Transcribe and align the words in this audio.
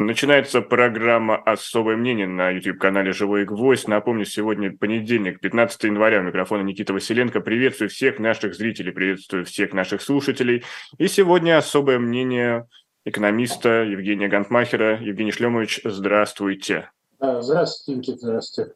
Начинается 0.00 0.62
программа 0.62 1.36
«Особое 1.36 1.94
мнение» 1.94 2.26
на 2.26 2.48
YouTube-канале 2.48 3.12
«Живой 3.12 3.44
гвоздь». 3.44 3.86
Напомню, 3.86 4.24
сегодня 4.24 4.74
понедельник, 4.74 5.40
15 5.40 5.84
января. 5.84 6.20
У 6.20 6.22
микрофона 6.22 6.62
Никита 6.62 6.94
Василенко. 6.94 7.42
Приветствую 7.42 7.90
всех 7.90 8.18
наших 8.18 8.54
зрителей, 8.54 8.92
приветствую 8.92 9.44
всех 9.44 9.74
наших 9.74 10.00
слушателей. 10.00 10.64
И 10.96 11.06
сегодня 11.06 11.58
особое 11.58 11.98
мнение 11.98 12.66
экономиста 13.04 13.82
Евгения 13.82 14.28
Гантмахера. 14.28 14.98
Евгений 15.02 15.32
Шлемович, 15.32 15.82
здравствуйте. 15.84 16.88
Здравствуйте, 17.20 17.98
Никита, 17.98 18.18
здравствуйте. 18.20 18.72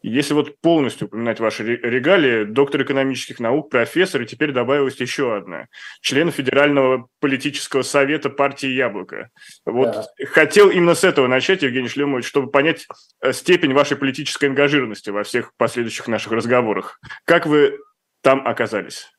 Если 0.00 0.32
вот 0.32 0.60
полностью 0.60 1.08
упоминать 1.08 1.40
ваши 1.40 1.64
регалии, 1.64 2.44
доктор 2.44 2.82
экономических 2.82 3.40
наук, 3.40 3.68
профессор, 3.70 4.22
и 4.22 4.26
теперь 4.26 4.52
добавилась 4.52 5.00
еще 5.00 5.36
одна. 5.36 5.66
Член 6.00 6.30
Федерального 6.30 7.08
политического 7.20 7.82
совета 7.82 8.30
партии 8.30 8.68
«Яблоко». 8.68 9.30
Вот 9.66 9.92
да. 9.92 10.26
хотел 10.26 10.70
именно 10.70 10.94
с 10.94 11.02
этого 11.02 11.26
начать, 11.26 11.62
Евгений 11.62 11.88
Шлемович, 11.88 12.26
чтобы 12.26 12.50
понять 12.50 12.86
э, 13.20 13.32
степень 13.32 13.74
вашей 13.74 13.96
политической 13.96 14.46
ангажированности 14.46 15.10
во 15.10 15.24
всех 15.24 15.52
последующих 15.56 16.06
наших 16.06 16.30
разговорах. 16.32 17.00
Как 17.24 17.46
вы 17.46 17.78
там 18.22 18.46
оказались? 18.46 19.10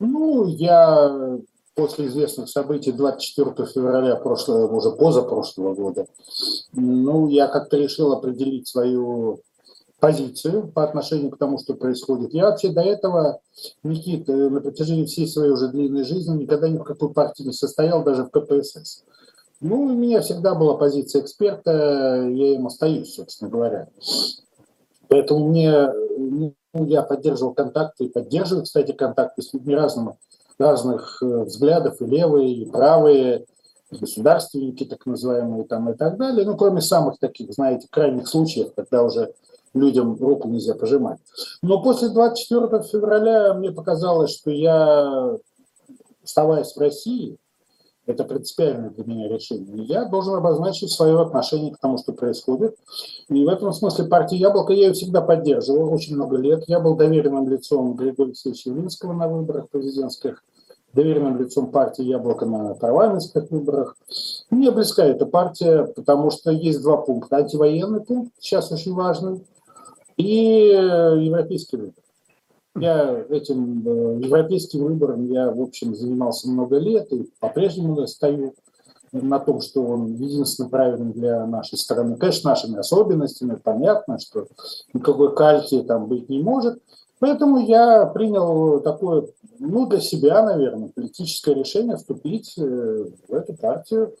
Ну, 0.00 0.46
я 0.46 1.38
после 1.80 2.08
известных 2.08 2.50
событий 2.50 2.92
24 2.92 3.66
февраля 3.68 4.16
прошлого, 4.16 4.70
уже 4.76 4.90
позапрошлого 4.90 5.74
года, 5.74 6.06
ну, 6.74 7.26
я 7.28 7.46
как-то 7.46 7.78
решил 7.78 8.12
определить 8.12 8.68
свою 8.68 9.40
позицию 9.98 10.68
по 10.68 10.84
отношению 10.84 11.30
к 11.30 11.38
тому, 11.38 11.58
что 11.58 11.72
происходит. 11.72 12.34
Я 12.34 12.50
вообще 12.50 12.68
до 12.68 12.82
этого, 12.82 13.40
Никит, 13.82 14.28
на 14.28 14.60
протяжении 14.60 15.06
всей 15.06 15.26
своей 15.26 15.52
уже 15.52 15.68
длинной 15.68 16.04
жизни 16.04 16.42
никогда 16.42 16.68
ни 16.68 16.76
в 16.76 16.84
какой 16.84 17.14
партии 17.14 17.44
не 17.44 17.52
состоял, 17.52 18.04
даже 18.04 18.24
в 18.24 18.30
КПСС. 18.30 19.04
Ну, 19.62 19.80
у 19.80 19.88
меня 19.94 20.20
всегда 20.20 20.54
была 20.54 20.74
позиция 20.74 21.22
эксперта, 21.22 22.28
я 22.30 22.54
им 22.56 22.66
остаюсь, 22.66 23.14
собственно 23.14 23.50
говоря. 23.50 23.88
Поэтому 25.08 25.48
мне, 25.48 25.90
ну, 26.18 26.54
я 26.74 27.02
поддерживал 27.02 27.54
контакты, 27.54 28.04
и 28.04 28.08
поддерживаю, 28.10 28.64
кстати, 28.64 28.92
контакты 28.92 29.40
с 29.40 29.54
людьми 29.54 29.74
разными, 29.74 30.18
разных 30.60 31.18
э, 31.22 31.44
взглядов, 31.44 32.00
и 32.00 32.06
левые, 32.06 32.52
и 32.52 32.70
правые, 32.70 33.46
государственники 33.90 34.84
так 34.84 35.04
называемые 35.06 35.64
там 35.64 35.90
и 35.90 35.94
так 35.96 36.16
далее. 36.16 36.46
Ну, 36.46 36.56
кроме 36.56 36.80
самых 36.80 37.18
таких, 37.18 37.52
знаете, 37.52 37.88
крайних 37.90 38.28
случаев, 38.28 38.72
когда 38.74 39.02
уже 39.02 39.32
людям 39.74 40.16
руку 40.20 40.48
нельзя 40.48 40.74
пожимать. 40.74 41.18
Но 41.62 41.82
после 41.82 42.08
24 42.08 42.82
февраля 42.84 43.54
мне 43.54 43.72
показалось, 43.72 44.32
что 44.32 44.50
я, 44.50 45.36
оставаясь 46.22 46.74
в 46.74 46.78
России, 46.78 47.38
это 48.06 48.24
принципиальное 48.24 48.90
для 48.90 49.04
меня 49.04 49.28
решение. 49.28 49.84
Я 49.84 50.04
должен 50.04 50.34
обозначить 50.34 50.90
свое 50.90 51.20
отношение 51.20 51.72
к 51.72 51.78
тому, 51.78 51.98
что 51.98 52.12
происходит. 52.12 52.76
И 53.28 53.44
в 53.44 53.48
этом 53.48 53.72
смысле 53.72 54.06
партия 54.06 54.36
«Яблоко» 54.36 54.72
я 54.72 54.88
ее 54.88 54.92
всегда 54.92 55.20
поддерживал 55.20 55.92
очень 55.92 56.16
много 56.16 56.36
лет. 56.36 56.64
Я 56.66 56.80
был 56.80 56.96
доверенным 56.96 57.48
лицом 57.48 57.94
Григория 57.94 58.30
Алексеевича 58.30 58.70
Явлинского 58.70 59.12
на 59.12 59.28
выборах 59.28 59.68
президентских 59.68 60.42
доверенным 60.92 61.38
лицом 61.38 61.70
партии 61.70 62.02
«Яблоко» 62.02 62.46
на 62.46 62.74
парламентских 62.74 63.50
выборах. 63.50 63.96
Мне 64.50 64.70
близка 64.70 65.04
эта 65.04 65.26
партия, 65.26 65.84
потому 65.84 66.30
что 66.30 66.50
есть 66.50 66.82
два 66.82 66.96
пункта. 66.96 67.36
Антивоенный 67.36 68.00
пункт, 68.00 68.32
сейчас 68.38 68.72
очень 68.72 68.94
важный, 68.94 69.44
и 70.16 70.68
европейский 70.68 71.76
выбор. 71.76 71.94
Я 72.76 73.24
этим 73.28 73.86
э, 73.86 74.20
европейским 74.22 74.84
выбором 74.84 75.26
я, 75.26 75.50
в 75.50 75.60
общем, 75.60 75.94
занимался 75.94 76.48
много 76.48 76.78
лет 76.78 77.12
и 77.12 77.28
по-прежнему 77.40 78.06
стою 78.06 78.54
на 79.12 79.40
том, 79.40 79.60
что 79.60 79.82
он 79.82 80.14
единственно 80.14 80.68
правильный 80.68 81.12
для 81.12 81.44
нашей 81.46 81.76
страны. 81.78 82.16
Конечно, 82.16 82.50
нашими 82.50 82.78
особенностями, 82.78 83.58
понятно, 83.62 84.18
что 84.20 84.46
никакой 84.94 85.34
кальки 85.34 85.82
там 85.82 86.06
быть 86.06 86.28
не 86.28 86.40
может. 86.40 86.80
Поэтому 87.20 87.58
я 87.58 88.06
принял 88.06 88.80
такое, 88.80 89.28
ну, 89.58 89.86
для 89.86 90.00
себя, 90.00 90.42
наверное, 90.42 90.88
политическое 90.88 91.54
решение 91.54 91.96
вступить 91.96 92.54
э, 92.58 93.04
в 93.28 93.34
эту 93.34 93.52
партию. 93.54 94.14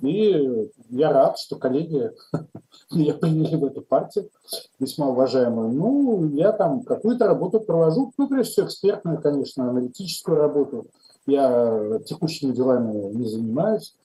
И 0.00 0.70
я 0.90 1.12
рад, 1.12 1.38
что 1.40 1.56
коллеги 1.56 2.12
меня 2.92 3.14
приняли 3.14 3.56
в 3.56 3.64
эту 3.64 3.82
партию, 3.82 4.30
весьма 4.78 5.08
уважаемую. 5.08 5.72
Ну, 5.72 6.28
я 6.34 6.52
там 6.52 6.82
какую-то 6.82 7.26
работу 7.26 7.60
провожу, 7.60 8.12
ну, 8.16 8.28
прежде 8.28 8.52
всего, 8.52 8.66
экспертную, 8.66 9.20
конечно, 9.20 9.68
аналитическую 9.68 10.38
работу. 10.38 10.86
Я 11.26 11.98
текущими 12.06 12.52
делами 12.52 13.12
не 13.12 13.28
занимаюсь. 13.28 13.96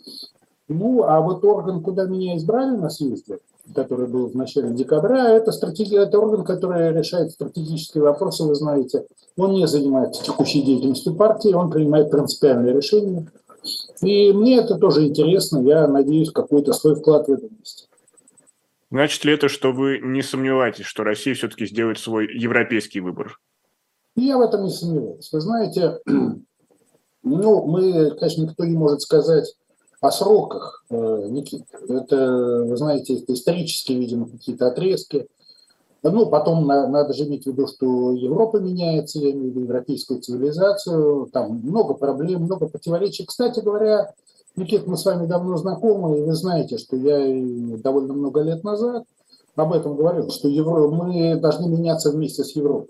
Ну, 0.68 1.04
а 1.04 1.22
вот 1.22 1.46
орган, 1.46 1.84
куда 1.84 2.06
меня 2.06 2.36
избрали 2.38 2.76
на 2.76 2.90
съезде, 2.90 3.38
который 3.74 4.08
был 4.08 4.28
в 4.28 4.36
начале 4.36 4.72
декабря, 4.72 5.30
это, 5.30 5.52
стратеги... 5.52 5.98
это 5.98 6.20
орган, 6.20 6.44
который 6.44 6.92
решает 6.94 7.32
стратегические 7.32 8.04
вопросы, 8.04 8.44
вы 8.44 8.56
знаете. 8.56 9.06
Он 9.38 9.54
не 9.54 9.68
занимается 9.68 10.24
текущей 10.24 10.62
деятельностью 10.62 11.16
партии, 11.16 11.54
он 11.54 11.70
принимает 11.70 12.12
принципиальные 12.12 12.74
решения. 12.74 13.28
И 14.02 14.34
мне 14.34 14.58
это 14.58 14.76
тоже 14.76 15.08
интересно, 15.08 15.60
я 15.60 15.88
надеюсь, 15.88 16.32
какой-то 16.32 16.74
свой 16.74 16.96
вклад 16.96 17.28
в 17.28 17.32
это 17.32 17.48
внести. 17.48 17.86
Значит 18.90 19.24
ли 19.24 19.34
это, 19.34 19.48
что 19.48 19.72
вы 19.72 20.00
не 20.04 20.22
сомневаетесь, 20.22 20.86
что 20.86 21.04
Россия 21.04 21.34
все-таки 21.34 21.66
сделает 21.66 21.98
свой 21.98 22.28
европейский 22.28 23.00
выбор? 23.00 23.40
Я 24.16 24.38
в 24.38 24.42
этом 24.42 24.66
не 24.66 24.72
сомневаюсь. 24.72 25.30
Вы 25.32 25.40
знаете, 25.40 26.00
ну, 27.24 27.66
мы, 27.66 28.12
конечно, 28.12 28.42
никто 28.42 28.66
не 28.66 28.76
может 28.76 29.02
сказать, 29.02 29.56
о 30.02 30.12
сроках, 30.12 30.84
э, 30.90 31.28
Никит. 31.30 31.64
Это, 31.88 32.66
вы 32.68 32.76
знаете, 32.76 33.18
это 33.18 33.34
исторические, 33.34 34.00
видимо, 34.00 34.28
какие-то 34.28 34.68
отрезки. 34.68 35.28
Ну, 36.04 36.26
потом 36.26 36.66
надо 36.66 37.14
же 37.14 37.26
иметь 37.26 37.44
в 37.44 37.48
виду, 37.48 37.68
что 37.68 38.12
Европа 38.12 38.58
меняется, 38.58 39.20
я 39.20 39.30
имею 39.32 39.44
в 39.44 39.50
виду 39.50 39.60
европейскую 39.62 40.20
цивилизацию, 40.20 41.30
там 41.32 41.62
много 41.64 41.94
проблем, 41.94 42.42
много 42.42 42.68
противоречий. 42.68 43.24
Кстати 43.24 43.60
говоря, 43.60 44.12
Никит, 44.56 44.88
мы 44.88 44.98
с 44.98 45.06
вами 45.06 45.28
давно 45.28 45.58
знакомы, 45.58 46.18
и 46.18 46.24
вы 46.24 46.34
знаете, 46.34 46.80
что 46.80 46.96
я 46.96 47.78
довольно 47.78 48.14
много 48.14 48.42
лет 48.42 48.64
назад 48.64 49.04
об 49.56 49.74
этом 49.74 49.96
говорил, 49.96 50.32
что 50.32 50.48
Евро... 50.48 50.88
мы 50.88 51.36
должны 51.36 51.68
меняться 51.68 52.10
вместе 52.10 52.44
с 52.44 52.56
Европой. 52.56 52.90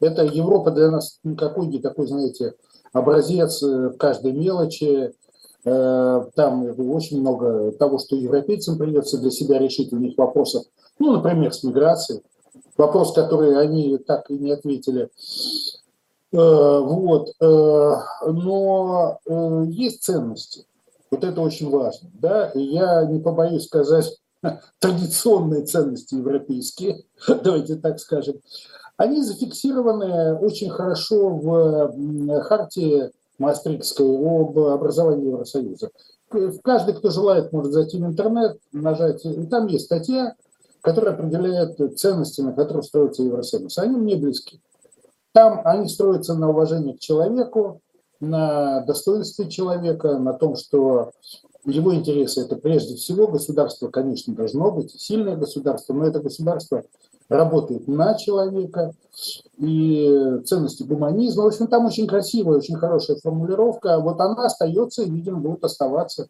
Это 0.00 0.24
Европа 0.24 0.70
для 0.70 0.90
нас 0.90 1.18
никакой 1.24 1.66
не 1.66 1.80
такой, 1.80 2.06
знаете, 2.06 2.54
образец 2.94 3.60
в 3.60 3.98
каждой 3.98 4.32
мелочи, 4.32 5.12
Э, 5.12 5.25
там 5.66 6.90
очень 6.90 7.20
много 7.20 7.72
того, 7.72 7.98
что 7.98 8.14
европейцам 8.14 8.78
придется 8.78 9.18
для 9.18 9.32
себя 9.32 9.58
решить, 9.58 9.92
у 9.92 9.96
них 9.96 10.16
вопросов, 10.16 10.64
ну, 11.00 11.12
например, 11.12 11.52
с 11.52 11.64
миграцией, 11.64 12.22
вопрос, 12.76 13.12
который 13.12 13.60
они 13.60 13.98
так 13.98 14.30
и 14.30 14.38
не 14.38 14.52
ответили. 14.52 15.10
Э, 16.32 16.80
вот. 16.80 17.30
Э, 17.40 17.96
но 18.26 19.18
есть 19.68 20.04
ценности. 20.04 20.66
Вот 21.10 21.24
это 21.24 21.40
очень 21.40 21.70
важно. 21.70 22.10
Да? 22.14 22.50
Я 22.54 23.04
не 23.04 23.20
побоюсь 23.20 23.66
сказать, 23.66 24.16
традиционные 24.78 25.64
ценности 25.64 26.14
европейские, 26.14 27.04
давайте 27.28 27.76
так 27.76 27.98
скажем, 27.98 28.36
они 28.96 29.22
зафиксированы 29.22 30.36
очень 30.36 30.70
хорошо 30.70 31.28
в 31.30 32.40
хартии 32.42 33.10
Маастрихтской 33.38 34.06
об 34.06 34.58
образовании 34.58 35.28
Евросоюза. 35.28 35.90
Каждый, 36.62 36.94
кто 36.94 37.10
желает, 37.10 37.52
может 37.52 37.72
зайти 37.72 37.98
в 37.98 38.06
интернет, 38.06 38.58
нажать, 38.72 39.24
и 39.24 39.46
там 39.46 39.66
есть 39.66 39.84
статья, 39.84 40.34
которая 40.80 41.14
определяет 41.14 41.78
ценности, 41.98 42.40
на 42.40 42.52
которых 42.52 42.84
строится 42.84 43.22
Евросоюз. 43.22 43.78
Они 43.78 43.96
мне 43.96 44.16
близки. 44.16 44.60
Там 45.32 45.60
они 45.64 45.88
строятся 45.88 46.34
на 46.34 46.50
уважении 46.50 46.94
к 46.94 47.00
человеку, 47.00 47.80
на 48.20 48.80
достоинстве 48.80 49.50
человека, 49.50 50.18
на 50.18 50.32
том, 50.32 50.56
что 50.56 51.10
его 51.64 51.94
интересы 51.94 52.42
это 52.42 52.56
прежде 52.56 52.94
всего 52.96 53.26
государство, 53.26 53.88
конечно, 53.88 54.34
должно 54.34 54.70
быть 54.70 54.92
сильное 54.92 55.36
государство, 55.36 55.92
но 55.92 56.06
это 56.06 56.20
государство 56.20 56.84
работает 57.28 57.88
на 57.88 58.14
человека, 58.14 58.92
и 59.58 60.40
ценности 60.44 60.82
гуманизма. 60.82 61.44
В 61.44 61.46
общем, 61.46 61.68
там 61.68 61.86
очень 61.86 62.06
красивая, 62.06 62.58
очень 62.58 62.76
хорошая 62.76 63.16
формулировка. 63.16 63.98
Вот 63.98 64.20
она 64.20 64.44
остается 64.44 65.02
и, 65.02 65.10
видимо, 65.10 65.40
будет 65.40 65.64
оставаться 65.64 66.28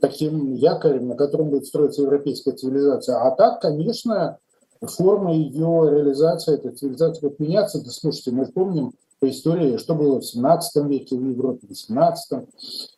таким 0.00 0.54
якорем, 0.54 1.08
на 1.08 1.14
котором 1.14 1.50
будет 1.50 1.66
строиться 1.66 2.02
европейская 2.02 2.52
цивилизация. 2.52 3.16
А 3.20 3.30
так, 3.30 3.60
конечно, 3.60 4.38
форма 4.82 5.32
ее 5.32 5.88
реализации, 5.90 6.54
эта 6.54 6.72
цивилизация 6.72 7.28
будет 7.28 7.38
меняться. 7.38 7.82
Да, 7.82 7.90
слушайте, 7.90 8.32
мы 8.32 8.46
помним 8.46 8.92
по 9.24 9.30
истории, 9.30 9.78
что 9.78 9.94
было 9.94 10.20
в 10.20 10.24
17 10.24 10.84
веке 10.86 11.16
в 11.16 11.26
Европе, 11.26 11.66
в 11.66 11.70
18 11.70 12.46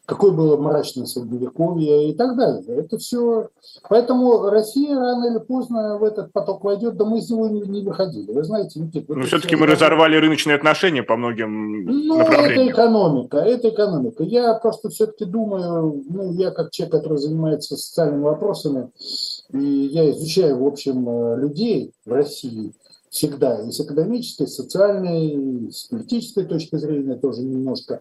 какое 0.06 0.32
было 0.32 0.56
мрачное 0.56 1.06
средневековье 1.06 2.11
и 2.11 2.14
так 2.14 2.37
далее. 2.37 2.64
Это 2.78 2.99
все... 2.99 3.49
Поэтому 3.88 4.50
Россия 4.50 4.96
рано 4.96 5.26
или 5.26 5.38
поздно 5.38 5.99
в 5.99 6.05
этот 6.05 6.32
поток 6.32 6.64
войдет, 6.64 6.96
да 6.96 7.05
мы 7.05 7.19
из 7.19 7.31
него 7.31 7.49
не 7.49 7.82
выходили. 7.82 8.32
Вы 8.32 8.44
знаете, 8.44 8.81
Никита... 8.81 9.14
Но 9.14 9.25
все-таки 9.25 9.56
мы 9.56 9.67
разорвали 9.67 10.17
рыночные 10.17 10.56
отношения 10.56 11.02
по 11.02 11.17
многим 11.17 11.84
ну, 11.84 12.19
направлениям. 12.19 12.69
это 12.69 12.73
экономика, 12.73 13.37
это 13.38 13.69
экономика. 13.69 14.23
Я 14.25 14.55
просто 14.55 14.90
все-таки 14.90 15.25
думаю, 15.25 16.05
ну, 16.08 16.32
я 16.32 16.50
как 16.50 16.70
человек, 16.70 16.94
который 16.94 17.19
занимается 17.19 17.76
социальными 17.76 18.23
вопросами, 18.23 18.90
и 19.52 19.58
я 19.58 20.11
изучаю, 20.11 20.58
в 20.58 20.67
общем, 20.67 21.08
э, 21.08 21.40
людей 21.40 21.93
в 22.05 22.12
России– 22.12 22.73
всегда, 23.16 23.62
и 23.62 23.70
с 23.70 23.80
экономической, 23.80 24.42
и 24.42 24.46
с 24.46 24.56
социальной, 24.56 25.26
и 25.28 25.70
с 25.70 25.84
политической 25.84 26.44
точки 26.44 26.76
зрения 26.76 27.14
тоже 27.14 27.42
немножко. 27.42 28.00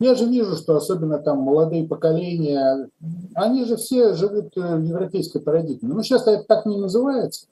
Я 0.00 0.14
же 0.14 0.24
вижу, 0.24 0.56
что 0.56 0.76
особенно 0.76 1.18
там 1.18 1.40
молодые 1.40 1.86
поколения, 1.86 2.88
они 3.34 3.64
же 3.66 3.76
все 3.76 4.14
живут 4.14 4.56
э, 4.56 4.76
в 4.76 4.84
европейской 4.84 5.38
парадигме. 5.38 5.92
Ну, 5.92 6.02
сейчас 6.02 6.26
это 6.26 6.44
так 6.44 6.64
не 6.66 6.78
называется. 6.78 7.46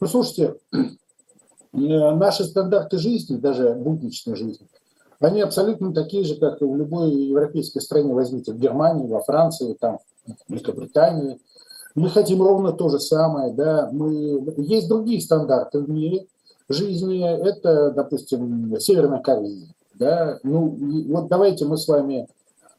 Ну, 0.00 0.06
слушайте, 0.06 0.54
э, 0.72 0.78
наши 1.72 2.44
стандарты 2.44 2.98
жизни, 2.98 3.36
даже 3.36 3.74
будничной 3.74 4.36
жизни, 4.36 4.66
они 5.18 5.40
абсолютно 5.40 5.92
такие 5.92 6.24
же, 6.24 6.36
как 6.36 6.62
и 6.62 6.64
в 6.64 6.76
любой 6.76 7.12
европейской 7.12 7.80
стране, 7.80 8.14
возьмите, 8.14 8.52
в 8.52 8.58
Германии, 8.58 9.08
во 9.08 9.20
Франции, 9.20 9.76
там, 9.78 9.98
в 10.26 10.52
Великобритании. 10.52 11.40
Мы 11.94 12.08
хотим 12.08 12.40
ровно 12.40 12.72
то 12.72 12.88
же 12.88 13.00
самое, 13.00 13.52
да, 13.52 13.90
мы... 13.92 14.44
Есть 14.56 14.88
другие 14.88 15.20
стандарты 15.20 15.80
в 15.80 15.90
мире, 15.90 16.26
жизни, 16.72 17.24
это, 17.24 17.90
допустим, 17.90 18.78
Северная 18.78 19.20
Корея. 19.20 19.68
Да? 19.94 20.38
Ну, 20.42 20.76
вот 21.08 21.28
давайте 21.28 21.64
мы 21.64 21.76
с 21.76 21.86
вами 21.86 22.28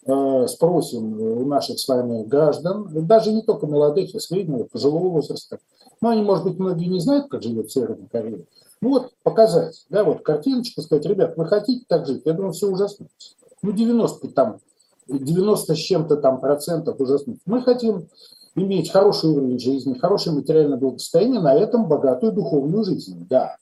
э, 0.06 0.48
спросим 0.48 1.19
у 1.19 1.45
наших 1.45 1.80
с 1.80 1.88
вами 1.88 2.24
граждан, 2.24 2.90
даже 3.07 3.31
не 3.31 3.42
только 3.42 3.68
молодых, 3.68 4.13
а 4.16 4.19
среднего, 4.19 4.66
пожилого 4.66 5.10
возраста, 5.10 5.60
но 6.01 6.10
они, 6.10 6.22
может 6.22 6.44
быть, 6.44 6.60
многие 6.60 6.88
не 6.88 7.00
знают, 7.00 7.28
как 7.30 7.44
живет 7.44 7.72
Северная 7.72 8.07
Корея. 8.12 8.45
Ну 8.81 8.90
вот, 8.90 9.13
показать, 9.24 9.86
да, 9.90 10.04
вот 10.04 10.22
картиночку, 10.24 10.81
сказать, 10.81 11.06
ребят, 11.06 11.38
вы 11.38 11.45
хотите 11.45 11.86
так 11.88 12.06
жить? 12.06 12.24
Я 12.25 12.34
думаю, 12.34 12.51
все 12.51 12.68
ужаснуться. 12.68 13.36
Ну, 13.62 13.72
90 13.72 14.28
там, 14.30 14.60
90 15.07 15.75
с 15.75 15.78
чем-то 15.78 16.18
там 16.18 16.42
процентов 16.42 17.00
ужаснуться. 17.00 17.42
Мы 17.45 17.62
хотим 17.62 18.10
иметь 18.56 18.92
хороший 18.92 19.30
уровень 19.30 19.60
жизни, 19.60 19.94
хорошее 19.94 20.36
материальное 20.36 20.78
благосостояние, 20.78 21.40
на 21.40 21.54
этом 21.54 21.88
богатую 21.88 22.34
духовную 22.34 22.84
жизнь, 22.84 23.25
да 23.30 23.56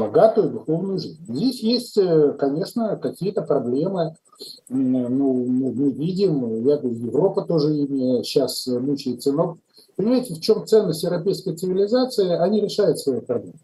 богатую 0.00 0.50
духовную 0.50 0.98
жизнь. 0.98 1.22
Здесь 1.28 1.62
есть, 1.62 1.98
э, 1.98 2.32
конечно, 2.38 2.96
какие-то 2.96 3.42
проблемы. 3.42 4.16
Ну, 4.68 5.44
мы 5.46 5.92
видим, 5.92 6.64
я 6.66 6.78
говорю, 6.78 6.96
Европа 6.96 7.42
тоже 7.42 7.76
ими 7.76 8.22
сейчас 8.22 8.66
мучается. 8.66 9.32
Но 9.32 9.58
понимаете, 9.96 10.34
в 10.34 10.40
чем 10.40 10.66
ценность 10.66 11.02
европейской 11.02 11.54
цивилизации? 11.54 12.28
Они 12.30 12.60
решают 12.60 12.98
свои 12.98 13.20
проблемы. 13.20 13.58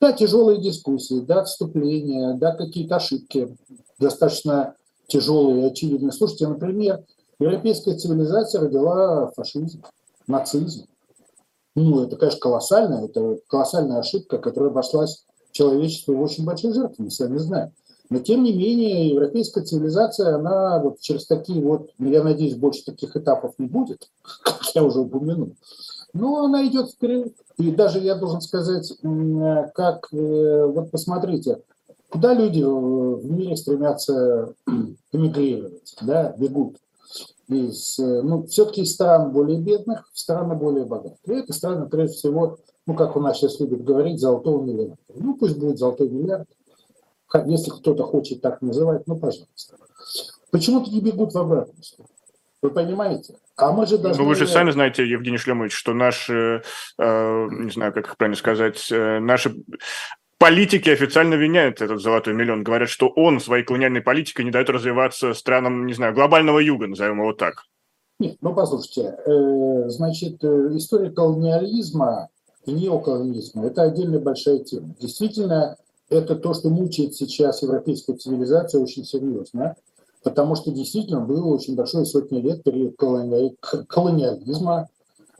Да, 0.00 0.12
тяжелые 0.12 0.62
дискуссии, 0.62 1.20
да, 1.20 1.40
отступления, 1.42 2.32
да, 2.32 2.54
какие-то 2.54 2.96
ошибки 2.96 3.54
достаточно 3.98 4.74
тяжелые 5.08 5.66
очевидные. 5.66 6.12
Слушайте, 6.12 6.48
например, 6.48 7.04
европейская 7.38 7.98
цивилизация 7.98 8.62
родила 8.62 9.30
фашизм, 9.36 9.82
нацизм. 10.26 10.86
Ну, 11.74 12.02
это, 12.02 12.16
конечно, 12.16 12.40
колоссальная, 12.40 13.04
это 13.04 13.38
колоссальная 13.46 13.98
ошибка, 13.98 14.38
которая 14.38 14.70
обошлась 14.70 15.26
человечеству 15.60 16.18
очень 16.18 16.44
большие 16.44 16.72
жертвы, 16.72 17.04
мы 17.04 17.10
сами 17.10 17.36
знаем. 17.36 17.72
Но 18.08 18.18
тем 18.18 18.42
не 18.42 18.52
менее, 18.52 19.10
европейская 19.10 19.62
цивилизация, 19.62 20.34
она 20.34 20.80
вот 20.80 21.00
через 21.00 21.26
такие 21.26 21.62
вот, 21.62 21.90
ну, 21.98 22.10
я 22.10 22.24
надеюсь, 22.24 22.56
больше 22.56 22.84
таких 22.84 23.14
этапов 23.14 23.54
не 23.58 23.66
будет, 23.66 24.08
как 24.42 24.62
я 24.74 24.82
уже 24.82 25.00
упомянул. 25.00 25.54
Но 26.12 26.44
она 26.44 26.66
идет 26.66 26.90
вперед. 26.90 27.34
И 27.58 27.70
даже 27.70 28.00
я 28.00 28.16
должен 28.16 28.40
сказать, 28.40 28.92
как, 29.74 30.08
э, 30.12 30.66
вот 30.66 30.90
посмотрите, 30.90 31.60
куда 32.08 32.34
люди 32.34 32.62
в 32.62 33.30
мире 33.30 33.56
стремятся 33.56 34.54
эмигрировать, 35.12 35.94
да, 36.00 36.34
бегут 36.36 36.78
из, 37.46 37.98
э, 37.98 38.22
ну, 38.22 38.44
все-таки 38.46 38.82
из 38.82 38.94
стран 38.94 39.30
более 39.30 39.60
бедных 39.60 40.08
в 40.12 40.18
страны 40.18 40.54
более 40.54 40.84
богатые. 40.84 41.18
И 41.26 41.32
это 41.32 41.52
страны, 41.52 41.86
прежде 41.88 42.16
всего, 42.16 42.58
ну, 42.86 42.94
как 42.94 43.16
у 43.16 43.20
нас 43.20 43.38
сейчас 43.38 43.60
любят 43.60 43.84
говорить, 43.84 44.20
золотого 44.20 44.62
миллиарда. 44.64 44.96
Ну, 45.14 45.36
пусть 45.36 45.58
будет 45.58 45.78
золотой 45.78 46.08
миллиард. 46.08 46.48
Если 47.46 47.70
кто-то 47.70 48.04
хочет 48.04 48.40
так 48.40 48.60
называть, 48.62 49.06
ну, 49.06 49.16
пожалуйста. 49.16 49.76
Почему-то 50.50 50.90
не 50.90 51.00
бегут 51.00 51.32
в 51.32 51.38
обратную 51.38 51.82
сторону. 51.82 52.14
Вы 52.62 52.70
понимаете? 52.70 53.36
А 53.56 53.72
мы 53.72 53.86
же 53.86 53.98
должны... 53.98 54.22
Ну, 54.22 54.28
вы 54.28 54.34
же 54.34 54.46
сами 54.46 54.70
знаете, 54.70 55.06
Евгений 55.08 55.38
Шлемович, 55.38 55.72
что 55.72 55.94
наши, 55.94 56.62
э, 56.98 57.48
не 57.50 57.70
знаю, 57.70 57.92
как 57.92 58.16
правильно 58.16 58.36
сказать, 58.36 58.90
э, 58.90 59.20
наши 59.20 59.54
политики 60.38 60.90
официально 60.90 61.34
виняют 61.34 61.80
этот 61.80 62.00
золотой 62.00 62.34
миллион. 62.34 62.64
Говорят, 62.64 62.88
что 62.88 63.08
он 63.08 63.40
своей 63.40 63.64
колониальной 63.64 64.00
политикой 64.00 64.44
не 64.44 64.50
дает 64.50 64.68
развиваться 64.68 65.32
странам, 65.34 65.86
не 65.86 65.94
знаю, 65.94 66.14
глобального 66.14 66.58
юга, 66.58 66.86
назовем 66.86 67.20
его 67.20 67.32
так. 67.32 67.64
Нет, 68.18 68.36
ну 68.42 68.54
послушайте, 68.54 69.16
э, 69.24 69.88
значит, 69.88 70.44
э, 70.44 70.76
история 70.76 71.10
колониализма 71.10 72.28
и 72.66 72.72
неоколонизма. 72.72 73.66
Это 73.66 73.82
отдельная 73.82 74.20
большая 74.20 74.58
тема. 74.58 74.94
Действительно, 75.00 75.76
это 76.08 76.36
то, 76.36 76.54
что 76.54 76.68
мучает 76.68 77.14
сейчас 77.14 77.62
европейскую 77.62 78.18
цивилизацию 78.18 78.82
очень 78.82 79.04
серьезно, 79.04 79.76
потому 80.22 80.56
что 80.56 80.70
действительно 80.70 81.20
было 81.20 81.46
очень 81.46 81.76
большое 81.76 82.04
сотни 82.04 82.40
лет 82.40 82.62
период 82.62 82.96
колониализма, 82.96 84.88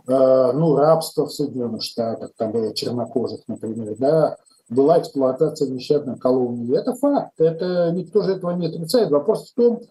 э, 0.06 0.52
ну, 0.52 0.76
рабство 0.76 1.26
в 1.26 1.32
Соединенных 1.32 1.82
Штатах, 1.82 2.30
там 2.36 2.52
было 2.52 2.74
чернокожих, 2.74 3.40
например, 3.48 3.96
да, 3.98 4.36
была 4.68 5.00
эксплуатация 5.00 5.68
нещадных 5.68 6.20
колоний. 6.20 6.74
Это 6.76 6.94
факт, 6.94 7.32
это 7.38 7.90
никто 7.92 8.22
же 8.22 8.32
этого 8.32 8.52
не 8.52 8.68
отрицает. 8.68 9.10
Вопрос 9.10 9.50
в 9.50 9.54
том, 9.54 9.82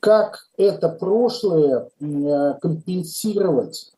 как 0.00 0.48
это 0.56 0.88
прошлое 0.88 1.88
э, 2.00 2.54
компенсировать 2.60 3.92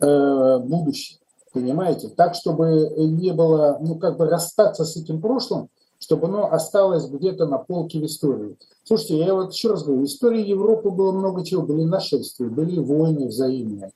э, 0.00 0.58
будущее. 0.58 1.21
Понимаете? 1.52 2.08
Так, 2.08 2.34
чтобы 2.34 2.92
не 2.96 3.32
было, 3.32 3.78
ну, 3.80 3.96
как 3.96 4.16
бы 4.16 4.26
расстаться 4.26 4.84
с 4.84 4.96
этим 4.96 5.20
прошлым, 5.20 5.68
чтобы 5.98 6.26
оно 6.26 6.52
осталось 6.52 7.06
где-то 7.06 7.46
на 7.46 7.58
полке 7.58 8.00
в 8.00 8.04
истории. 8.04 8.56
Слушайте, 8.84 9.18
я 9.18 9.34
вот 9.34 9.52
еще 9.52 9.70
раз 9.70 9.84
говорю, 9.84 10.02
в 10.02 10.06
истории 10.06 10.44
Европы 10.44 10.90
было 10.90 11.12
много 11.12 11.44
чего. 11.44 11.62
Были 11.62 11.84
нашествия, 11.84 12.48
были 12.48 12.78
войны 12.78 13.28
взаимные, 13.28 13.92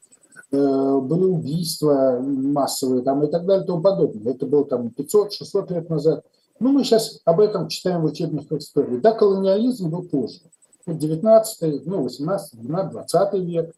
э, 0.53 1.01
были 1.01 1.25
убийства 1.25 2.21
массовые 2.23 3.03
там, 3.03 3.25
и 3.25 3.27
так 3.27 3.47
далее 3.47 3.65
и 3.65 3.67
тому 3.67 3.83
подобное. 3.83 4.35
Это 4.35 4.47
было 4.47 4.65
там 4.65 4.93
500-600 4.97 5.73
лет 5.73 5.91
назад. 5.91 6.25
Ну, 6.61 6.71
мы 6.71 6.85
сейчас 6.85 7.21
об 7.25 7.41
этом 7.41 7.69
читаем 7.69 8.03
в 8.03 8.07
учебниках 8.07 8.61
истории. 8.61 8.99
Да, 8.99 9.13
колониализм 9.13 9.91
был 9.91 10.03
позже. 10.03 10.41
19, 10.87 11.85
ну, 11.87 12.03
18, 12.05 12.61
12, 12.61 12.93
20 12.93 13.35
век. 13.41 13.75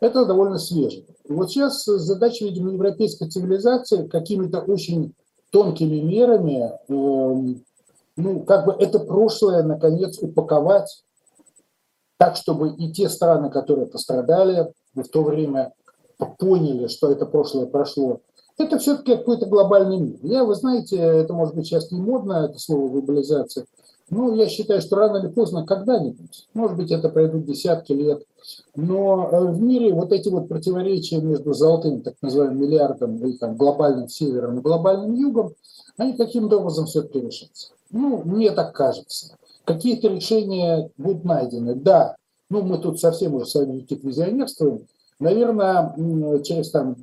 Это 0.00 0.24
довольно 0.24 0.58
свеже. 0.58 1.04
И 1.24 1.32
вот 1.32 1.50
сейчас 1.50 1.84
задача, 1.84 2.44
видимо, 2.44 2.72
европейской 2.72 3.28
цивилизации 3.28 4.08
какими-то 4.08 4.60
очень 4.60 5.14
тонкими 5.50 6.00
мерами, 6.00 6.72
э, 6.88 7.54
ну, 8.16 8.40
как 8.40 8.66
бы 8.66 8.72
это 8.72 8.98
прошлое, 8.98 9.62
наконец, 9.62 10.18
упаковать 10.20 11.04
так, 12.16 12.36
чтобы 12.36 12.70
и 12.70 12.92
те 12.92 13.08
страны, 13.08 13.50
которые 13.50 13.86
пострадали 13.86 14.72
в 14.94 15.04
то 15.04 15.22
время, 15.22 15.72
поняли, 16.38 16.86
что 16.88 17.10
это 17.10 17.26
прошлое 17.26 17.66
прошло. 17.66 18.20
Это 18.58 18.78
все-таки 18.78 19.16
какой-то 19.16 19.46
глобальный 19.46 19.98
мир. 19.98 20.18
Я, 20.22 20.44
вы 20.44 20.54
знаете, 20.54 20.96
это 20.96 21.32
может 21.32 21.54
быть 21.54 21.66
сейчас 21.66 21.90
не 21.90 22.00
модно, 22.00 22.48
это 22.48 22.58
слово 22.58 22.88
глобализация, 22.88 23.64
ну, 24.10 24.34
я 24.34 24.48
считаю, 24.48 24.80
что 24.80 24.96
рано 24.96 25.18
или 25.18 25.28
поздно, 25.28 25.64
когда-нибудь, 25.64 26.48
может 26.52 26.76
быть, 26.76 26.90
это 26.90 27.08
пройдут 27.08 27.46
десятки 27.46 27.92
лет, 27.92 28.24
но 28.74 29.28
э, 29.30 29.52
в 29.52 29.60
мире 29.62 29.92
вот 29.92 30.12
эти 30.12 30.28
вот 30.28 30.48
противоречия 30.48 31.20
между 31.20 31.52
золотым, 31.52 32.02
так 32.02 32.14
называемым 32.20 32.60
миллиардом 32.60 33.16
и 33.24 33.38
там, 33.38 33.56
глобальным 33.56 34.08
севером 34.08 34.58
и 34.58 34.62
глобальным 34.62 35.14
югом, 35.14 35.54
они 35.96 36.14
каким-то 36.14 36.58
образом 36.58 36.86
все-таки 36.86 37.20
решатся. 37.20 37.68
Ну, 37.90 38.22
мне 38.24 38.50
так 38.50 38.74
кажется. 38.74 39.36
Какие-то 39.64 40.08
решения 40.08 40.90
будут 40.96 41.24
найдены. 41.24 41.74
Да, 41.74 42.16
ну 42.48 42.62
мы 42.62 42.78
тут 42.78 42.98
совсем 42.98 43.34
уже 43.34 43.46
с 43.46 43.54
вами 43.54 43.80
какие-то 43.80 44.08
визионерствуем. 44.08 44.86
Наверное, 45.20 45.94
через 46.42 46.70
там 46.70 46.96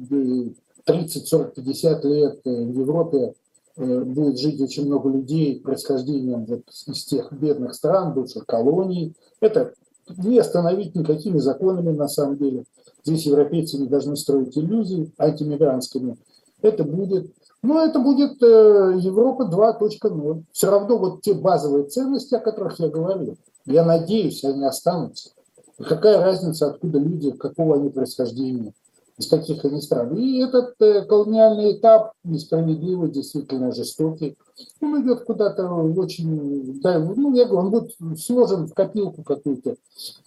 30, 0.84 1.28
40, 1.28 1.54
50 1.54 2.06
лет 2.06 2.40
э, 2.46 2.50
в 2.50 2.80
Европе 2.80 3.34
будет 3.78 4.40
жить 4.40 4.60
очень 4.60 4.88
много 4.88 5.10
людей 5.10 5.60
происхождением 5.62 6.46
вот 6.46 6.62
из 6.88 7.06
тех 7.06 7.32
бедных 7.32 7.76
стран, 7.76 8.14
бывших 8.14 8.46
колоний. 8.46 9.14
Это 9.40 9.74
не 10.18 10.40
остановить 10.40 10.96
никакими 10.96 11.38
законами 11.38 11.92
на 11.92 12.08
самом 12.08 12.38
деле. 12.38 12.64
Здесь 13.04 13.26
европейцы 13.26 13.78
не 13.78 13.88
должны 13.88 14.16
строить 14.16 14.58
иллюзий 14.58 15.14
антимигрантскими. 15.18 16.18
Это 16.62 16.84
будет. 16.84 17.32
Но 17.62 17.84
это 17.84 18.00
будет 18.00 18.42
э, 18.42 18.96
Европа 19.00 19.44
2.0. 19.44 20.44
Все 20.52 20.70
равно 20.70 20.98
вот 20.98 21.22
те 21.22 21.34
базовые 21.34 21.86
ценности, 21.86 22.36
о 22.36 22.40
которых 22.40 22.80
я 22.80 22.88
говорил, 22.88 23.38
я 23.66 23.86
надеюсь, 23.86 24.44
они 24.44 24.66
останутся. 24.66 25.32
Какая 25.78 26.24
разница, 26.24 26.68
откуда 26.68 27.00
люди, 27.00 27.32
какого 27.32 27.76
они 27.76 27.90
происхождения, 27.90 28.74
из 29.18 29.28
каких 29.28 29.66
они 29.66 29.82
стран. 29.82 30.16
И 30.16 30.40
этот 30.40 30.76
э, 30.80 31.04
колониальный 31.06 31.74
этап, 31.74 32.14
несправедливый, 32.24 33.10
действительно 33.10 33.72
жестокий, 33.72 34.38
он 34.80 35.04
идет 35.04 35.24
куда-то 35.24 35.68
очень, 35.70 36.80
да, 36.82 37.00
ну, 37.00 37.34
я 37.36 37.46
говорю, 37.46 37.68
он 37.68 37.72
будет 37.72 38.20
сложен 38.20 38.68
в 38.68 38.74
копилку 38.74 39.24
какую-то 39.24 39.76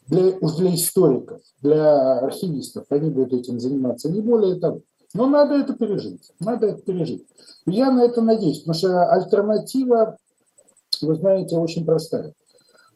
для, 0.09 0.37
уж 0.40 0.54
для 0.54 0.75
историков, 0.75 1.40
для 1.62 2.18
архивистов. 2.18 2.87
Они 2.90 3.11
будут 3.11 3.32
этим 3.32 3.61
заниматься, 3.61 4.11
не 4.11 4.20
более 4.20 4.56
того. 4.56 4.80
Но 5.14 5.26
надо 5.26 5.54
это 5.54 5.75
пережить, 5.75 6.30
надо 6.40 6.68
это 6.68 6.82
пережить. 6.82 7.26
Я 7.66 7.90
на 7.90 8.04
это 8.04 8.23
надеюсь, 8.23 8.61
потому 8.61 8.75
что 8.75 9.04
альтернатива, 9.11 10.16
вы 11.00 11.14
знаете, 11.14 11.56
очень 11.56 11.85
простая. 11.85 12.32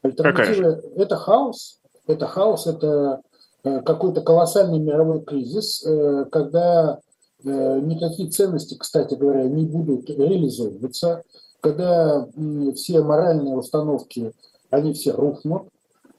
Альтернатива– 0.03 0.81
это 0.97 1.17
хаос, 1.17 1.81
это 2.07 2.27
хаос, 2.27 2.67
это 2.67 3.21
какой-то 3.65 4.21
колоссальный 4.21 4.79
мировой 4.79 5.23
кризис, 5.25 5.83
э, 5.85 6.27
когда 6.31 7.01
э, 7.43 7.81
никакие 7.81 8.29
ценности, 8.29 8.77
кстати 8.79 9.15
говоря, 9.15 9.45
не 9.45 9.65
будут 9.65 10.11
реализовываться, 10.11 11.23
когда 11.61 12.29
все 12.75 13.03
моральные 13.03 13.57
установки, 13.57 14.35
они 14.69 14.93
все 14.93 15.13
рухнут, 15.13 15.69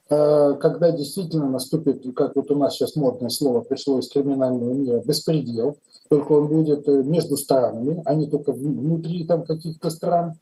когда 0.08 0.90
действительно 0.90 1.48
наступит, 1.48 2.02
как 2.16 2.34
вот 2.34 2.50
у 2.50 2.56
нас 2.56 2.74
сейчас 2.74 2.96
модное 2.96 3.28
слово 3.28 3.60
пришло 3.60 4.00
из 4.00 4.08
криминального 4.08 4.72
мира, 4.72 5.02
беспредел, 5.04 5.78
только 6.08 6.32
он 6.32 6.48
будет 6.48 6.86
между 6.88 7.36
странами, 7.36 8.02
а 8.04 8.14
не 8.14 8.28
только 8.28 8.52
внутри 8.52 9.24
там 9.24 9.44
каких-то 9.44 9.90
стран. 9.90 10.34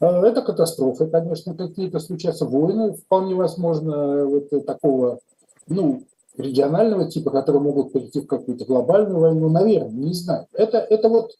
Это 0.00 0.42
катастрофы, 0.42 1.06
конечно, 1.06 1.54
какие-то 1.54 1.98
случаются, 1.98 2.44
войны, 2.44 2.94
вполне 2.94 3.34
возможно, 3.34 4.26
вот 4.26 4.50
такого, 4.66 5.20
ну, 5.66 6.02
регионального 6.36 7.10
типа, 7.10 7.30
которые 7.30 7.62
могут 7.62 7.92
перейти 7.92 8.20
в 8.20 8.26
какую-то 8.26 8.64
глобальную 8.64 9.18
войну, 9.18 9.50
наверное, 9.50 9.90
не 9.90 10.14
знаю. 10.14 10.46
Это, 10.52 10.78
это 10.78 11.08
вот, 11.08 11.32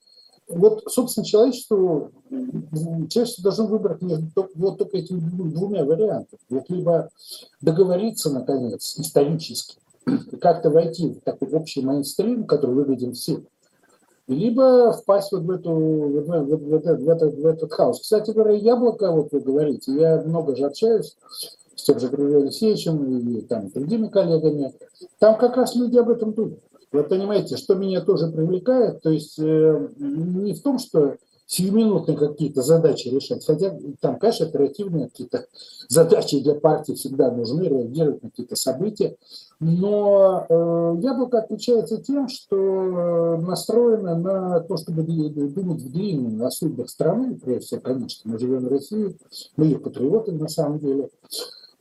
вот, 0.49 0.85
собственно, 0.89 1.25
человечество, 1.25 2.11
человечество 3.09 3.45
должно 3.45 3.67
выбрать 3.67 4.03
между 4.03 4.27
вот 4.55 4.79
только 4.79 4.99
этими 4.99 5.21
двумя 5.21 5.85
вариантами. 5.85 6.41
Вот 6.51 6.69
либо 6.69 7.11
договориться, 7.61 8.31
наконец, 8.31 8.99
исторически, 8.99 9.77
как-то 10.41 10.71
войти 10.71 11.11
в 11.11 11.21
такой 11.21 11.49
общий 11.53 11.83
мейнстрим, 11.83 12.45
который 12.45 12.75
мы 12.75 12.85
видим 12.85 13.15
все, 13.15 13.43
либо 14.29 14.93
впасть 14.93 15.33
вот 15.33 15.43
в, 15.43 15.51
эту, 15.51 15.73
в, 15.73 16.25
в, 16.25 16.57
в, 16.57 16.75
этот, 16.75 17.01
в, 17.01 17.09
этот, 17.09 17.35
в 17.35 17.47
этот 17.47 17.73
хаос. 17.73 18.01
Кстати 18.01 18.31
говоря, 18.31 18.53
яблоко, 18.53 19.11
вот 19.11 19.33
вы 19.33 19.41
говорите, 19.41 19.93
я 19.93 20.23
много 20.23 20.55
же 20.57 20.65
общаюсь 20.65 21.17
с 21.77 21.85
тем 21.85 21.99
же 21.99 22.09
Григорием 22.09 22.43
Алексеевичем 22.43 23.19
и 23.19 23.41
там, 23.43 23.71
другими 23.71 24.09
коллегами, 24.09 24.75
там 25.19 25.37
как 25.37 25.57
раз 25.57 25.75
люди 25.75 25.97
об 25.99 26.11
этом 26.11 26.33
думают. 26.33 26.63
Вы 26.93 27.05
понимаете, 27.05 27.57
что 27.57 27.75
меня 27.75 28.03
тоже 28.03 28.29
привлекает, 28.29 29.01
то 29.01 29.11
есть 29.11 29.39
э, 29.39 29.89
не 29.99 30.53
в 30.53 30.63
том, 30.63 30.79
что 30.79 31.17
сиюминутные 31.53 32.17
какие-то 32.17 32.63
задачи 32.63 33.09
решать. 33.09 33.45
Хотя 33.45 33.77
там, 34.01 34.19
конечно, 34.19 34.47
оперативные 34.47 35.09
какие-то 35.09 35.47
задачи 35.89 36.41
для 36.41 36.55
партии 36.55 36.95
всегда 36.95 37.31
нужны, 37.31 37.65
реагировать 37.65 38.23
на 38.23 38.31
какие-то 38.31 38.57
события. 38.57 39.17
Но 39.61 40.47
э, 40.49 40.97
яблоко 41.03 41.39
отличается 41.41 41.99
тем, 41.99 42.29
что 42.29 42.57
э, 42.57 43.37
настроено 43.43 44.17
на 44.17 44.61
то, 44.61 44.77
чтобы 44.79 45.03
думать 45.03 45.83
в 45.83 45.93
длинном, 45.93 46.43
о 46.43 46.51
судьбах 46.51 46.89
страны, 46.89 47.39
прежде 47.43 47.67
всего, 47.67 47.81
конечно, 47.83 48.31
мы 48.31 48.39
живем 48.39 48.65
в 48.65 48.69
России, 48.69 49.15
мы 49.57 49.67
ее 49.67 49.79
патриоты 49.79 50.33
на 50.33 50.49
самом 50.49 50.79
деле, 50.79 51.11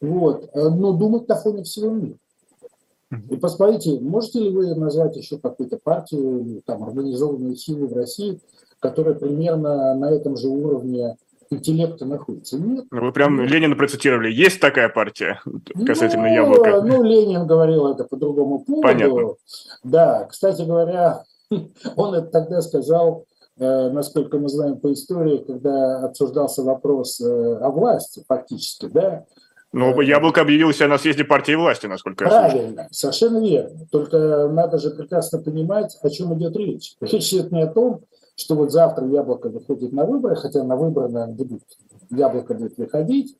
вот, 0.01 0.49
э, 0.53 0.69
но 0.69 0.93
думать 0.93 1.27
на 1.27 1.35
фоне 1.35 1.63
всего 1.63 1.91
мира. 1.91 2.17
И 3.29 3.35
посмотрите, 3.35 3.99
можете 3.99 4.39
ли 4.39 4.49
вы 4.49 4.73
назвать 4.75 5.17
еще 5.17 5.37
какую-то 5.37 5.77
партию, 5.77 6.61
там, 6.65 6.83
организованную 6.83 7.55
силу 7.55 7.87
в 7.87 7.93
России, 7.93 8.39
которая 8.79 9.15
примерно 9.15 9.93
на 9.95 10.09
этом 10.11 10.37
же 10.37 10.47
уровне 10.47 11.17
интеллекта 11.49 12.05
находится. 12.05 12.57
Нет. 12.57 12.85
Ну, 12.89 13.01
вы 13.05 13.11
прям 13.11 13.41
Ленина 13.41 13.75
процитировали. 13.75 14.31
Есть 14.31 14.61
такая 14.61 14.87
партия 14.89 15.41
касательно 15.85 16.29
ну, 16.29 16.33
яблока? 16.33 16.81
Ну, 16.81 17.03
Ленин 17.03 17.45
говорил 17.45 17.87
это 17.87 18.05
по 18.05 18.15
другому 18.15 18.59
поводу. 18.59 18.81
Понятно. 18.81 19.33
Да, 19.83 20.25
кстати 20.25 20.61
говоря, 20.61 21.23
он 21.95 22.13
это 22.15 22.27
тогда 22.27 22.61
сказал, 22.61 23.25
э, 23.57 23.89
насколько 23.89 24.39
мы 24.39 24.47
знаем 24.47 24.79
по 24.79 24.91
истории, 24.93 25.43
когда 25.45 26.05
обсуждался 26.05 26.63
вопрос 26.63 27.19
э, 27.19 27.57
о 27.57 27.69
власти 27.69 28.23
фактически, 28.27 28.85
да, 28.85 29.25
ну, 29.73 30.01
э, 30.01 30.05
Яблоко 30.05 30.41
объявил 30.41 30.73
себя 30.73 30.87
на 30.87 30.97
съезде 30.97 31.23
партии 31.23 31.53
власти, 31.53 31.85
насколько 31.85 32.25
Правильно, 32.25 32.45
я 32.45 32.51
Правильно, 32.51 32.87
совершенно 32.91 33.37
верно. 33.39 33.87
Только 33.91 34.49
надо 34.49 34.77
же 34.77 34.91
прекрасно 34.91 35.39
понимать, 35.39 35.97
о 36.01 36.09
чем 36.09 36.33
идет 36.37 36.55
речь. 36.57 36.95
Речь 36.99 37.33
идет 37.33 37.51
не 37.51 37.61
о 37.61 37.67
том, 37.67 38.01
что 38.35 38.55
вот 38.55 38.71
завтра 38.71 39.07
яблоко 39.07 39.49
выходит 39.49 39.93
на 39.93 40.05
выборы, 40.05 40.35
хотя 40.35 40.63
на 40.63 40.75
выборы, 40.75 41.09
наверное, 41.09 41.35
будут, 41.35 41.63
яблоко 42.09 42.53
будет 42.53 42.77
выходить, 42.77 43.37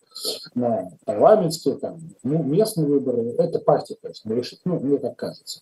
на 0.55 0.89
парламентские, 1.05 1.75
там, 1.75 1.99
ну, 2.23 2.43
местные 2.43 2.87
выборы, 2.87 3.33
это 3.37 3.59
партия, 3.59 3.95
конечно, 4.01 4.33
решит, 4.33 4.59
ну, 4.65 4.79
мне 4.79 4.97
так 4.97 5.15
кажется. 5.15 5.61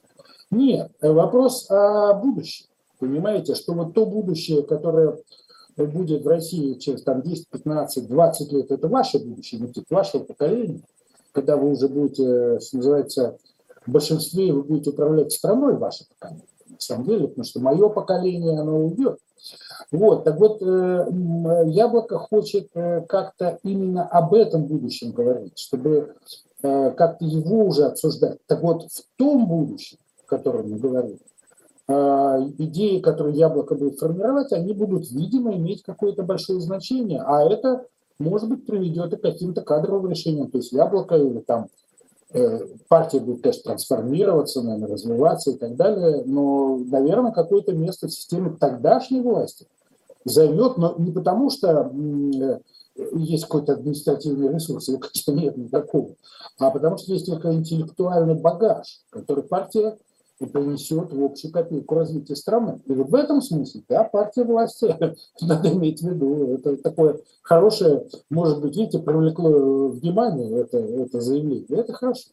Нет, 0.51 0.91
вопрос 1.01 1.69
о 1.69 2.13
будущем. 2.13 2.65
Понимаете, 2.99 3.55
что 3.55 3.73
вот 3.73 3.93
то 3.93 4.05
будущее, 4.05 4.63
которое 4.63 5.17
будет 5.88 6.24
в 6.24 6.27
России 6.27 6.74
через 6.75 7.03
там, 7.03 7.21
10, 7.21 7.50
15, 7.50 8.07
20 8.07 8.51
лет, 8.51 8.71
это 8.71 8.88
ваше 8.88 9.19
будущее, 9.19 9.62
не 9.62 9.74
вашего 9.89 10.24
поколения, 10.24 10.81
когда 11.31 11.57
вы 11.57 11.71
уже 11.71 11.88
будете, 11.88 12.59
что 12.59 12.77
называется, 12.77 13.38
в 13.86 13.91
большинстве 13.91 14.51
вы 14.53 14.63
будете 14.63 14.91
управлять 14.91 15.31
страной, 15.31 15.77
ваше 15.77 16.05
поколение 16.07 16.45
на 16.79 16.79
самом 16.79 17.05
деле, 17.05 17.27
потому 17.27 17.43
что 17.43 17.59
мое 17.59 17.89
поколение, 17.89 18.57
оно 18.57 18.86
уйдет. 18.86 19.19
Вот, 19.91 20.24
так 20.24 20.39
вот, 20.39 20.62
э, 20.62 21.07
Яблоко 21.67 22.19
хочет 22.19 22.69
э, 22.74 23.01
как-то 23.07 23.59
именно 23.63 24.05
об 24.07 24.33
этом 24.33 24.65
будущем 24.65 25.12
говорить, 25.12 25.57
чтобы 25.57 26.15
э, 26.62 26.91
как-то 26.91 27.25
его 27.25 27.65
уже 27.65 27.86
обсуждать. 27.86 28.38
Так 28.45 28.62
вот, 28.62 28.91
в 28.91 29.03
том 29.17 29.48
будущем, 29.48 29.98
о 30.25 30.29
котором 30.29 30.71
мы 30.71 30.77
говорим, 30.77 31.19
идеи, 31.89 33.00
которые 33.00 33.38
Яблоко 33.38 33.75
будет 33.75 34.00
формировать, 34.00 34.51
они 34.51 34.74
будут, 34.74 35.10
видимо, 35.12 35.55
иметь 35.55 35.84
какое-то 35.84 36.24
большое 36.24 36.62
значение, 36.62 37.22
а 37.25 37.43
это, 37.43 37.86
может 38.19 38.48
быть, 38.50 38.65
приведет 38.65 39.13
и 39.13 39.17
к 39.17 39.22
каким-то 39.22 39.62
кадровым 39.62 40.12
решениям. 40.12 40.51
То 40.51 40.58
есть 40.60 40.72
Яблоко 40.72 41.15
или 41.15 41.39
там 41.39 41.67
Э, 42.31 42.60
партия 42.89 43.19
будет, 43.19 43.41
конечно, 43.41 43.63
трансформироваться, 43.63 44.62
наверное, 44.62 44.89
развиваться 44.89 45.50
и 45.50 45.58
так 45.58 45.75
далее, 45.75 46.24
но, 46.25 46.77
наверное, 46.77 47.31
какое-то 47.31 47.74
место 47.74 48.08
в 48.08 48.13
системе 48.13 48.55
тогдашней 48.60 49.22
власти 49.22 49.65
займет, 50.25 50.77
но 50.77 50.93
не 51.00 51.12
потому, 51.12 51.50
что 51.50 51.91
э, 51.91 52.60
есть 53.15 53.46
какой-то 53.46 53.74
административный 53.74 54.53
ресурс, 54.53 54.89
его, 54.89 55.00
конечно, 55.00 55.31
нет 55.31 55.58
никакого, 55.58 56.10
а 56.60 56.69
потому 56.69 56.98
что 57.00 57.13
есть 57.13 57.25
только 57.25 57.51
интеллектуальный 57.51 58.36
багаж, 58.36 59.01
который 59.10 59.43
партия 59.43 59.98
и 60.39 60.46
принесет 60.46 61.12
в 61.12 61.24
общую 61.24 61.51
копейку 61.51 61.96
развития 61.96 62.36
страны. 62.36 62.81
И 62.86 62.93
вот 62.93 63.10
в 63.10 63.15
этом 63.15 63.41
смысле, 63.41 63.84
да, 63.89 64.03
партия 64.03 64.43
власти, 64.43 64.96
надо 65.41 65.69
иметь 65.74 66.01
в 66.01 66.10
виду, 66.10 66.53
это 66.53 66.77
такое 66.77 67.19
хорошее, 67.41 68.08
может 68.29 68.62
быть, 68.62 68.75
видите, 68.75 69.00
привлекло 69.00 69.89
внимание 69.89 70.62
это, 70.62 70.77
это 70.77 71.19
заявление, 71.22 71.65
это 71.69 71.93
хорошо. 71.93 72.29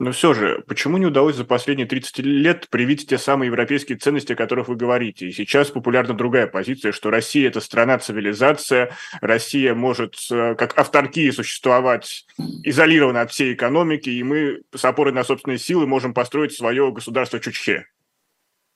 Но 0.00 0.10
все 0.10 0.34
же, 0.34 0.64
почему 0.66 0.98
не 0.98 1.06
удалось 1.06 1.36
за 1.36 1.44
последние 1.44 1.86
30 1.86 2.18
лет 2.18 2.68
привить 2.68 3.08
те 3.08 3.16
самые 3.16 3.46
европейские 3.46 3.96
ценности, 3.96 4.32
о 4.32 4.36
которых 4.36 4.66
вы 4.66 4.74
говорите? 4.74 5.28
И 5.28 5.32
сейчас 5.32 5.70
популярна 5.70 6.14
другая 6.14 6.48
позиция, 6.48 6.90
что 6.90 7.10
Россия– 7.10 7.48
это 7.48 7.60
страна-цивилизация, 7.60 8.90
Россия 9.20 9.72
может 9.74 10.16
э, 10.32 10.56
как 10.56 10.76
авторкия 10.76 11.30
существовать 11.30 12.26
изолированно 12.64 13.20
от 13.20 13.30
всей 13.30 13.54
экономики, 13.54 14.10
и 14.10 14.22
мы 14.24 14.62
с 14.74 14.84
опорой 14.84 15.12
на 15.12 15.22
собственные 15.22 15.58
силы 15.58 15.86
можем 15.86 16.12
построить 16.12 16.52
свое 16.52 16.90
государство 16.90 17.38
Чучхе. 17.38 17.86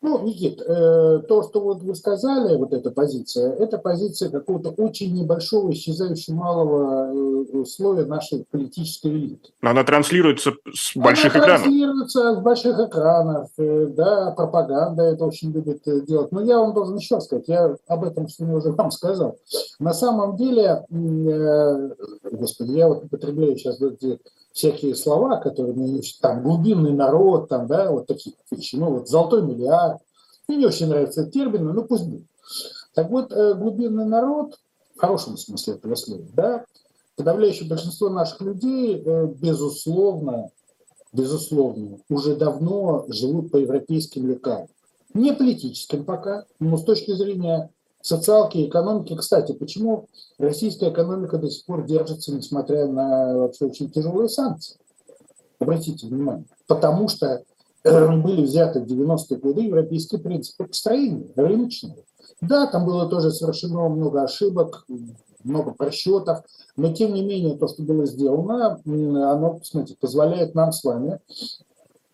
Ну, 0.01 0.23
Никит, 0.23 0.61
э, 0.61 1.23
то, 1.27 1.43
что 1.43 1.61
вот 1.61 1.83
вы 1.83 1.97
сказали, 1.97 2.57
вот 2.57 2.73
эта 2.73 2.93
позиция, 2.93 3.53
это 3.55 3.79
позиция 3.79 4.31
какого-то 4.31 4.71
очень 4.71 5.13
небольшого, 5.13 5.73
исчезающего 5.73 6.35
малого 6.37 7.43
э, 7.53 7.65
слоя 7.65 8.07
нашей 8.07 8.47
политической 8.49 9.09
элиты. 9.09 9.51
Она 9.61 9.83
транслируется 9.83 10.53
с 10.73 10.97
больших 10.97 11.35
она 11.35 11.45
экранов. 11.45 11.63
транслируется 11.63 12.35
с 12.37 12.39
больших 12.39 12.79
экранов, 12.79 13.51
э, 13.59 13.87
да, 13.87 14.31
пропаганда 14.31 15.03
это 15.03 15.25
очень 15.25 15.51
любит 15.51 15.83
делать. 16.07 16.31
Но 16.31 16.43
я 16.43 16.59
вам 16.59 16.75
должен 16.75 16.97
еще 16.97 17.21
сказать, 17.21 17.49
я 17.49 17.75
об 17.89 18.05
этом 18.05 18.29
что 18.29 18.45
уже 18.45 18.71
вам 18.71 18.93
сказал. 18.93 19.37
На 19.81 19.93
самом 19.93 20.37
деле, 20.37 20.85
господи, 22.23 22.71
я 22.71 22.87
вот 22.87 23.05
употребляю 23.05 23.57
сейчас 23.57 23.83
эти 23.83 24.21
всякие 24.59 24.97
слова, 24.97 25.37
которые 25.37 25.73
мне 25.73 26.03
там 26.21 26.43
глубинный 26.43 26.93
народ, 26.93 27.49
там, 27.49 27.69
да, 27.69 27.93
вот 27.93 28.09
такие 28.09 28.35
вещи. 28.51 28.75
Ну, 28.75 28.91
вот 28.91 29.09
золотой 29.09 29.43
миллиард. 29.43 30.03
Мне 30.49 30.59
не 30.59 30.67
очень 30.67 30.89
нравится 30.89 31.21
этот 31.23 31.33
термин, 31.33 31.65
но 31.65 31.73
ну, 31.73 31.85
пусть 31.85 32.05
будет. 32.05 32.27
Так 32.93 33.09
вот, 33.09 33.33
э, 33.33 33.55
глубинный 33.55 34.05
народ, 34.05 34.59
в 34.97 35.01
хорошем 35.01 35.37
смысле 35.37 35.75
этого 35.75 35.95
слова, 35.95 36.25
да, 36.35 36.65
подавляющее 37.17 37.69
большинство 37.69 38.09
наших 38.09 38.41
людей, 38.41 39.01
э, 39.01 39.27
безусловно, 39.27 40.51
безусловно, 41.13 41.99
уже 42.11 42.35
давно 42.35 43.05
живут 43.09 43.53
по 43.53 43.59
европейским 43.59 44.27
лекалам. 44.27 44.67
Не 45.15 45.33
политическим 45.33 46.05
пока, 46.05 46.47
но 46.59 46.77
с 46.77 46.85
точки 46.85 47.13
зрения 47.13 47.71
социалки, 48.03 48.67
экономики. 48.67 49.17
Кстати, 49.17 49.53
почему 49.53 50.09
российская 50.39 50.91
экономика 50.91 51.39
до 51.39 51.51
сих 51.51 51.65
пор 51.65 51.85
держится, 51.85 52.35
несмотря 52.35 52.87
на 52.87 53.37
вообще 53.37 53.67
очень 53.67 53.91
тяжелые 53.91 54.29
санкции? 54.29 54.77
Обратите 55.59 56.07
внимание. 56.07 56.47
Потому 56.67 57.09
что 57.09 57.43
э, 57.85 58.17
были 58.17 58.43
взяты 58.43 58.81
в 58.81 58.87
90-е 58.87 59.39
годы 59.39 59.63
европейские 59.63 60.21
принципы 60.21 60.65
построения, 60.65 61.29
рыночные. 61.35 61.97
Да, 62.41 62.67
там 62.67 62.87
было 62.87 63.09
тоже 63.09 63.33
совершено 63.33 63.89
много 63.89 64.23
ошибок, 64.23 64.87
много 65.43 65.73
просчетов, 65.73 66.45
но 66.77 66.93
тем 66.93 67.15
не 67.15 67.23
менее 67.23 67.57
то, 67.57 67.69
что 67.69 67.83
было 67.83 68.07
сделано, 68.07 68.81
оно, 68.85 69.61
смотрите, 69.63 69.99
позволяет 70.01 70.55
нам 70.55 70.73
с 70.73 70.85
вами 70.85 71.21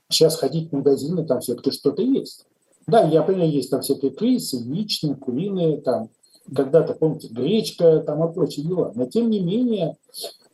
сейчас 0.09 0.37
ходить 0.37 0.71
в 0.71 0.77
магазины, 0.77 1.27
там 1.27 1.41
все-таки 1.41 1.71
что-то 1.71 2.03
есть. 2.03 2.47
Да, 2.87 3.03
я 3.03 3.23
понимаю, 3.23 3.51
есть 3.51 3.71
там 3.71 3.81
всякие 3.81 4.11
крысы, 4.11 4.57
яичные, 4.57 5.17
куриные, 5.17 5.81
там 5.81 6.11
когда-то, 6.55 6.93
помните, 6.95 7.29
гречка 7.29 8.01
там 8.01 8.29
и 8.29 8.33
прочие 8.33 8.67
дела. 8.67 8.93
Но 8.95 9.07
тем 9.07 9.31
не 9.31 9.41
менее, 9.41 9.97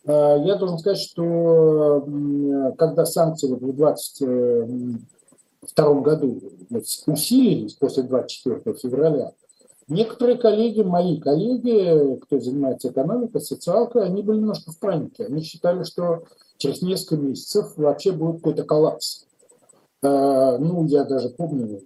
э, 0.04 0.36
я 0.44 0.54
должен 0.56 0.78
сказать, 0.78 1.00
что 1.00 2.06
когда 2.78 3.04
санкции 3.04 3.48
в 3.48 3.58
2022 3.58 6.00
году 6.02 6.40
усилились 7.06 7.74
после 7.74 8.04
24 8.04 8.76
февраля, 8.76 9.32
некоторые 9.88 10.38
коллеги, 10.38 10.82
мои 10.82 11.18
коллеги, 11.18 12.20
кто 12.20 12.38
занимается 12.38 12.90
экономикой, 12.90 13.40
социалкой, 13.40 14.06
они 14.06 14.22
были 14.22 14.38
немножко 14.38 14.70
в 14.70 14.78
панике. 14.78 15.26
Они 15.26 15.42
считали, 15.42 15.82
что 15.82 16.22
через 16.58 16.80
несколько 16.82 17.16
месяцев 17.16 17.72
вообще 17.76 18.12
будет 18.12 18.36
какой-то 18.36 18.62
коллапс. 18.62 19.26
Э, 20.02 20.58
ну, 20.58 20.86
я 20.86 21.04
даже 21.04 21.30
помню, 21.30 21.80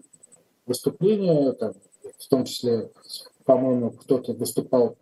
выступления, 0.66 1.52
там, 1.52 1.72
в 2.18 2.28
том 2.28 2.44
числе, 2.44 2.90
по-моему, 3.44 3.90
кто-то 3.90 4.32
выступал 4.32 4.96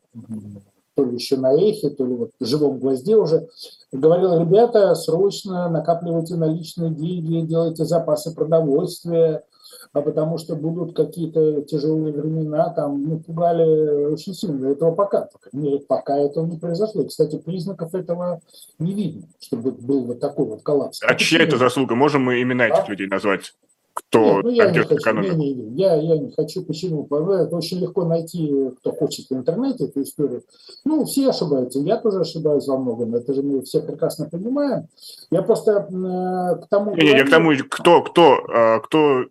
то 0.94 1.04
ли 1.04 1.14
еще 1.14 1.36
на 1.36 1.54
эхе, 1.54 1.90
то 1.90 2.04
ли 2.04 2.14
вот 2.14 2.30
в 2.38 2.44
живом 2.44 2.78
гвозде 2.78 3.16
уже, 3.16 3.48
говорил, 3.92 4.38
ребята, 4.38 4.94
срочно 4.94 5.68
накапливайте 5.68 6.34
наличные 6.34 6.90
деньги, 6.90 7.46
делайте 7.46 7.84
запасы 7.84 8.34
продовольствия, 8.34 9.44
а 9.92 10.00
потому 10.00 10.38
что 10.38 10.54
будут 10.54 10.94
какие-то 10.94 11.62
тяжелые 11.62 12.12
времена, 12.12 12.70
там, 12.70 13.02
ну, 13.02 13.18
пугали 13.20 14.06
очень 14.06 14.34
сильно. 14.34 14.68
Этого 14.68 14.94
пока, 14.94 15.22
по 15.22 15.38
крайней 15.38 15.70
мере, 15.70 15.84
пока 15.86 16.16
этого 16.16 16.46
не 16.46 16.58
произошло. 16.58 17.02
И, 17.02 17.08
кстати, 17.08 17.38
признаков 17.38 17.94
этого 17.94 18.40
не 18.78 18.94
видно, 18.94 19.22
чтобы 19.40 19.72
был 19.72 20.04
вот 20.04 20.20
такой 20.20 20.46
вот 20.46 20.62
коллапс. 20.62 21.00
А 21.02 21.14
чья 21.14 21.42
это 21.42 21.56
заслуга? 21.56 21.94
Можем 21.94 22.22
мы 22.22 22.40
имена 22.42 22.68
этих 22.68 22.84
а? 22.86 22.90
людей 22.90 23.06
назвать? 23.06 23.54
Кто 23.94 24.36
Нет, 24.36 24.44
ну, 24.44 24.50
я 24.50 24.70
не 24.70 24.78
хочу. 24.78 25.12
Не, 25.20 25.30
не, 25.30 25.52
я, 25.76 25.94
я 25.94 26.18
не 26.18 26.30
хочу. 26.30 26.62
Почему? 26.62 27.06
Это 27.06 27.56
очень 27.56 27.78
легко 27.78 28.04
найти, 28.04 28.70
кто 28.78 28.92
хочет 28.92 29.28
в 29.28 29.34
интернете 29.34 29.84
эту 29.84 30.02
историю. 30.02 30.42
Ну, 30.84 31.04
все 31.04 31.30
ошибаются. 31.30 31.78
Я 31.80 31.96
тоже 31.96 32.20
ошибаюсь 32.20 32.66
во 32.66 32.78
многом. 32.78 33.14
Это 33.14 33.34
же 33.34 33.42
мы 33.42 33.62
все 33.62 33.80
прекрасно 33.80 34.28
понимаем. 34.28 34.86
Я 35.30 35.42
просто 35.42 35.88
э, 35.88 36.64
к 36.64 36.68
тому... 36.68 36.94
Не, 36.94 37.02
не, 37.02 37.18
я 37.18 37.24
к 37.24 37.30
тому, 37.30 37.52
кто, 37.68 38.02
кто, 38.02 38.38
э, 38.48 38.80
кто 38.80 39.24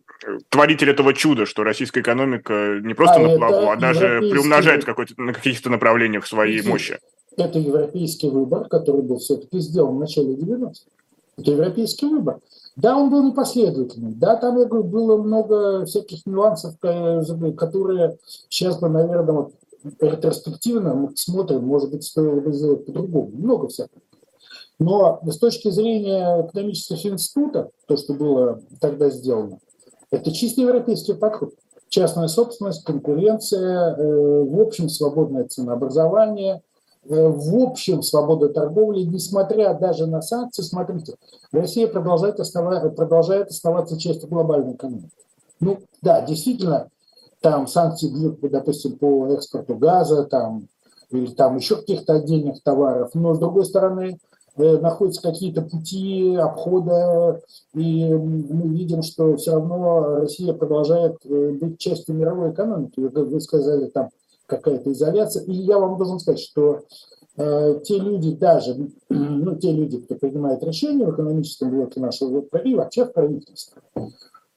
творитель 0.50 0.89
этого 0.91 1.13
чуда, 1.13 1.46
что 1.46 1.63
российская 1.63 2.01
экономика 2.01 2.80
не 2.84 2.94
просто 2.94 3.15
а 3.15 3.27
на 3.27 3.36
плаву, 3.38 3.70
а 3.70 3.75
даже 3.75 4.20
приумножает 4.20 4.86
на 5.18 5.34
каких-то 5.34 5.70
направлениях 5.70 6.27
своей 6.27 6.62
мощи. 6.62 7.00
Это 7.38 7.60
европейский 7.60 8.30
выбор, 8.30 8.68
который 8.68 9.01
был 9.01 9.18
все-таки 9.20 9.60
сделан 9.60 9.96
в 9.96 10.00
начале 10.00 10.36
90-х. 10.36 10.82
Это 11.38 11.51
европейский 11.51 12.06
выбор. 12.08 12.39
Да, 12.81 12.97
он 12.97 13.11
был 13.11 13.23
непоследовательный. 13.23 14.13
Да, 14.15 14.35
там, 14.35 14.57
я 14.57 14.65
говорю, 14.65 14.83
было 14.85 15.15
много 15.15 15.85
всяких 15.85 16.25
нюансов, 16.25 16.79
которые 16.79 18.17
сейчас 18.50 18.79
бы, 18.79 18.89
наверное, 18.89 19.33
вот, 19.33 19.53
ретроспективно 20.00 20.95
мы 20.95 21.15
смотрим, 21.15 21.63
может 21.63 21.91
быть, 21.91 22.03
стоило 22.03 22.39
бы 22.39 22.51
сделать 22.53 22.88
по-другому. 22.88 23.29
Много 23.33 23.67
всякого. 23.67 24.01
Но 24.79 25.21
с 25.27 25.38
точки 25.38 25.69
зрения 25.69 26.43
экономических 26.43 27.05
институтов, 27.05 27.69
то, 27.85 27.97
что 27.97 28.13
было 28.15 28.61
тогда 28.79 29.11
сделано, 29.11 29.59
это 30.09 30.31
чисто 30.31 30.61
европейский 30.61 31.13
подход. 31.13 31.53
Частная 31.89 32.29
собственность, 32.29 32.83
конкуренция, 32.83 33.95
э, 33.95 34.43
в 34.43 34.60
общем, 34.60 34.89
свободное 34.89 35.47
ценообразование, 35.47 36.63
в 37.03 37.63
общем 37.63 38.03
свобода 38.03 38.49
торговли, 38.49 39.01
несмотря 39.01 39.73
даже 39.73 40.05
на 40.05 40.21
санкции, 40.21 40.61
смотрите, 40.61 41.15
Россия 41.51 41.87
продолжает, 41.87 42.39
оставаться, 42.39 42.89
продолжает 42.89 43.49
оставаться 43.49 43.99
частью 43.99 44.29
глобальной 44.29 44.73
экономики. 44.73 45.09
Ну 45.59 45.79
да, 46.01 46.21
действительно, 46.21 46.89
там 47.41 47.67
санкции 47.67 48.07
бьют, 48.07 48.39
допустим, 48.41 48.97
по 48.97 49.27
экспорту 49.33 49.75
газа, 49.75 50.23
там, 50.25 50.67
или 51.09 51.27
там 51.27 51.57
еще 51.57 51.77
каких-то 51.77 52.13
отдельных 52.13 52.61
товаров, 52.61 53.11
но 53.13 53.33
с 53.33 53.39
другой 53.39 53.65
стороны, 53.65 54.19
э, 54.57 54.77
находятся 54.77 55.21
какие-то 55.23 55.63
пути 55.63 56.35
обхода, 56.35 57.41
и 57.73 58.13
мы 58.13 58.67
видим, 58.69 59.01
что 59.01 59.35
все 59.37 59.53
равно 59.53 60.17
Россия 60.17 60.53
продолжает 60.53 61.17
э, 61.25 61.51
быть 61.53 61.79
частью 61.79 62.15
мировой 62.15 62.51
экономики. 62.51 62.99
Вы 62.99 63.41
сказали, 63.41 63.87
там 63.87 64.09
какая-то 64.51 64.91
изоляция. 64.91 65.43
И 65.45 65.53
я 65.53 65.79
вам 65.79 65.97
должен 65.97 66.19
сказать, 66.19 66.41
что 66.41 66.81
э, 67.37 67.79
те 67.83 67.97
люди 67.97 68.35
даже, 68.35 68.89
ну, 69.09 69.55
те 69.55 69.71
люди, 69.71 69.99
кто 70.01 70.15
принимает 70.15 70.63
решения 70.63 71.05
в 71.05 71.13
экономическом 71.13 71.71
блоке 71.71 71.99
нашего 71.99 72.41
и 72.63 72.75
вообще 72.75 73.05
в 73.05 73.13
правительстве, 73.13 73.81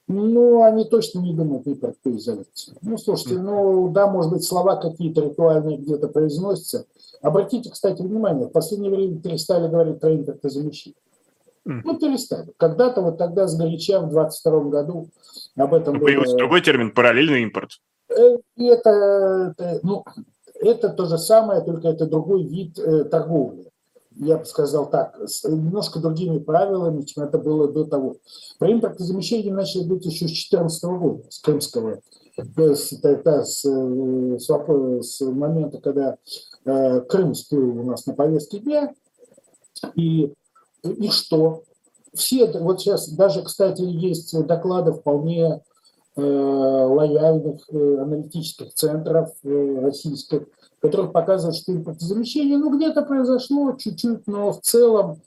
ну, 0.07 0.61
они 0.61 0.85
точно 0.85 1.19
не 1.19 1.33
думают 1.33 1.65
ни 1.65 1.73
про 1.73 1.91
какую 1.91 2.17
изоляцию. 2.17 2.77
Ну, 2.81 2.97
слушайте, 2.97 3.39
ну, 3.39 3.89
да, 3.89 4.07
может 4.07 4.31
быть, 4.31 4.43
слова 4.43 4.75
какие-то 4.75 5.21
ритуальные 5.21 5.77
где-то 5.77 6.09
произносятся. 6.09 6.85
Обратите, 7.21 7.71
кстати, 7.71 8.03
внимание, 8.03 8.47
в 8.47 8.51
последнее 8.51 8.91
время 8.91 9.19
перестали 9.19 9.67
говорить 9.67 9.99
про 9.99 10.13
импортозамещение. 10.13 10.99
Ну, 11.65 11.97
перестали. 11.97 12.51
Когда-то, 12.57 13.01
вот 13.01 13.17
тогда, 13.17 13.47
сгоряча, 13.47 13.99
в 13.99 14.09
22 14.11 14.59
году 14.65 15.09
об 15.55 15.73
этом 15.73 15.99
Появился 15.99 16.33
было... 16.33 16.37
другой 16.37 16.61
термин– 16.61 16.91
параллельный 16.93 17.41
импорт. 17.41 17.79
Э, 18.09 18.37
это, 18.57 19.53
это, 19.57 19.79
ну, 19.83 20.03
это 20.61 20.89
то 20.89 21.05
же 21.05 21.17
самое, 21.17 21.61
только 21.61 21.87
это 21.89 22.05
другой 22.05 22.43
вид 22.43 22.77
э, 22.79 23.05
торговли. 23.05 23.71
Я 24.17 24.37
бы 24.37 24.45
сказал 24.45 24.89
так, 24.89 25.17
с 25.27 25.43
немножко 25.43 25.99
другими 25.99 26.39
правилами, 26.39 27.01
чем 27.01 27.23
это 27.25 27.37
было 27.37 27.67
до 27.67 27.83
того. 27.83 28.17
Про 28.59 28.71
импортозамещение 28.71 29.53
начали 29.53 29.83
быть 29.83 30.05
еще 30.05 30.27
с 30.27 30.31
2014 30.31 30.83
года, 30.85 31.23
с 31.29 31.39
крымского, 31.39 31.99
э, 32.37 32.75
с, 32.75 32.93
это, 33.03 33.43
с, 33.43 33.65
э, 33.65 34.39
с, 34.39 35.17
с 35.17 35.21
момента, 35.21 35.79
когда 35.79 36.17
э, 36.63 37.01
Крым 37.01 37.33
всплыл 37.33 37.79
у 37.79 37.83
нас 37.83 38.05
на 38.05 38.13
повестке 38.13 38.59
дня. 38.59 38.93
И, 39.95 40.33
и 40.83 41.09
что? 41.09 41.63
Все, 42.13 42.49
вот 42.59 42.79
сейчас 42.79 43.09
даже, 43.09 43.43
кстати, 43.43 43.81
есть 43.81 44.33
доклады 44.47 44.93
вполне 44.93 45.55
Э, 45.55 45.59
лояльных 46.21 47.61
э, 47.69 47.97
аналитических 48.01 48.73
центров 48.73 49.33
э, 49.43 49.79
российских, 49.81 50.47
которых 50.79 51.11
показывают, 51.11 51.57
что 51.57 51.73
импортозамещение, 51.73 52.57
ну, 52.57 52.75
где-то 52.75 53.01
произошло 53.01 53.73
чуть-чуть, 53.73 54.25
но 54.27 54.53
в 54.53 54.61
целом 54.61 55.19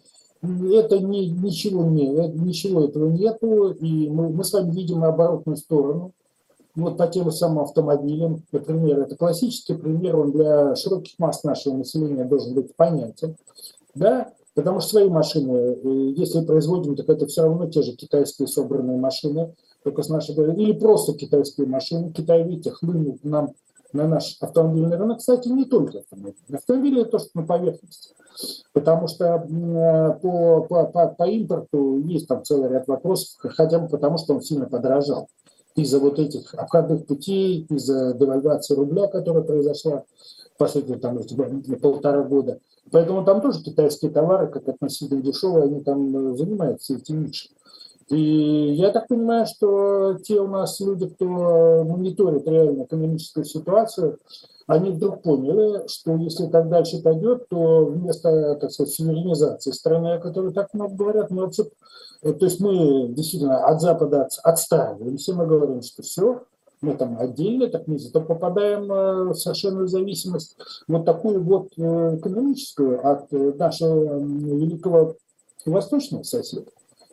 это 0.43 0.99
не, 0.99 1.29
ничего, 1.29 1.85
не, 1.85 2.07
ничего 2.07 2.85
этого 2.85 3.11
нету, 3.11 3.73
и 3.73 4.09
мы, 4.09 4.31
мы 4.31 4.45
с 4.45 4.53
вами 4.53 4.71
видим 4.71 5.05
оборотную 5.05 5.57
сторону. 5.57 6.13
Вот 6.75 6.97
по 6.97 7.09
тем 7.09 7.31
самым 7.33 7.65
автомобилям, 7.65 8.45
например, 8.53 9.01
это 9.01 9.17
классический 9.17 9.75
пример, 9.75 10.17
он 10.17 10.31
для 10.31 10.77
широких 10.77 11.19
масс 11.19 11.43
нашего 11.43 11.77
населения 11.77 12.25
должен 12.25 12.55
быть 12.55 12.75
понятен, 12.77 13.37
да, 13.95 14.33
потому 14.55 14.79
что 14.81 14.91
свои 14.91 15.09
машины, 15.09 15.77
если 16.17 16.45
производим, 16.45 16.95
так 16.95 17.09
это 17.09 17.27
все 17.27 17.43
равно 17.43 17.69
те 17.69 17.83
же 17.83 17.93
китайские 17.93 18.47
собранные 18.47 18.97
машины, 18.97 19.55
только 19.85 20.03
с 20.03 20.09
нашей 20.09 20.35
или 20.35 20.73
просто 20.73 21.15
китайские 21.15 21.67
машины. 21.67 22.13
Китай, 22.13 22.43
видите, 22.43 22.71
хлынул 22.71 23.19
нам 23.23 23.53
на 23.93 24.07
наш 24.07 24.37
автомобильный 24.41 24.97
рынок, 24.97 25.19
кстати, 25.19 25.49
не 25.49 25.65
только 25.65 25.99
автомобили. 25.99 26.37
Автомобили– 26.53 27.01
это 27.03 27.13
то, 27.13 27.19
что 27.19 27.31
на 27.35 27.47
поверхности. 27.47 28.15
Потому 28.73 29.09
что 29.09 29.47
по, 30.23 30.67
по, 30.69 30.87
по, 30.87 31.09
по 31.09 31.23
импорту 31.25 31.99
есть 32.01 32.29
там 32.29 32.45
целый 32.45 32.69
ряд 32.69 32.87
вопросов, 32.87 33.37
хотя 33.39 33.79
бы 33.79 33.89
потому, 33.89 34.19
что 34.19 34.35
он 34.35 34.43
сильно 34.43 34.67
подорожал. 34.67 35.29
Из-за 35.75 35.99
вот 36.01 36.19
этих 36.19 36.55
обходных 36.55 37.07
путей, 37.07 37.67
из-за 37.71 38.13
девальвации 38.15 38.75
рубля, 38.75 39.07
которая 39.07 39.43
произошла 39.43 40.05
последние 40.59 40.99
там, 40.99 41.19
полтора 41.81 42.23
года. 42.25 42.59
Поэтому 42.91 43.25
там 43.25 43.41
тоже 43.41 43.63
китайские 43.63 44.11
товары, 44.11 44.49
как 44.49 44.69
относительно 44.69 45.23
дешевые, 45.23 45.65
они 45.65 45.83
там 45.83 46.37
занимаются 46.37 46.95
этим 46.95 47.25
нишей. 47.25 47.51
И 48.11 48.75
я 48.75 48.91
так 48.91 49.09
понимаю, 49.09 49.47
что 49.47 50.15
те 50.23 50.41
у 50.41 50.47
нас 50.47 50.81
люди, 50.81 51.09
кто 51.09 51.85
мониторит 51.85 52.47
реально 52.47 52.85
экономическую 52.85 53.45
ситуацию, 53.45 54.19
они 54.67 54.91
вдруг 54.91 55.23
поняли, 55.23 55.87
что 55.89 56.15
если 56.17 56.47
так 56.47 56.69
дальше 56.69 57.03
пойдет, 57.03 57.49
то 57.49 57.87
вместо, 57.87 58.55
так 58.57 58.71
сказать, 58.71 58.93
суверенизации 58.93 59.71
страны, 59.73 60.15
о 60.15 60.21
которой 60.21 60.53
так 60.53 60.73
много 60.75 60.95
говорят, 60.95 61.31
мы 61.31 61.43
вообще, 61.43 61.65
то 62.23 62.45
есть 62.45 62.61
мы 62.61 63.09
действительно 63.09 63.65
от 63.67 63.81
Запада 63.81 64.29
отстраиваемся, 64.43 65.35
мы 65.35 65.47
говорим, 65.47 65.83
что 65.83 66.03
все, 66.03 66.43
мы 66.81 66.97
там 66.97 67.19
отдельно, 67.19 67.69
так 67.69 67.87
мы 67.87 67.99
зато 67.99 68.21
попадаем 68.21 68.91
э, 68.93 69.33
в 69.33 69.35
совершенную 69.35 69.89
зависимость, 69.89 70.57
вот 70.87 71.05
такую 71.05 71.43
вот 71.43 71.73
э, 71.77 72.17
экономическую 72.17 73.07
от 73.07 73.33
э, 73.33 73.53
нашего 73.55 74.19
великого 74.21 75.17
восточного 75.67 76.23
соседа. 76.23 76.71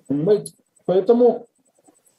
Понимаете? 0.08 0.53
Поэтому 0.86 1.48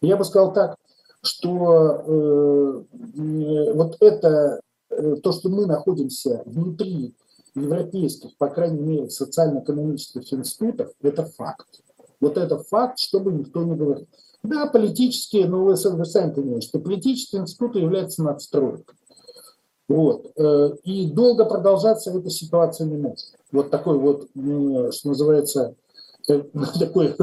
я 0.00 0.16
бы 0.16 0.24
сказал 0.24 0.52
так, 0.52 0.76
что 1.22 2.02
э, 2.06 3.72
вот 3.72 3.96
это, 4.00 4.60
э, 4.90 5.16
то, 5.22 5.32
что 5.32 5.48
мы 5.48 5.66
находимся 5.66 6.42
внутри 6.46 7.14
европейских, 7.54 8.36
по 8.36 8.48
крайней 8.48 8.82
мере, 8.82 9.10
социально-экономических 9.10 10.32
институтов, 10.32 10.92
это 11.02 11.24
факт. 11.24 11.66
Вот 12.20 12.36
это 12.38 12.58
факт, 12.58 12.98
чтобы 12.98 13.32
никто 13.32 13.62
не 13.62 13.74
говорил. 13.74 14.06
Да, 14.42 14.66
политические, 14.66 15.46
но 15.46 15.64
вы, 15.64 15.74
вы 15.74 16.04
сами 16.04 16.32
понимаете, 16.32 16.68
что 16.68 16.78
политические 16.78 17.42
институты 17.42 17.80
являются 17.80 18.22
надстройкой. 18.22 18.94
Вот. 19.88 20.32
Э, 20.36 20.70
и 20.84 21.10
долго 21.10 21.44
продолжаться 21.44 22.16
эта 22.16 22.30
ситуация 22.30 22.86
не 22.86 22.96
может. 22.96 23.34
Вот 23.52 23.70
такой 23.70 23.98
вот, 23.98 24.28
что 24.34 25.08
называется, 25.08 25.74
такой 26.78 27.16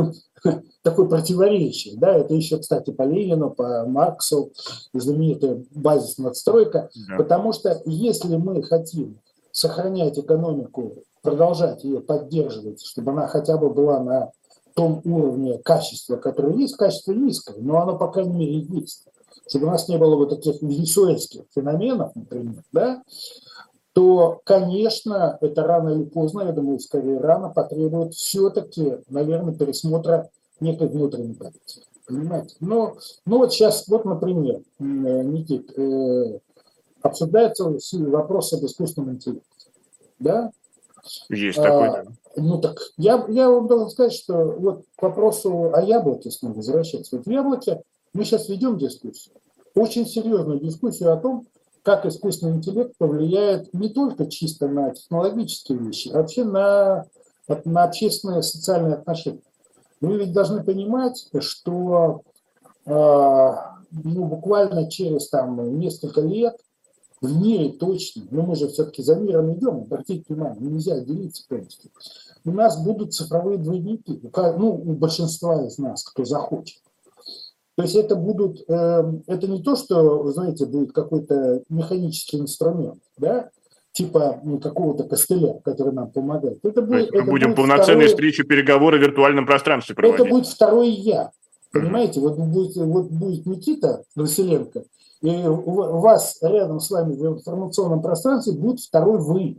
такое 0.81 1.07
противоречие. 1.07 1.97
Да? 1.97 2.15
Это 2.15 2.33
еще, 2.33 2.57
кстати, 2.57 2.91
по 2.91 3.03
Ленину, 3.03 3.51
по 3.51 3.85
Марксу, 3.85 4.51
знаменитая 4.93 5.63
базис 5.71 6.17
надстройка. 6.17 6.89
Да. 7.07 7.17
Потому 7.17 7.53
что 7.53 7.81
если 7.85 8.35
мы 8.35 8.61
хотим 8.63 9.19
сохранять 9.51 10.17
экономику, 10.17 11.03
продолжать 11.21 11.83
ее 11.83 12.01
поддерживать, 12.01 12.83
чтобы 12.85 13.11
она 13.11 13.27
хотя 13.27 13.57
бы 13.57 13.69
была 13.69 13.99
на 13.99 14.31
том 14.75 15.01
уровне 15.05 15.59
качества, 15.59 16.17
которое 16.17 16.55
есть, 16.57 16.75
качество 16.75 17.13
низкое, 17.13 17.57
но 17.59 17.81
оно, 17.81 17.97
по 17.97 18.11
крайней 18.11 18.33
мере, 18.33 18.59
есть. 18.59 19.05
Чтобы 19.47 19.67
у 19.67 19.69
нас 19.69 19.87
не 19.87 19.97
было 19.97 20.15
вот 20.15 20.29
таких 20.29 20.61
венесуэльских 20.61 21.43
феноменов, 21.53 22.15
например, 22.15 22.63
да, 22.71 23.03
то, 23.93 24.41
конечно, 24.43 25.37
это 25.39 25.63
рано 25.63 25.89
или 25.89 26.03
поздно, 26.05 26.41
я 26.41 26.51
думаю, 26.51 26.79
скорее 26.79 27.19
рано, 27.19 27.49
потребует 27.49 28.15
все-таки, 28.15 28.97
наверное, 29.07 29.53
пересмотра 29.53 30.29
некой 30.59 30.87
внутренней 30.87 31.35
политики. 31.35 31.85
Понимаете? 32.07 32.55
Но, 32.59 32.97
ну 33.25 33.37
вот 33.37 33.53
сейчас, 33.53 33.87
вот, 33.87 34.03
например, 34.03 34.61
э, 34.79 34.83
Никит, 34.83 35.77
э, 35.77 36.39
обсуждается 37.01 37.71
вопрос 37.91 38.53
об 38.53 38.65
искусственном 38.65 39.15
интеллекте. 39.15 39.67
Да? 40.19 40.51
Есть 41.29 41.57
такой, 41.57 41.87
а, 41.89 42.03
да. 42.03 42.11
Ну 42.35 42.59
так, 42.59 42.79
я, 42.97 43.23
я 43.29 43.49
вам 43.49 43.67
должен 43.67 43.89
сказать, 43.89 44.13
что 44.13 44.33
вот 44.33 44.85
к 44.95 45.01
вопросу 45.03 45.71
о 45.73 45.81
яблоке 45.81 46.31
снова 46.31 46.53
возвращаться. 46.53 47.17
Вот 47.17 47.25
в 47.25 47.29
яблоке 47.29 47.83
мы 48.13 48.25
сейчас 48.25 48.49
ведем 48.49 48.77
дискуссию, 48.77 49.35
очень 49.75 50.05
серьезную 50.07 50.59
дискуссию 50.59 51.13
о 51.13 51.17
том, 51.17 51.45
как 51.83 52.05
искусственный 52.05 52.57
интеллект 52.57 52.97
повлияет 52.97 53.73
не 53.73 53.89
только 53.89 54.25
чисто 54.25 54.67
на 54.67 54.91
технологические 54.91 55.77
вещи, 55.77 56.09
а 56.09 56.19
вообще 56.19 56.45
на, 56.45 57.05
на 57.65 57.83
общественные 57.83 58.41
социальные 58.41 58.95
отношения. 58.95 59.41
Вы 59.99 60.17
ведь 60.17 60.33
должны 60.33 60.63
понимать, 60.63 61.29
что 61.39 62.21
э, 62.85 62.91
ну, 62.91 64.25
буквально 64.25 64.89
через 64.89 65.29
там, 65.29 65.77
несколько 65.77 66.21
лет 66.21 66.55
в 67.21 67.41
мире 67.41 67.73
точно, 67.73 68.23
но 68.31 68.43
мы 68.43 68.55
же 68.55 68.67
все-таки 68.69 69.03
за 69.03 69.15
миром 69.15 69.53
идем, 69.53 69.81
обратите 69.81 70.25
внимание, 70.27 70.61
нельзя 70.61 70.99
делиться 70.99 71.43
полностью, 71.47 71.91
у 72.45 72.51
нас 72.51 72.81
будут 72.83 73.13
цифровые 73.13 73.57
двойники, 73.57 74.21
ну, 74.57 74.73
у 74.73 74.93
большинства 74.93 75.65
из 75.65 75.77
нас, 75.77 76.03
кто 76.03 76.25
захочет. 76.25 76.81
То 77.75 77.83
есть 77.83 77.95
это 77.95 78.15
будут, 78.15 78.63
э, 78.67 79.03
это 79.27 79.47
не 79.47 79.61
то, 79.61 79.75
что, 79.75 80.31
знаете, 80.31 80.65
будет 80.65 80.91
какой-то 80.91 81.63
механический 81.69 82.39
инструмент, 82.39 83.01
да, 83.17 83.49
типа 83.93 84.39
ну, 84.43 84.59
какого-то 84.59 85.05
костыля, 85.05 85.59
который 85.63 85.93
нам 85.93 86.11
помогает. 86.11 86.59
Это 86.63 86.81
будет, 86.81 87.11
мы 87.11 87.19
это 87.19 87.31
будем 87.31 87.47
будет 87.49 87.55
полноценные 87.55 88.07
второе, 88.07 88.07
встречи, 88.09 88.43
переговоры 88.43 88.99
в 88.99 89.01
виртуальном 89.01 89.45
пространстве 89.45 89.95
проводить. 89.95 90.19
Это 90.19 90.29
будет 90.29 90.47
второй 90.47 90.89
я. 90.89 91.31
Понимаете, 91.71 92.19
вот 92.19 92.37
будет, 92.37 92.75
вот 92.75 93.09
будет 93.09 93.47
Никита 93.47 94.03
Василенко, 94.15 94.83
и 95.21 95.47
у 95.47 95.99
вас 95.99 96.37
рядом 96.41 96.79
с 96.79 96.91
вами 96.91 97.15
в 97.15 97.25
информационном 97.25 98.03
пространстве 98.03 98.53
будет 98.53 98.81
второй 98.81 99.17
вы 99.17 99.57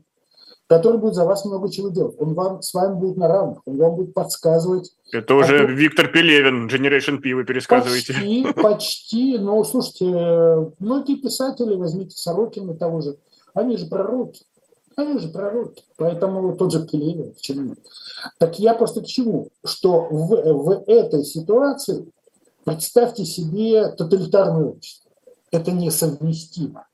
который 0.75 0.99
будет 0.99 1.15
за 1.15 1.25
вас 1.25 1.45
много 1.45 1.71
чего 1.71 1.89
делать. 1.89 2.17
Он 2.19 2.35
вам 2.35 2.61
с 2.61 2.75
вами 2.75 2.95
будет 2.95 3.17
на 3.17 3.29
равных, 3.29 3.61
он 3.65 3.77
вам 3.77 3.95
будет 3.95 4.13
подсказывать. 4.13 4.93
Это 5.13 5.37
уже 5.37 5.61
а 5.61 5.67
Виктор 5.67 6.09
Пелевин, 6.09 6.67
Generation 6.67 7.19
P 7.19 7.33
вы 7.35 7.45
пересказываете. 7.45 8.13
Почти, 8.13 8.47
почти. 8.61 9.39
Но 9.39 9.63
слушайте, 9.63 10.07
многие 10.81 11.15
писатели, 11.15 11.77
возьмите 11.77 12.17
Сорокина 12.17 12.75
того 12.75 13.03
же, 13.03 13.17
они 13.55 13.77
же 13.77 13.87
пророки. 13.87 14.43
Они 14.97 15.19
же 15.21 15.29
пророки. 15.29 15.85
Поэтому 15.97 16.57
тот 16.57 16.73
же 16.73 16.85
Пелевин, 16.87 17.35
почему 17.35 17.77
Так 18.39 18.59
я 18.59 18.75
просто 18.75 19.01
к 19.01 19.07
чему? 19.07 19.51
Что 19.65 20.09
в, 20.11 20.29
в 20.29 20.85
этой 20.89 21.25
ситуации 21.25 22.07
представьте 22.65 23.25
себе 23.25 23.91
тоталитарное 23.91 24.65
общество. 24.65 25.11
Это 25.53 25.71
несовместимо. 25.71 26.89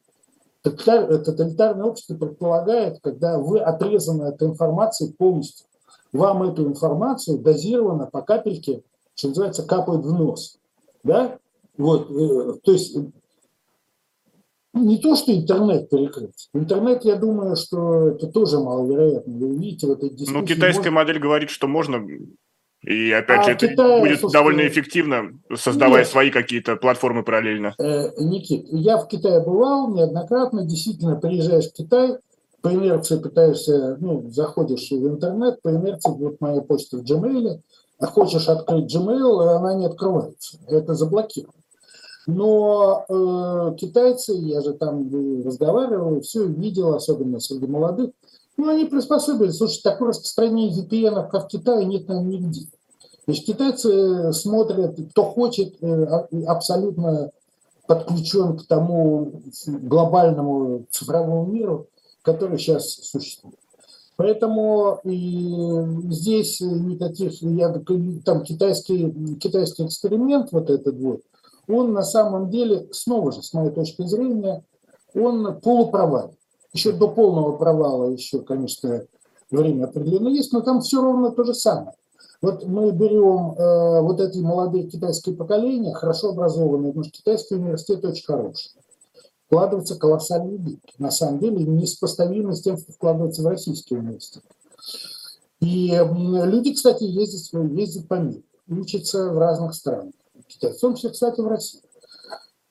Тоталитарное 0.63 1.87
общество 1.87 2.17
предполагает, 2.17 3.01
когда 3.03 3.39
вы 3.39 3.61
отрезаны 3.61 4.25
от 4.25 4.43
информации 4.43 5.13
полностью. 5.13 5.67
Вам 6.13 6.43
эту 6.43 6.67
информацию 6.67 7.39
дозированно 7.39 8.07
по 8.07 8.23
капельке, 8.23 8.83
что 9.15 9.29
называется, 9.29 9.63
капает 9.65 10.05
в 10.05 10.13
нос. 10.13 10.59
Да? 11.03 11.39
Вот, 11.79 12.11
э, 12.11 12.59
то 12.63 12.73
есть 12.73 12.97
не 14.73 14.99
то, 14.99 15.17
что 15.17 15.35
интернет 15.35 15.89
перекрыть. 15.89 16.49
Интернет, 16.55 17.05
я 17.05 17.17
думаю, 17.17 17.57
что 17.57 18.09
это 18.09 18.27
тоже 18.29 18.59
маловероятно. 18.59 19.33
Вы 19.33 19.47
увидите 19.55 19.87
в 19.87 19.93
этой 19.93 20.11
дискуссии. 20.11 20.33
Ну, 20.33 20.47
китайская 20.47 20.91
может... 20.91 20.95
модель 20.95 21.19
говорит, 21.19 21.51
что 21.51 21.67
можно 21.67 21.99
и 22.83 23.13
опять 23.13 23.41
а 23.41 23.43
же, 23.45 23.51
это 23.53 23.69
Китае, 23.69 24.01
будет 24.01 24.21
слушайте, 24.21 24.39
довольно 24.39 24.67
эффективно, 24.67 25.33
создавая 25.55 26.03
нет, 26.03 26.09
свои 26.09 26.31
какие-то 26.31 26.77
платформы 26.77 27.23
параллельно. 27.23 27.75
Э, 27.79 28.11
Никит, 28.19 28.67
я 28.71 28.97
в 28.97 29.07
Китае 29.07 29.41
бывал 29.41 29.93
неоднократно, 29.93 30.65
действительно, 30.65 31.17
приезжаешь 31.17 31.69
в 31.69 31.75
Китай, 31.75 32.17
по 32.63 32.69
инерции 32.69 33.19
пытаешься, 33.19 33.97
ну, 34.01 34.31
заходишь 34.31 34.91
в 34.91 35.07
интернет, 35.07 35.61
по 35.63 35.71
инерции, 35.71 36.11
вот 36.11 36.41
моя 36.41 36.63
почта 36.63 36.97
в 36.97 37.03
Gmail, 37.03 37.61
а 37.99 38.07
хочешь 38.07 38.49
открыть 38.49 38.95
Gmail, 38.95 39.57
она 39.57 39.75
не 39.75 39.87
открывается, 39.87 40.59
это 40.67 40.95
заблокировано. 40.95 41.55
Но 42.27 43.05
э, 43.09 43.77
китайцы, 43.77 44.33
я 44.33 44.63
же 44.63 44.73
там 44.75 45.11
разговаривал, 45.45 46.21
все 46.21 46.47
видел, 46.47 46.95
особенно 46.95 47.41
среди 47.41 47.67
молодых, 47.67 48.11
ну, 48.61 48.69
они 48.69 48.85
приспособились. 48.85 49.57
Слушай, 49.57 49.81
такое 49.83 50.11
распространение 50.11 50.85
VPN, 50.85 51.29
как 51.31 51.45
в 51.45 51.49
Китае, 51.49 51.85
нет, 51.87 52.09
наверное, 52.09 52.33
нигде. 52.33 52.67
Есть 53.27 53.47
китайцы 53.47 54.33
смотрят, 54.33 54.99
кто 55.11 55.25
хочет, 55.25 55.77
э, 55.83 56.05
а, 56.05 56.29
абсолютно 56.47 57.31
подключен 57.87 58.59
к 58.59 58.67
тому 58.67 59.43
глобальному 59.67 60.87
цифровому 60.91 61.51
миру, 61.51 61.87
который 62.23 62.59
сейчас 62.59 62.91
существует. 62.91 63.57
Поэтому 64.17 65.01
и 65.05 66.11
здесь 66.11 66.61
никаких, 66.61 67.41
я, 67.43 67.73
там 68.25 68.43
китайский, 68.43 69.39
китайский 69.39 69.87
эксперимент 69.87 70.53
вот 70.53 70.69
этот 70.69 70.99
вот, 70.99 71.23
он 71.67 71.93
на 71.93 72.03
самом 72.03 72.51
деле, 72.51 72.89
снова 72.93 73.33
же, 73.33 73.43
с 73.43 73.55
моей 73.55 73.71
точки 73.71 74.05
зрения, 74.07 74.63
он 75.15 75.61
полупровален 75.61 76.35
еще 76.73 76.93
до 76.93 77.09
полного 77.09 77.57
провала 77.57 78.11
еще, 78.11 78.41
конечно, 78.41 79.05
время 79.51 79.85
определенно 79.85 80.29
есть, 80.29 80.53
но 80.53 80.61
там 80.61 80.81
все 80.81 81.03
ровно 81.03 81.31
то 81.31 81.45
же 81.45 81.55
самое. 81.55 81.95
Вот 82.43 82.65
мы 82.67 82.91
берем 82.93 83.53
э, 83.53 84.01
вот 84.01 84.19
эти 84.21 84.39
молодые 84.39 84.85
китайские 84.85 85.37
поколения, 85.37 85.93
хорошо 85.93 86.31
образованные, 86.31 86.93
потому 86.93 87.05
что 87.05 87.13
китайский 87.13 87.57
университет 87.57 88.05
очень 88.05 88.25
хороший. 88.25 88.73
Вкладываются 89.47 89.99
колоссальные 89.99 90.59
деньги. 90.59 90.81
На 90.99 91.11
самом 91.11 91.41
деле 91.41 91.65
несопоставимо 91.65 92.55
с 92.55 92.63
тем, 92.63 92.79
что 92.79 92.93
вкладывается 92.93 93.43
в 93.43 93.47
российский 93.47 93.97
университет. 93.97 94.43
И 95.61 95.89
люди, 95.91 96.73
кстати, 96.73 97.05
ездят, 97.05 97.53
ездят 97.73 98.09
по 98.09 98.15
миру, 98.15 98.43
учатся 98.69 99.31
в 99.31 99.39
разных 99.39 99.75
странах. 99.75 100.15
В 100.61 100.81
том 100.81 100.95
числе, 100.95 101.11
кстати, 101.11 101.41
в 101.41 101.47
России. 101.47 101.83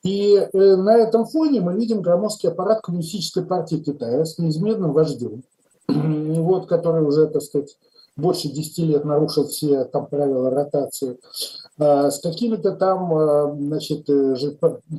И 0.02 0.34
э, 0.34 0.76
на 0.76 0.96
этом 0.96 1.26
фоне 1.26 1.60
мы 1.60 1.74
видим 1.74 2.00
громоздкий 2.00 2.48
аппарат 2.48 2.80
Коммунистической 2.80 3.44
партии 3.44 3.76
Китая 3.76 4.24
с 4.24 4.38
неизменным 4.38 4.92
вождем, 4.92 5.42
вот, 5.88 6.66
который 6.66 7.04
уже, 7.04 7.26
так 7.26 7.42
сказать, 7.42 7.76
больше 8.16 8.48
10 8.48 8.78
лет 8.78 9.04
нарушил 9.04 9.46
все 9.46 9.84
там 9.84 10.06
правила 10.06 10.50
ротации. 10.50 11.18
с 11.78 12.20
какими-то 12.22 12.72
там 12.72 13.56
значит, 13.68 14.06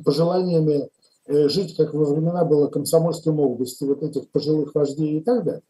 пожеланиями 0.04 0.88
жить, 1.28 1.76
как 1.76 1.94
во 1.94 2.04
времена 2.06 2.44
было 2.44 2.66
комсомольской 2.66 3.32
молодости, 3.32 3.84
вот 3.84 4.02
этих 4.02 4.28
пожилых 4.30 4.74
вождей 4.74 5.18
и 5.18 5.20
так 5.20 5.44
далее. 5.44 5.62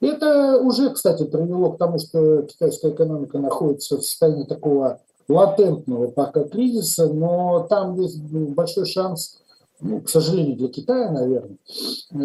Это 0.00 0.58
уже, 0.58 0.90
кстати, 0.90 1.24
привело 1.24 1.72
к 1.72 1.78
тому, 1.78 1.98
что 1.98 2.42
китайская 2.42 2.90
экономика 2.90 3.38
находится 3.38 3.96
в 3.96 4.04
состоянии 4.04 4.44
такого 4.44 5.00
латентного 5.28 6.08
пока 6.08 6.44
кризиса, 6.44 7.12
но 7.12 7.66
там 7.68 8.00
есть 8.00 8.20
большой 8.20 8.86
шанс 8.86 9.38
ну, 9.80 10.00
к 10.00 10.08
сожалению, 10.08 10.56
для 10.56 10.68
Китая, 10.68 11.10
наверное, 11.10 11.58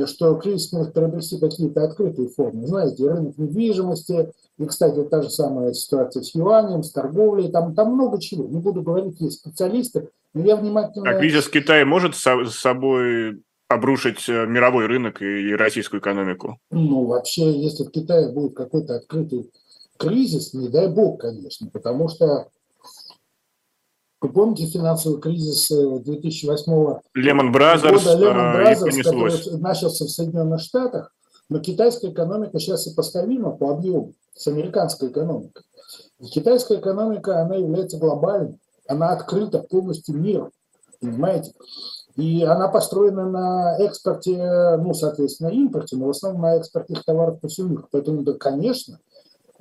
что 0.07 0.35
кризис 0.35 0.71
может 0.71 0.93
приобрести 0.93 1.37
какие-то 1.37 1.83
открытые 1.83 2.29
формы. 2.29 2.65
Знаете, 2.65 3.09
рынок 3.09 3.37
недвижимости, 3.37 4.31
и, 4.57 4.65
кстати, 4.65 5.03
та 5.03 5.21
же 5.21 5.29
самая 5.29 5.73
ситуация 5.73 6.23
с 6.23 6.33
юанем, 6.33 6.83
с 6.83 6.91
торговлей, 6.91 7.51
там, 7.51 7.75
там 7.75 7.93
много 7.93 8.21
чего. 8.21 8.45
Не 8.45 8.59
буду 8.59 8.81
говорить, 8.81 9.19
есть 9.19 9.39
специалисты, 9.39 10.09
но 10.33 10.45
я 10.45 10.55
внимательно... 10.55 11.09
А 11.09 11.19
кризис 11.19 11.49
Китая 11.49 11.85
может 11.85 12.15
с 12.15 12.51
собой 12.51 13.41
обрушить 13.67 14.27
э, 14.29 14.45
мировой 14.45 14.85
рынок 14.85 15.21
и 15.21 15.53
российскую 15.53 15.99
экономику? 15.99 16.57
Ну, 16.71 17.05
вообще, 17.05 17.51
если 17.51 17.83
в 17.83 17.91
Китае 17.91 18.31
будет 18.31 18.53
какой-то 18.53 18.95
открытый 18.95 19.49
кризис, 19.97 20.53
не 20.53 20.69
дай 20.69 20.89
бог, 20.89 21.21
конечно, 21.21 21.69
потому 21.71 22.07
что 22.07 22.47
вы 24.21 24.29
помните 24.29 24.67
финансовый 24.67 25.19
кризис 25.19 25.67
2008 25.69 26.71
э, 26.71 26.99
Lehman 27.15 27.51
Brothers, 27.51 28.03
года, 28.03 28.17
Lehman 28.17 28.55
Brothers, 28.55 29.03
который 29.03 29.59
начался 29.59 30.05
в 30.05 30.09
Соединенных 30.09 30.61
Штатах, 30.61 31.11
но 31.49 31.59
китайская 31.59 32.11
экономика 32.11 32.59
сейчас 32.59 32.83
сопоставима 32.83 33.51
по 33.51 33.71
объему 33.71 34.13
с 34.35 34.47
американской 34.47 35.09
экономикой. 35.09 35.63
И 36.19 36.25
китайская 36.25 36.77
экономика, 36.77 37.41
она 37.41 37.55
является 37.55 37.97
глобальной, 37.97 38.59
она 38.87 39.11
открыта 39.11 39.59
полностью 39.59 40.15
миру, 40.15 40.51
понимаете? 40.99 41.53
И 42.15 42.43
она 42.43 42.67
построена 42.67 43.27
на 43.27 43.77
экспорте, 43.79 44.77
ну, 44.77 44.93
соответственно, 44.93 45.47
импорте, 45.49 45.95
но 45.95 46.05
в 46.05 46.09
основном 46.11 46.43
на 46.43 46.55
экспорте 46.57 46.93
их 46.93 47.03
товаров 47.05 47.39
по 47.39 47.47
всему 47.47 47.69
миру. 47.69 47.87
Поэтому, 47.91 48.21
да, 48.21 48.33
конечно, 48.33 48.99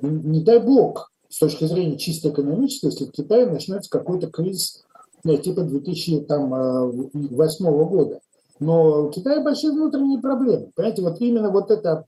не 0.01 0.43
дай 0.43 0.59
бог, 0.59 1.10
с 1.31 1.39
точки 1.39 1.63
зрения 1.63 1.97
чисто 1.97 2.29
экономической, 2.29 2.87
если 2.87 3.05
в 3.05 3.11
Китае 3.11 3.45
начнется 3.45 3.89
какой-то 3.89 4.27
кризис 4.27 4.83
ну, 5.23 5.37
типа 5.37 5.61
2008 5.61 7.65
э, 7.65 7.85
года. 7.85 8.19
Но 8.59 9.05
у 9.05 9.11
Китая 9.11 9.41
большие 9.41 9.71
внутренние 9.71 10.19
проблемы. 10.19 10.71
Понимаете, 10.75 11.01
вот 11.01 11.21
именно 11.21 11.49
вот 11.49 11.71
это 11.71 12.05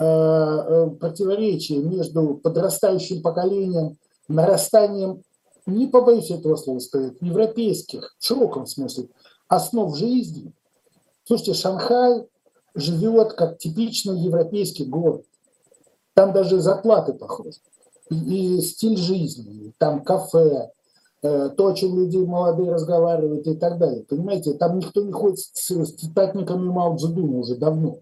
э, 0.00 0.04
э, 0.04 0.90
противоречие 0.98 1.80
между 1.80 2.40
подрастающим 2.42 3.20
поколением, 3.20 3.98
нарастанием, 4.26 5.22
не 5.66 5.86
побоюсь 5.86 6.30
этого 6.30 6.56
слова 6.56 6.78
сказать, 6.78 7.14
европейских, 7.20 8.16
в 8.18 8.24
широком 8.24 8.66
смысле, 8.66 9.08
основ 9.48 9.94
жизни. 9.96 10.52
Слушайте, 11.24 11.54
Шанхай 11.54 12.26
живет 12.74 13.34
как 13.34 13.58
типичный 13.58 14.18
европейский 14.18 14.86
город. 14.86 15.24
Там 16.14 16.32
даже 16.32 16.60
зарплаты 16.60 17.12
похожи 17.12 17.58
и 18.10 18.60
стиль 18.60 18.96
жизни, 18.96 19.72
там 19.78 20.02
кафе, 20.02 20.70
э, 21.22 21.50
то, 21.56 21.68
о 21.68 21.74
чем 21.74 21.98
люди 21.98 22.18
молодые 22.18 22.72
разговаривают 22.72 23.46
и 23.46 23.54
так 23.54 23.78
далее. 23.78 24.04
Понимаете, 24.08 24.54
там 24.54 24.78
никто 24.78 25.02
не 25.02 25.12
ходит 25.12 25.38
с, 25.38 25.70
с 25.70 25.92
цитатниками 25.92 26.68
Мао 26.68 26.96
Цзэдуна 26.96 27.38
уже 27.38 27.56
давно. 27.56 27.98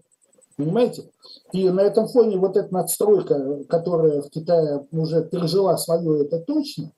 Понимаете? 0.57 1.05
И 1.53 1.69
на 1.69 1.81
этом 1.81 2.07
фоне 2.07 2.37
вот 2.37 2.57
эта 2.57 2.73
надстройка, 2.73 3.63
которая 3.69 4.21
в 4.21 4.29
Китае 4.29 4.85
уже 4.91 5.23
пережила 5.23 5.77
свое, 5.77 6.23
это 6.23 6.39
точно, 6.39 6.91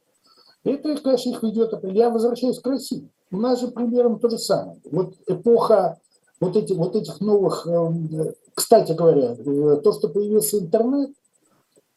это, 0.63 0.95
конечно, 0.97 1.29
их 1.29 1.43
ведет. 1.43 1.73
Я 1.83 2.09
возвращаюсь 2.09 2.59
к 2.59 2.67
России. 2.67 3.09
У 3.31 3.37
нас 3.37 3.59
же 3.59 3.67
примерно 3.69 4.17
то 4.17 4.29
же 4.29 4.37
самое. 4.37 4.77
Вот 4.89 5.15
эпоха 5.27 5.99
вот, 6.39 6.55
эти, 6.55 6.73
вот 6.73 6.95
этих 6.95 7.19
новых... 7.19 7.67
Эм, 7.67 8.33
кстати 8.53 8.91
говоря, 8.91 9.35
э, 9.37 9.81
то, 9.83 9.91
что 9.91 10.09
появился 10.09 10.59
интернет, 10.59 11.11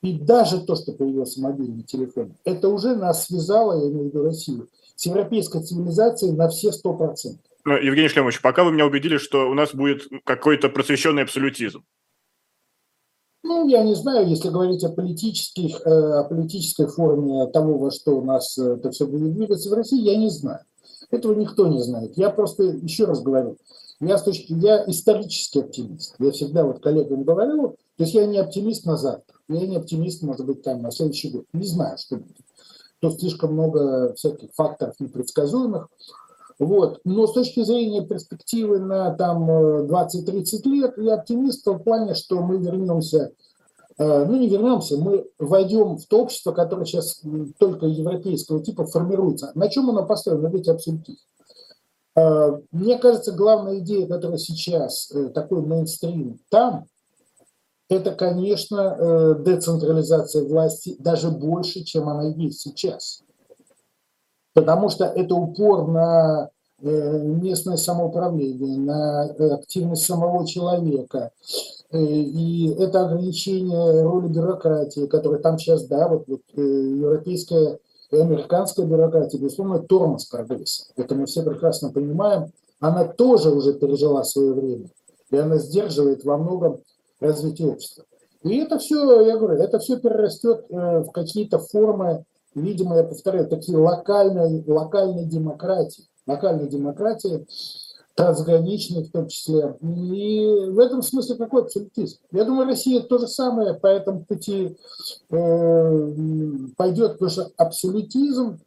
и 0.07 0.12
даже 0.12 0.61
то, 0.61 0.77
что 0.77 0.92
появился 0.92 1.40
мобильный 1.40 1.83
телефон, 1.83 2.35
это 2.45 2.69
уже 2.69 2.95
нас 2.95 3.27
связало, 3.27 3.83
я 3.83 3.90
имею 3.90 4.05
в 4.05 4.07
виду 4.07 4.23
Россию, 4.23 4.69
с 4.95 5.05
европейской 5.05 5.62
цивилизацией 5.62 6.33
на 6.33 6.49
все 6.49 6.71
сто 6.71 6.95
процентов. 6.95 7.40
Ну, 7.64 7.77
Евгений 7.77 8.09
Шлемович, 8.09 8.40
пока 8.40 8.62
вы 8.62 8.71
меня 8.71 8.87
убедили, 8.87 9.19
что 9.19 9.51
у 9.51 9.55
нас 9.55 9.75
будет 9.75 10.03
какой-то 10.25 10.69
просвещенный 10.69 11.25
абсолютизм. 11.25 11.83
Ну, 13.42 13.69
я 13.69 13.83
не 13.83 13.95
знаю, 13.95 14.29
если 14.29 14.49
говорить 14.49 14.85
о, 14.85 14.90
политических, 14.90 15.81
э, 15.85 15.90
о 15.90 16.25
политической 16.25 16.87
форме 16.87 17.47
того, 17.47 17.79
во 17.79 17.90
что 17.90 18.19
у 18.19 18.25
нас 18.25 18.57
э, 18.59 18.75
это 18.75 18.90
все 18.92 19.07
будет 19.07 19.35
двигаться 19.35 19.69
в 19.71 19.73
России, 19.73 20.01
я 20.01 20.16
не 20.16 20.31
знаю. 20.31 20.61
Этого 21.11 21.35
никто 21.35 21.66
не 21.66 21.81
знает. 21.83 22.16
Я 22.16 22.31
просто, 22.31 22.62
еще 22.62 23.05
раз 23.05 23.23
говорю, 23.23 23.57
я, 24.00 24.18
с 24.18 24.22
точки, 24.22 24.52
я 24.52 24.85
исторический 24.87 25.61
оптимист. 25.61 26.16
Я 26.18 26.30
всегда 26.30 26.64
вот 26.64 26.82
коллегам 26.82 27.24
говорю, 27.24 27.76
то 27.96 28.04
есть 28.04 28.14
я 28.14 28.26
не 28.26 28.38
оптимист 28.38 28.85
на 28.85 28.96
завтра, 28.96 29.37
я 29.48 29.66
не 29.66 29.76
оптимист, 29.76 30.22
может 30.22 30.44
быть, 30.44 30.62
там 30.62 30.82
на 30.82 30.90
следующий 30.90 31.30
год. 31.30 31.46
Не 31.52 31.66
знаю, 31.66 31.96
что 31.98 32.16
будет. 32.16 32.37
Тут 33.00 33.20
слишком 33.20 33.54
много 33.54 34.14
всяких 34.14 34.52
факторов 34.54 34.98
непредсказуемых. 35.00 35.88
Вот. 36.59 37.00
Но 37.04 37.26
с 37.26 37.32
точки 37.32 37.62
зрения 37.62 38.06
перспективы 38.06 38.78
на 38.78 39.14
там 39.14 39.50
20-30 39.50 40.68
лет, 40.68 40.94
я 40.96 41.14
оптимист 41.14 41.66
в 41.66 41.78
плане, 41.78 42.14
что 42.14 42.40
мы 42.40 42.59
вернемся, 42.59 43.32
э, 43.98 44.24
ну 44.24 44.37
не 44.38 44.48
вернемся, 44.48 44.96
мы 44.96 45.26
войдем 45.38 45.98
в 45.98 46.06
то 46.06 46.22
общество, 46.22 46.52
которое 46.52 46.87
сейчас 46.87 47.22
только 47.59 47.87
европейского 47.87 48.62
типа 48.62 48.87
формируется. 48.87 49.52
На 49.54 49.68
чем 49.68 49.90
оно 49.90 50.06
построено? 50.06 50.48
На 50.48 50.52
ведь 50.52 50.68
абсолютизм. 50.68 51.20
Э, 52.16 52.61
мне 52.72 52.98
кажется, 52.98 53.33
главная 53.33 53.79
идея, 53.81 54.07
которая 54.07 54.38
сейчас 54.38 55.11
э, 55.12 55.29
такой 55.29 55.61
мейнстрим 55.61 56.40
там, 56.48 56.87
это, 57.88 58.12
конечно, 58.12 58.96
э, 58.98 59.35
децентрализация 59.44 60.44
власти 60.44 60.96
даже 60.98 61.31
больше, 61.31 61.85
чем 61.85 62.09
она 62.09 62.24
есть 62.24 62.61
сейчас. 62.61 63.22
Потому 64.55 64.88
что 64.88 65.05
это 65.05 65.35
упор 65.35 65.87
на 65.87 66.48
э, 66.81 67.18
местное 67.18 67.76
самоуправление, 67.76 68.79
на 68.79 69.22
активность 69.55 70.05
самого 70.05 70.46
человека. 70.46 71.31
И 71.92 72.74
это 72.81 73.07
ограничение 73.07 74.02
роли 74.02 74.26
бюрократии, 74.26 75.07
которая 75.07 75.40
там 75.40 75.57
сейчас, 75.57 75.85
да, 75.85 76.09
вот, 76.09 76.24
вот 76.26 76.40
европейская 76.55 77.79
американская 78.20 78.87
бюрократия, 78.87 79.38
безусловно, 79.38 79.81
тормоз 79.81 80.26
прогресса. 80.26 80.87
Это 80.96 81.14
мы 81.14 81.26
все 81.26 81.42
прекрасно 81.42 81.92
понимаем. 81.92 82.52
Она 82.81 83.05
тоже 83.05 83.50
уже 83.50 83.74
пережила 83.74 84.24
свое 84.24 84.52
время. 84.52 84.88
И 85.31 85.37
она 85.37 85.59
сдерживает 85.59 86.24
во 86.24 86.37
многом 86.37 86.81
развития 87.20 87.66
общества. 87.66 88.05
И 88.42 88.59
это 88.59 88.79
все, 88.79 89.20
я 89.22 89.37
говорю, 89.37 89.61
это 89.61 89.79
все 89.79 89.98
перерастет 89.98 90.66
э, 90.68 91.00
в 91.00 91.11
какие-то 91.11 91.59
формы, 91.59 92.24
видимо, 92.55 92.96
я 92.96 93.05
повторяю, 93.05 93.48
такие 93.48 93.76
локальные, 93.76 94.62
локальные 94.66 95.26
демократии, 95.26 96.05
локальные 96.26 96.68
демократии, 96.68 97.46
трансграничные 98.16 99.05
в 99.05 99.11
том 99.11 99.29
числе. 99.29 99.76
И 99.83 100.70
в 100.70 100.79
этом 100.79 101.02
смысле 101.02 101.37
какой 101.37 101.62
абсолютизм? 101.62 102.18
Я 102.33 102.44
думаю, 102.44 102.66
Россия 102.66 103.00
то 103.00 103.18
же 103.18 103.29
самое 103.29 103.74
по 103.74 103.87
этому 103.87 104.24
пути 104.24 104.76
э, 105.31 106.12
пойдет, 106.76 107.12
потому 107.12 107.31
что 107.31 107.50
абсолютизм, 107.59 108.59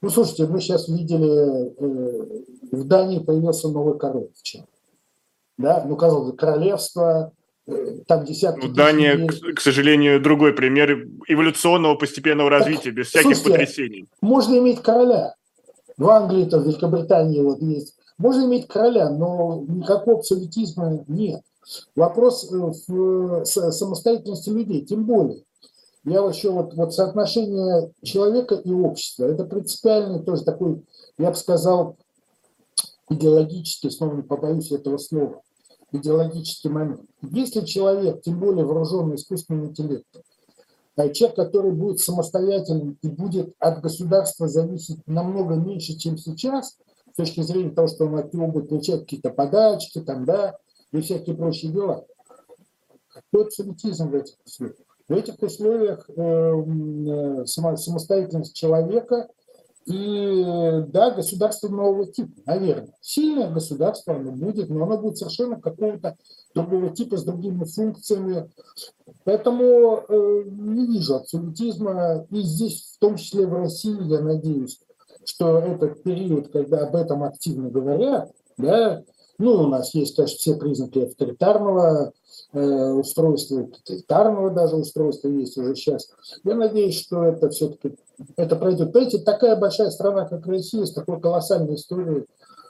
ну, 0.00 0.10
слушайте, 0.10 0.46
мы 0.46 0.60
сейчас 0.60 0.88
видели, 0.88 1.74
э, 1.76 2.42
в 2.70 2.84
Дании 2.84 3.18
появился 3.18 3.68
новый 3.68 3.98
король 3.98 4.28
вчера. 4.36 4.64
Да, 5.58 5.84
ну, 5.86 5.96
казалось 5.96 6.30
бы, 6.30 6.36
королевство, 6.36 7.32
там 8.06 8.24
десятки... 8.24 8.66
Ну, 8.66 8.74
Дания, 8.74 9.26
к, 9.26 9.56
к 9.56 9.60
сожалению, 9.60 10.20
другой 10.20 10.52
пример 10.52 11.08
эволюционного 11.26 11.96
постепенного 11.96 12.48
развития, 12.48 12.90
так, 12.90 12.94
без 12.94 13.08
всяких 13.08 13.36
слушайте, 13.36 13.50
потрясений. 13.50 14.08
Можно 14.20 14.58
иметь 14.58 14.82
короля. 14.82 15.34
В 15.96 16.08
Англии, 16.10 16.44
то 16.44 16.58
в 16.58 16.66
Великобритании 16.66 17.40
вот 17.40 17.60
есть. 17.60 17.96
Можно 18.18 18.44
иметь 18.46 18.68
короля, 18.68 19.10
но 19.10 19.64
никакого 19.66 20.18
абсолютизма 20.18 21.04
нет. 21.08 21.42
Вопрос 21.96 22.50
э, 22.52 22.72
в 22.86 23.44
самостоятельности 23.44 24.50
людей, 24.50 24.84
тем 24.84 25.04
более. 25.04 25.44
Я 26.04 26.20
вообще 26.20 26.50
вот, 26.50 26.74
вот 26.74 26.94
соотношение 26.94 27.90
человека 28.02 28.56
и 28.56 28.70
общества, 28.70 29.24
это 29.24 29.44
принципиальный 29.44 30.22
тоже 30.22 30.44
такой, 30.44 30.84
я 31.16 31.30
бы 31.30 31.36
сказал, 31.36 31.96
идеологический, 33.08 33.90
снова 33.90 34.14
не 34.14 34.22
побоюсь 34.22 34.70
этого 34.70 34.98
слова, 34.98 35.40
идеологический 35.92 36.68
момент. 36.68 37.00
Если 37.22 37.62
человек, 37.62 38.20
тем 38.22 38.38
более 38.38 38.66
вооруженный 38.66 39.16
искусственным 39.16 39.66
интеллектом, 39.66 40.22
а 40.96 41.08
человек, 41.08 41.36
который 41.36 41.72
будет 41.72 42.00
самостоятельным 42.00 42.98
и 43.02 43.08
будет 43.08 43.54
от 43.58 43.80
государства 43.80 44.46
зависеть 44.46 44.98
намного 45.06 45.54
меньше, 45.54 45.94
чем 45.94 46.18
сейчас, 46.18 46.76
с 47.14 47.16
точки 47.16 47.42
зрения 47.42 47.70
того, 47.70 47.86
что 47.86 48.06
он 48.06 48.16
от 48.16 48.34
него 48.34 48.48
будет 48.48 48.68
получать 48.68 49.02
какие-то 49.02 49.30
подачки, 49.30 50.00
там, 50.00 50.24
да, 50.24 50.58
и 50.90 51.00
всякие 51.00 51.36
прочие 51.36 51.70
дела. 51.70 52.04
Какой 53.08 53.46
абсолютизм 53.46 54.10
в 54.10 54.14
этих 54.16 54.34
условиях? 54.44 54.76
В 55.08 55.12
этих 55.12 55.40
условиях 55.40 56.10
э, 56.10 56.12
э, 56.12 57.44
самостоятельность 57.46 58.56
человека 58.56 59.28
И 59.86 60.42
да, 60.88 61.12
государство 61.12 61.68
нового 61.68 62.06
типа, 62.06 62.32
наверное. 62.46 62.94
Сильное 63.00 63.50
государство 63.50 64.16
оно 64.16 64.32
будет, 64.32 64.68
но 64.70 64.82
оно 64.82 64.98
будет 64.98 65.18
совершенно 65.18 65.60
какого-то 65.60 66.16
другого 66.52 66.90
типа 66.90 67.16
с 67.16 67.22
другими 67.22 67.64
функциями. 67.64 68.50
Поэтому 69.22 70.04
э, 70.08 70.42
не 70.46 70.86
вижу 70.86 71.14
абсолютизма. 71.14 72.26
И 72.30 72.40
здесь, 72.40 72.94
в 72.96 72.98
том 72.98 73.16
числе 73.16 73.46
в 73.46 73.52
России, 73.52 74.02
я 74.10 74.20
надеюсь, 74.20 74.80
что 75.28 75.58
этот 75.58 76.02
период, 76.02 76.48
когда 76.48 76.86
об 76.86 76.96
этом 76.96 77.24
активно 77.24 77.70
говорят, 77.70 78.30
да, 78.56 79.02
ну, 79.38 79.52
у 79.52 79.66
нас 79.66 79.94
есть, 79.94 80.14
конечно, 80.14 80.38
все 80.38 80.54
признаки 80.54 81.00
авторитарного 81.00 82.12
э, 82.52 82.92
устройства, 82.92 83.64
тоталитарного 83.64 84.50
даже 84.50 84.76
устройства 84.76 85.28
есть 85.28 85.58
уже 85.58 85.74
сейчас. 85.74 86.08
Я 86.44 86.54
надеюсь, 86.54 87.00
что 87.00 87.24
это 87.24 87.50
все-таки 87.50 87.96
это 88.36 88.56
пройдет. 88.56 88.92
Понимаете, 88.92 89.18
такая 89.18 89.56
большая 89.56 89.90
страна, 89.90 90.26
как 90.26 90.46
Россия, 90.46 90.84
с 90.84 90.92
такой 90.92 91.20
колоссальной 91.20 91.74
историей, 91.74 92.26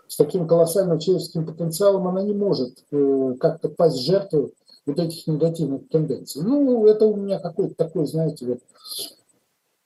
с 0.08 0.16
таким 0.16 0.46
колоссальным 0.46 0.98
человеческим 0.98 1.46
потенциалом, 1.46 2.08
она 2.08 2.22
не 2.22 2.34
может 2.34 2.78
э, 2.90 3.34
как-то 3.38 3.68
пасть 3.68 3.98
жертвой 3.98 4.54
вот 4.86 4.98
этих 4.98 5.26
негативных 5.26 5.88
тенденций. 5.88 6.42
Ну, 6.42 6.86
это 6.86 7.06
у 7.06 7.16
меня 7.16 7.38
какой-то 7.38 7.74
такой, 7.74 8.06
знаете, 8.06 8.46
вот 8.46 8.58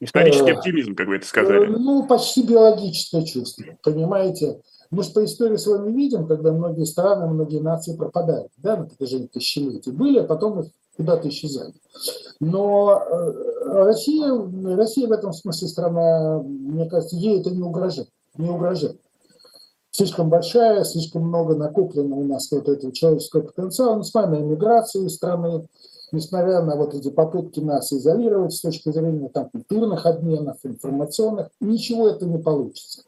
Исторический 0.01 0.51
э, 0.51 0.55
оптимизм, 0.55 0.95
как 0.95 1.09
вы 1.09 1.17
это 1.17 1.27
сказали. 1.27 1.67
Э, 1.67 1.77
ну, 1.77 2.07
почти 2.07 2.43
биологическое 2.43 3.25
чувство, 3.25 3.65
понимаете? 3.83 4.61
Мы 4.91 5.03
же 5.03 5.11
по 5.11 5.25
истории 5.25 5.57
с 5.57 5.67
вами 5.67 5.93
видим, 5.93 6.27
когда 6.27 6.53
многие 6.53 6.85
страны, 6.85 7.27
многие 7.27 7.61
нации 7.61 7.97
пропадают 7.97 8.53
да, 8.57 8.77
на 8.77 8.87
протяжении 8.87 9.27
тысячелетий. 9.27 9.93
Были, 9.93 10.21
а 10.21 10.25
потом 10.25 10.61
их 10.61 10.67
куда-то 10.97 11.29
исчезали. 11.29 11.75
Но 12.41 13.03
э, 13.03 13.85
Россия, 13.85 14.33
Россия 14.77 15.09
в 15.09 15.13
этом 15.13 15.33
смысле 15.33 15.69
страна, 15.69 16.43
мне 16.43 16.89
кажется, 16.89 17.17
ей 17.17 17.41
это 17.41 17.51
не 17.51 17.63
угрожает. 17.63 18.09
Не 18.37 18.51
угрожает. 18.51 19.01
Слишком 19.91 20.29
большая, 20.29 20.85
слишком 20.85 21.23
много 21.27 21.57
накоплено 21.57 22.17
у 22.17 22.25
нас 22.25 22.51
вот 22.53 22.69
этого 22.69 22.93
человеческого 22.93 23.43
потенциала, 23.43 23.99
несмотря 23.99 24.31
на 24.31 24.43
иммиграцию 24.43 25.11
страны, 25.11 25.67
несмотря 26.13 26.63
на 26.63 26.77
вот 26.77 26.95
эти 26.95 27.11
попытки 27.11 27.61
нас 27.61 27.93
изолировать 27.93 28.55
с 28.55 28.61
точки 28.61 28.91
зрения 28.91 29.29
там, 29.29 29.51
культурных 29.51 30.07
обменов, 30.07 30.59
информационных, 30.65 31.49
ничего 31.61 32.09
это 32.09 32.27
не 32.27 32.39
получится. 32.39 33.03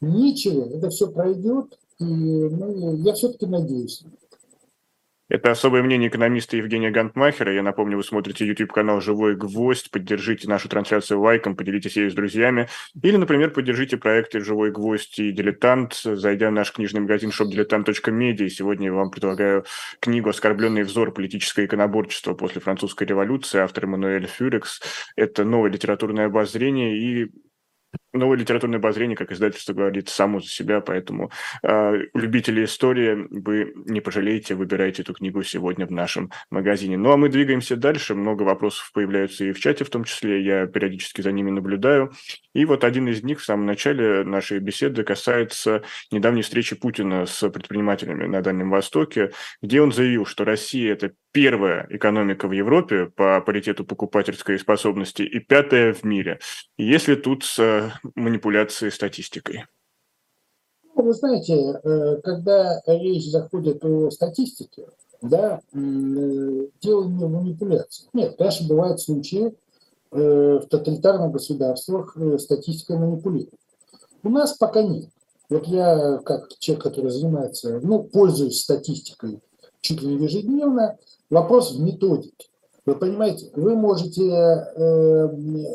Ничего, 0.00 0.64
это 0.64 0.90
все 0.90 1.08
пройдет, 1.08 1.78
и 1.98 2.04
ну, 2.04 2.96
я 2.96 3.14
все-таки 3.14 3.46
надеюсь. 3.46 4.04
Это 5.28 5.50
особое 5.50 5.82
мнение 5.82 6.08
экономиста 6.08 6.56
Евгения 6.56 6.90
Гантмахера. 6.90 7.52
Я 7.52 7.64
напомню, 7.64 7.96
вы 7.96 8.04
смотрите 8.04 8.46
YouTube-канал 8.46 9.00
«Живой 9.00 9.34
гвоздь». 9.34 9.90
Поддержите 9.90 10.48
нашу 10.48 10.68
трансляцию 10.68 11.20
лайком, 11.20 11.56
поделитесь 11.56 11.96
ею 11.96 12.12
с 12.12 12.14
друзьями. 12.14 12.68
Или, 13.02 13.16
например, 13.16 13.50
поддержите 13.50 13.96
проекты 13.96 14.38
«Живой 14.38 14.70
гвоздь» 14.70 15.18
и 15.18 15.32
«Дилетант», 15.32 15.94
зайдя 15.94 16.50
в 16.50 16.52
наш 16.52 16.72
книжный 16.72 17.00
магазин 17.00 17.30
shopdiletant.media. 17.30 18.48
Сегодня 18.48 18.86
я 18.86 18.92
вам 18.92 19.10
предлагаю 19.10 19.64
книгу 19.98 20.28
«Оскорбленный 20.28 20.84
взор. 20.84 21.12
Политическое 21.12 21.64
иконоборчество 21.66 22.34
после 22.34 22.60
французской 22.60 23.08
революции». 23.08 23.58
Автор 23.58 23.86
Эммануэль 23.86 24.28
Фюрекс. 24.28 24.80
Это 25.16 25.44
новое 25.44 25.72
литературное 25.72 26.26
обозрение 26.26 26.96
и 26.96 27.30
новое 28.12 28.38
литературное 28.38 28.78
обозрение, 28.78 29.16
как 29.16 29.32
издательство 29.32 29.72
говорит, 29.72 30.08
само 30.08 30.40
за 30.40 30.48
себя, 30.48 30.80
поэтому 30.80 31.30
э, 31.62 31.92
любители 32.14 32.64
истории, 32.64 33.26
вы 33.30 33.72
не 33.86 34.00
пожалеете, 34.00 34.54
выбирайте 34.54 35.02
эту 35.02 35.14
книгу 35.14 35.42
сегодня 35.42 35.86
в 35.86 35.92
нашем 35.92 36.30
магазине. 36.50 36.96
Ну 36.96 37.12
а 37.12 37.16
мы 37.16 37.28
двигаемся 37.28 37.76
дальше, 37.76 38.14
много 38.14 38.42
вопросов 38.42 38.90
появляются 38.92 39.44
и 39.44 39.52
в 39.52 39.60
чате 39.60 39.84
в 39.84 39.90
том 39.90 40.04
числе, 40.04 40.42
я 40.42 40.66
периодически 40.66 41.20
за 41.20 41.32
ними 41.32 41.50
наблюдаю. 41.50 42.12
И 42.56 42.64
вот 42.64 42.84
один 42.84 43.06
из 43.06 43.22
них 43.22 43.40
в 43.40 43.44
самом 43.44 43.66
начале 43.66 44.24
нашей 44.24 44.60
беседы 44.60 45.04
касается 45.04 45.82
недавней 46.10 46.40
встречи 46.40 46.74
Путина 46.74 47.26
с 47.26 47.46
предпринимателями 47.50 48.24
на 48.24 48.40
Дальнем 48.40 48.70
Востоке, 48.70 49.32
где 49.60 49.82
он 49.82 49.92
заявил, 49.92 50.24
что 50.24 50.46
Россия– 50.46 50.92
это 50.94 51.12
первая 51.32 51.86
экономика 51.90 52.48
в 52.48 52.52
Европе 52.52 53.10
по 53.14 53.42
паритету 53.42 53.84
покупательской 53.84 54.58
способности 54.58 55.20
и 55.20 55.38
пятая 55.38 55.92
в 55.92 56.04
мире. 56.04 56.40
Если 56.78 57.14
тут 57.14 57.44
э, 57.58 57.90
манипуляции 58.14 58.88
статистикой? 58.88 59.66
Вы 60.94 61.12
знаете, 61.12 61.52
э, 61.52 62.22
когда 62.24 62.80
речь 62.86 63.26
заходит 63.26 63.84
о 63.84 64.10
статистике, 64.10 64.86
да, 65.20 65.60
э, 65.74 65.78
дело 66.80 67.04
не 67.04 67.22
в 67.22 67.28
манипуляции. 67.28 68.08
Нет, 68.14 68.36
конечно, 68.38 68.66
бывают 68.66 68.98
случаи 68.98 69.52
в 70.16 70.66
тоталитарных 70.68 71.32
государствах 71.32 72.16
статистика 72.38 72.96
манипулирует. 72.96 73.54
У 74.22 74.28
нас 74.28 74.54
пока 74.54 74.82
нет. 74.82 75.08
Вот 75.48 75.66
я, 75.68 76.18
как 76.24 76.48
человек, 76.58 76.82
который 76.82 77.10
занимается, 77.10 77.80
ну, 77.82 78.02
пользуюсь 78.02 78.60
статистикой 78.60 79.40
чуть 79.80 80.02
ли 80.02 80.16
не 80.16 80.24
ежедневно, 80.24 80.98
вопрос 81.30 81.72
в 81.72 81.80
методике. 81.80 82.48
Вы 82.84 82.96
понимаете, 82.96 83.50
вы 83.54 83.76
можете 83.76 84.22
э, 84.24 85.28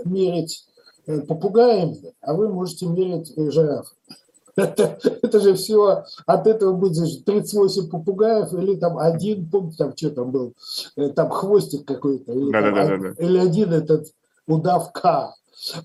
мерить 0.04 0.66
Э, 1.08 1.20
попугаями, 1.22 2.14
а 2.22 2.34
вы 2.34 2.48
можете 2.50 2.86
мерить 2.86 3.34
э, 3.36 3.50
жираф. 3.50 3.94
Это, 4.58 5.00
это 5.22 5.40
же 5.40 5.54
все, 5.56 6.04
от 6.26 6.46
этого 6.46 6.74
будет 6.74 7.26
38 7.26 7.90
попугаев 7.90 8.54
или 8.54 8.76
там 8.76 8.98
один, 8.98 9.50
помните, 9.50 9.78
там 9.78 9.94
что 9.96 10.10
там 10.10 10.32
был, 10.32 10.54
э, 10.98 11.08
там 11.10 11.30
хвостик 11.30 11.86
какой-то, 11.86 12.34
или, 12.34 12.52
да, 12.52 12.62
там, 12.62 12.76
да, 12.76 12.86
да, 12.86 12.98
да. 12.98 13.26
или 13.26 13.38
один 13.38 13.72
этот 13.72 14.14
удав 14.48 14.92
К. 14.92 15.36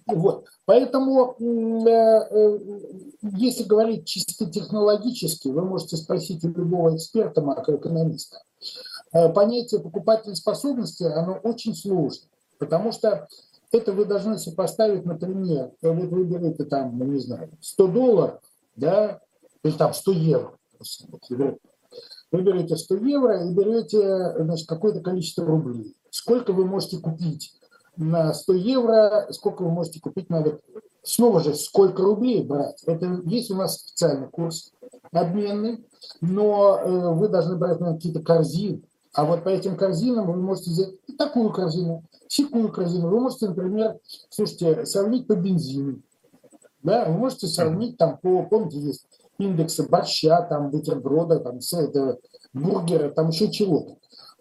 Вот. 0.07 0.47
Поэтому, 0.65 1.37
если 3.23 3.65
говорить 3.65 4.07
чисто 4.07 4.47
технологически, 4.47 5.49
вы 5.49 5.63
можете 5.63 5.97
спросить 5.97 6.45
у 6.45 6.49
любого 6.49 6.97
эксперта, 6.97 7.43
макроэкономиста. 7.43 8.43
Понятие 9.35 9.81
покупательной 9.81 10.37
способности, 10.37 11.05
оно 11.05 11.35
очень 11.43 11.75
сложно, 11.75 12.29
потому 12.59 12.93
что 12.93 13.29
это 13.73 13.93
вы 13.93 14.05
должны 14.05 14.39
сопоставить, 14.39 15.05
например, 15.05 15.73
вот 15.83 16.09
вы 16.09 16.25
берете 16.25 16.65
там, 16.65 16.99
ну, 16.99 17.05
не 17.05 17.19
знаю, 17.21 17.51
100 17.61 17.87
долларов, 17.89 18.41
да, 18.77 19.21
или 19.63 19.73
там 19.73 19.93
100 19.93 20.13
евро. 20.13 20.53
Вы 22.33 22.43
берете 22.43 22.77
100 22.77 22.95
евро 22.97 23.45
и 23.47 23.53
берете 23.53 24.35
значит, 24.39 24.69
какое-то 24.69 25.01
количество 25.01 25.45
рублей. 25.45 25.97
Сколько 26.11 26.53
вы 26.53 26.65
можете 26.65 26.99
купить 26.99 27.53
на 27.97 28.33
100 28.35 28.55
евро, 28.55 29.27
сколько 29.31 29.63
вы 29.63 29.71
можете 29.71 30.01
купить 30.01 30.31
надо. 30.31 30.61
Снова 31.03 31.41
же, 31.41 31.55
сколько 31.55 32.03
рублей 32.03 32.43
брать? 32.43 32.83
Это 32.85 33.21
есть 33.25 33.51
у 33.51 33.55
нас 33.55 33.79
специальный 33.79 34.29
курс 34.29 34.73
обменный, 35.13 35.87
но 36.21 36.79
э, 36.79 37.13
вы 37.13 37.29
должны 37.29 37.57
брать 37.57 37.81
наверное, 37.81 37.97
какие-то 37.97 38.21
корзины. 38.21 38.83
А 39.13 39.25
вот 39.25 39.45
по 39.45 39.49
этим 39.49 39.77
корзинам 39.77 40.27
вы 40.27 40.37
можете 40.37 40.71
взять 40.71 40.95
и 41.07 41.13
такую 41.13 41.51
корзину, 41.51 42.05
сякую 42.29 42.71
корзину. 42.71 43.09
Вы 43.09 43.21
можете, 43.21 43.49
например, 43.49 43.99
слушайте, 44.29 44.85
сравнить 44.85 45.27
по 45.27 45.35
бензину. 45.35 46.03
Да, 46.83 47.07
вы 47.07 47.17
можете 47.17 47.47
сравнить 47.47 47.97
там 47.97 48.19
по, 48.19 48.43
помните, 48.43 48.79
есть 48.79 49.07
индексы 49.39 49.89
борща, 49.89 50.43
там 50.43 50.71
бутерброда, 50.71 51.41
там 51.41 51.61
этого, 51.73 52.19
бургера, 52.53 53.11
там 53.11 53.31
еще 53.31 53.51
чего-то. 53.51 53.97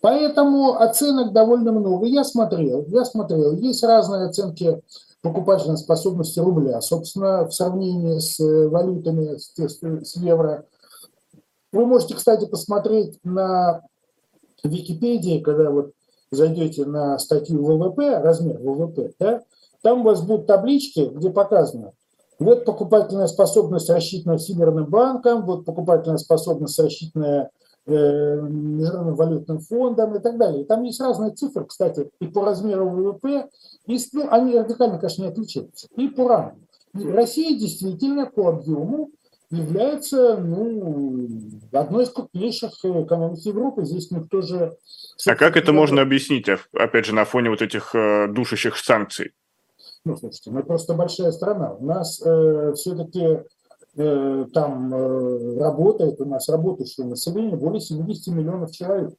Поэтому 0.06 0.80
оценок 0.80 1.34
довольно 1.34 1.72
много. 1.72 2.06
Я 2.06 2.24
смотрел, 2.24 2.86
я 2.90 3.06
смотрел. 3.06 3.54
Есть 3.54 3.84
разные 3.84 4.28
оценки 4.28 4.80
покупательной 5.24 5.80
способности 5.80 6.38
рубля. 6.38 6.80
Собственно, 6.82 7.48
в 7.48 7.52
сравнении 7.52 8.20
с 8.20 8.38
валютами, 8.38 9.38
с, 9.38 9.56
с 9.58 10.16
евро. 10.18 10.66
Вы 11.72 11.88
можете, 11.88 12.14
кстати, 12.14 12.46
посмотреть 12.46 13.18
на 13.24 13.82
Википедии, 14.64 15.40
когда 15.40 15.72
вот 15.72 15.94
зайдете 16.30 16.86
на 16.86 17.18
статью 17.18 17.66
ВВП, 17.66 18.20
размер 18.20 18.60
ВВП, 18.60 19.12
да, 19.18 19.42
там 19.82 20.02
у 20.02 20.04
вас 20.04 20.22
будут 20.22 20.46
таблички, 20.46 21.10
где 21.16 21.32
показано, 21.32 21.94
вот 22.38 22.64
покупательная 22.64 23.26
способность, 23.26 23.90
рассчитанная 23.90 24.38
Всемирным 24.38 24.86
банком, 24.86 25.48
вот 25.48 25.66
покупательная 25.66 26.20
способность, 26.20 26.78
рассчитанная 26.78 27.46
э, 27.46 27.65
Международным 27.88 29.16
валютным 29.16 29.60
фондом 29.60 30.16
и 30.16 30.20
так 30.20 30.38
далее. 30.38 30.66
Там 30.66 30.84
есть 30.84 31.00
разные 31.00 31.32
цифры, 31.32 31.66
кстати, 31.66 32.10
и 32.20 32.28
по 32.28 32.44
размеру 32.44 32.90
ВВП, 32.90 33.48
и, 33.86 34.00
ну, 34.14 34.28
они 34.32 34.58
радикально, 34.58 34.98
конечно, 34.98 35.24
не 35.24 35.30
отличаются, 35.30 35.88
и 35.96 36.08
по 36.08 36.28
рангу. 36.28 36.60
Россия 36.94 37.58
действительно 37.58 38.26
по 38.26 38.50
объему 38.50 39.12
является 39.52 40.38
ну, 40.38 41.28
одной 41.72 42.06
из 42.06 42.10
крупнейших 42.10 42.74
экономик 42.84 43.40
Европы. 43.40 43.86
Здесь 43.86 44.12
никто 44.12 44.42
же... 44.42 44.78
А 45.28 45.36
как 45.36 45.58
это 45.58 45.72
можно 45.72 46.02
объяснить, 46.02 46.48
опять 46.74 47.06
же, 47.06 47.14
на 47.14 47.26
фоне 47.26 47.50
вот 47.50 47.62
этих 47.62 47.94
э, 47.94 48.28
душащих 48.28 48.78
санкций? 48.78 49.34
Ну, 50.04 50.16
слушайте, 50.16 50.52
мы 50.52 50.64
просто 50.64 50.94
большая 50.94 51.32
страна. 51.32 51.74
У 51.74 51.86
нас 51.86 52.22
э, 52.24 52.74
все-таки 52.76 53.24
э, 53.24 53.44
там 53.96 54.94
э, 54.94 55.60
работает, 55.60 56.20
у 56.20 56.26
нас 56.26 56.50
работающее 56.50 57.06
население 57.06 57.56
более 57.56 57.80
70 57.80 58.34
миллионов 58.34 58.72
человек. 58.72 59.14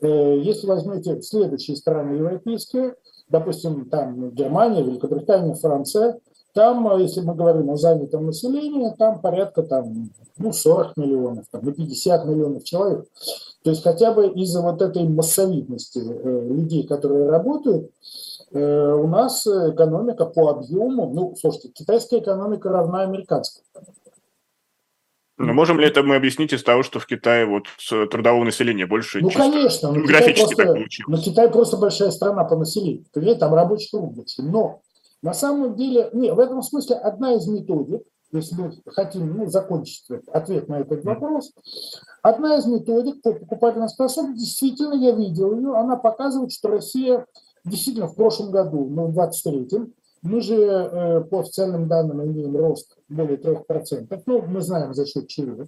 Э, 0.00 0.38
если 0.38 0.66
возьмете 0.66 1.22
следующие 1.22 1.76
страны 1.76 2.14
европейские, 2.16 2.96
допустим, 3.28 3.88
там 3.88 4.30
Германия, 4.30 4.82
Великобритания, 4.82 5.54
Франция, 5.54 6.18
там, 6.52 6.98
если 6.98 7.20
мы 7.20 7.36
говорим 7.36 7.70
о 7.70 7.76
занятом 7.76 8.26
населении, 8.26 8.92
там 8.98 9.20
порядка 9.20 9.62
там, 9.62 10.10
ну, 10.36 10.52
40 10.52 10.96
миллионов, 10.96 11.44
там, 11.50 11.60
ну, 11.64 11.72
50 11.72 12.24
миллионов 12.26 12.64
человек. 12.64 13.06
То 13.62 13.70
есть 13.70 13.84
хотя 13.84 14.12
бы 14.12 14.26
из-за 14.28 14.62
вот 14.62 14.82
этой 14.82 15.06
массовидности 15.06 16.00
э, 16.00 16.48
людей, 16.48 16.86
которые 16.86 17.28
работают, 17.28 17.86
э, 17.86 18.29
у 18.52 19.06
нас 19.06 19.46
экономика 19.46 20.26
по 20.26 20.50
объему, 20.50 21.10
ну, 21.12 21.36
слушайте, 21.40 21.68
китайская 21.68 22.18
экономика 22.18 22.68
равна 22.68 23.02
американской. 23.02 23.62
Но 25.40 25.54
можем 25.54 25.80
ли 25.80 25.86
это 25.86 26.02
мы 26.02 26.16
объяснить 26.16 26.52
из 26.52 26.62
того, 26.62 26.82
что 26.82 26.98
в 26.98 27.06
Китае 27.06 27.46
вот 27.46 27.64
трудового 28.10 28.44
населения 28.44 28.86
больше? 28.86 29.20
Ну, 29.20 29.30
конечно. 29.30 29.90
Графически 29.92 30.54
так 30.54 30.66
получилось. 30.66 31.08
Но 31.08 31.16
Китай 31.16 31.50
просто 31.50 31.78
большая 31.78 32.10
страна 32.10 32.44
по 32.44 32.56
населению. 32.56 33.06
Понимаете, 33.10 33.40
там 33.40 33.54
рабочих 33.54 33.90
рук 33.94 34.12
больше. 34.12 34.42
Но 34.42 34.82
на 35.22 35.32
самом 35.32 35.76
деле, 35.76 36.10
не, 36.12 36.30
в 36.30 36.38
этом 36.38 36.62
смысле 36.62 36.96
одна 36.96 37.34
из 37.34 37.46
методик, 37.46 38.02
если 38.32 38.54
мы 38.54 38.72
хотим 38.86 39.34
ну, 39.34 39.46
закончить 39.46 40.04
ответ 40.30 40.68
на 40.68 40.80
этот 40.80 41.04
вопрос, 41.04 41.52
одна 42.20 42.58
из 42.58 42.66
методик 42.66 43.22
по 43.22 43.32
покупательной 43.32 43.88
способности, 43.88 44.40
действительно, 44.40 44.92
я 44.92 45.12
видел 45.12 45.54
ее, 45.54 45.74
она 45.74 45.96
показывает, 45.96 46.52
что 46.52 46.68
Россия 46.68 47.24
действительно 47.64 48.08
в 48.08 48.14
прошлом 48.14 48.50
году, 48.50 48.86
ну, 48.88 49.06
в 49.06 49.18
23-м, 49.18 49.92
мы 50.22 50.40
же 50.40 50.54
э, 50.54 51.20
по 51.22 51.40
официальным 51.40 51.88
данным 51.88 52.22
имеем 52.24 52.56
рост 52.56 52.96
более 53.08 53.38
3%. 53.38 54.22
Ну, 54.26 54.42
мы 54.42 54.60
знаем 54.60 54.94
за 54.94 55.06
счет 55.06 55.28
чего. 55.28 55.66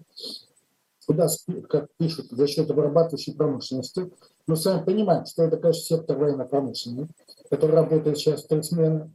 Куда, 1.06 1.26
как 1.68 1.88
пишут, 1.96 2.26
за 2.30 2.46
счет 2.46 2.70
обрабатывающей 2.70 3.34
промышленности. 3.34 4.10
Мы 4.46 4.56
сами 4.56 4.84
понимаем, 4.84 5.24
что 5.26 5.44
это, 5.44 5.56
конечно, 5.56 5.82
сектор 5.82 6.16
военно-промышленный, 6.16 7.08
который 7.50 7.74
работает 7.74 8.18
сейчас 8.18 8.44
в 8.44 8.48
три 8.48 8.62
смены. 8.62 9.10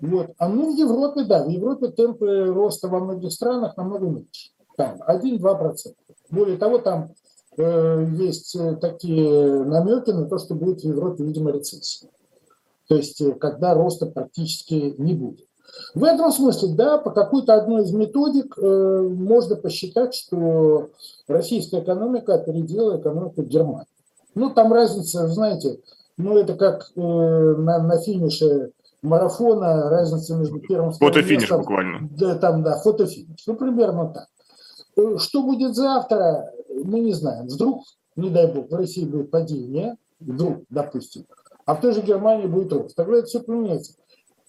Вот. 0.00 0.32
А 0.38 0.48
ну 0.48 0.74
в 0.74 0.78
Европе, 0.78 1.24
да, 1.24 1.44
в 1.44 1.48
Европе 1.48 1.88
темпы 1.88 2.46
роста 2.46 2.88
во 2.88 3.00
многих 3.00 3.32
странах 3.32 3.76
намного 3.76 4.06
меньше. 4.06 4.50
Там 4.76 5.00
1-2%. 5.06 5.94
Более 6.30 6.56
того, 6.58 6.78
там 6.78 7.12
э, 7.56 8.06
есть 8.18 8.54
э, 8.56 8.76
такие 8.76 9.64
намеки 9.64 10.10
на 10.10 10.26
то, 10.26 10.38
что 10.38 10.54
будет 10.54 10.80
в 10.80 10.84
Европе, 10.84 11.24
видимо, 11.24 11.50
рецессия. 11.50 12.08
То 12.92 12.96
есть, 12.98 13.22
э, 13.22 13.32
когда 13.32 13.72
роста 13.72 14.04
практически 14.04 14.94
не 14.98 15.14
будет. 15.14 15.46
В 15.94 16.04
этом 16.04 16.30
смысле, 16.30 16.74
да, 16.74 16.98
по 16.98 17.10
какой-то 17.10 17.54
одной 17.54 17.84
из 17.84 17.92
методик 17.92 18.54
э, 18.58 19.08
можно 19.10 19.56
посчитать, 19.56 20.14
что 20.14 20.90
российская 21.26 21.80
экономика 21.80 22.34
опередила 22.34 23.00
экономику 23.00 23.44
Германии. 23.44 23.86
Ну, 24.34 24.50
там 24.50 24.74
разница, 24.74 25.26
знаете, 25.28 25.80
ну, 26.18 26.36
это 26.36 26.54
как 26.54 26.90
э, 26.94 27.00
на, 27.00 27.78
на 27.78 27.98
финише 27.98 28.72
марафона, 29.00 29.88
разница 29.88 30.34
между 30.36 30.60
первым 30.60 30.90
и 30.90 30.92
вторым 30.92 31.14
Фотофиниш 31.14 31.48
буквально. 31.50 32.10
Да, 32.10 32.34
там, 32.34 32.62
да, 32.62 32.78
фотофиниш. 32.78 33.42
Ну, 33.46 33.54
примерно 33.54 34.08
так. 34.12 34.26
Э, 34.98 35.16
что 35.16 35.42
будет 35.42 35.74
завтра, 35.74 36.52
мы 36.68 37.00
не 37.00 37.14
знаем. 37.14 37.46
Вдруг, 37.46 37.84
не 38.16 38.28
дай 38.28 38.52
бог, 38.52 38.70
в 38.70 38.74
России 38.74 39.06
будет 39.06 39.30
падение, 39.30 39.96
вдруг, 40.20 40.64
допустим, 40.68 41.24
а 41.64 41.74
в 41.74 41.80
той 41.80 41.92
же 41.92 42.02
Германии 42.02 42.46
будет 42.46 42.72
рост. 42.72 42.96
Тогда 42.96 43.18
это 43.18 43.26
все 43.26 43.40
поменяется. 43.40 43.94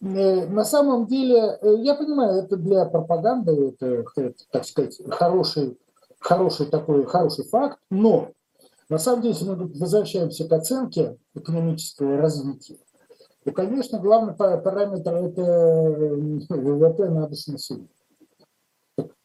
Э, 0.02 0.48
на 0.48 0.66
самом 0.66 1.08
деле, 1.08 1.58
э, 1.62 1.76
я 1.80 1.96
понимаю, 1.96 2.44
это 2.44 2.58
для 2.58 2.86
пропаганды, 2.86 3.70
это, 3.70 4.04
это 4.18 4.44
так 4.52 4.66
сказать, 4.66 5.00
хороший, 5.10 5.78
хороший 6.20 6.66
такой, 6.66 7.06
хороший 7.06 7.46
факт, 7.46 7.80
но 7.90 8.30
на 8.90 8.98
самом 8.98 9.22
деле, 9.22 9.34
если 9.34 9.50
мы 9.50 9.56
возвращаемся 9.68 10.48
к 10.48 10.52
оценке 10.52 11.18
экономического 11.36 12.18
развития, 12.18 12.78
то, 13.46 13.52
конечно, 13.52 14.00
главный 14.00 14.34
параметр– 14.34 15.14
это 15.16 15.42
э, 15.42 16.16
ВВП 16.50 17.10
на 17.10 17.28
душу 17.28 17.54
населения. 17.54 17.88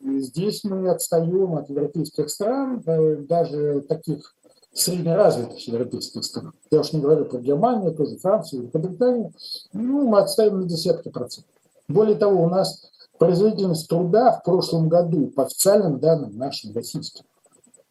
Здесь 0.01 0.64
мы 0.64 0.89
отстаем 0.91 1.55
от 1.55 1.68
европейских 1.68 2.30
стран, 2.30 2.82
даже 3.28 3.82
таких 3.82 4.34
среднеразвитых 4.72 5.58
европейских 5.66 6.24
стран. 6.24 6.52
Я 6.70 6.80
уж 6.80 6.92
не 6.92 7.00
говорю 7.00 7.24
про 7.24 7.38
Германию, 7.38 7.94
тоже 7.94 8.16
Францию, 8.18 8.62
Великобританию. 8.62 9.32
Ну, 9.72 10.08
мы 10.08 10.20
отставим 10.20 10.60
на 10.60 10.68
десятки 10.68 11.08
процентов. 11.08 11.52
Более 11.88 12.16
того, 12.16 12.42
у 12.42 12.48
нас 12.48 12.90
производительность 13.18 13.88
труда 13.88 14.32
в 14.32 14.42
прошлом 14.44 14.88
году, 14.88 15.28
по 15.28 15.44
официальным 15.44 15.98
данным 15.98 16.36
нашим 16.36 16.74
российским, 16.74 17.24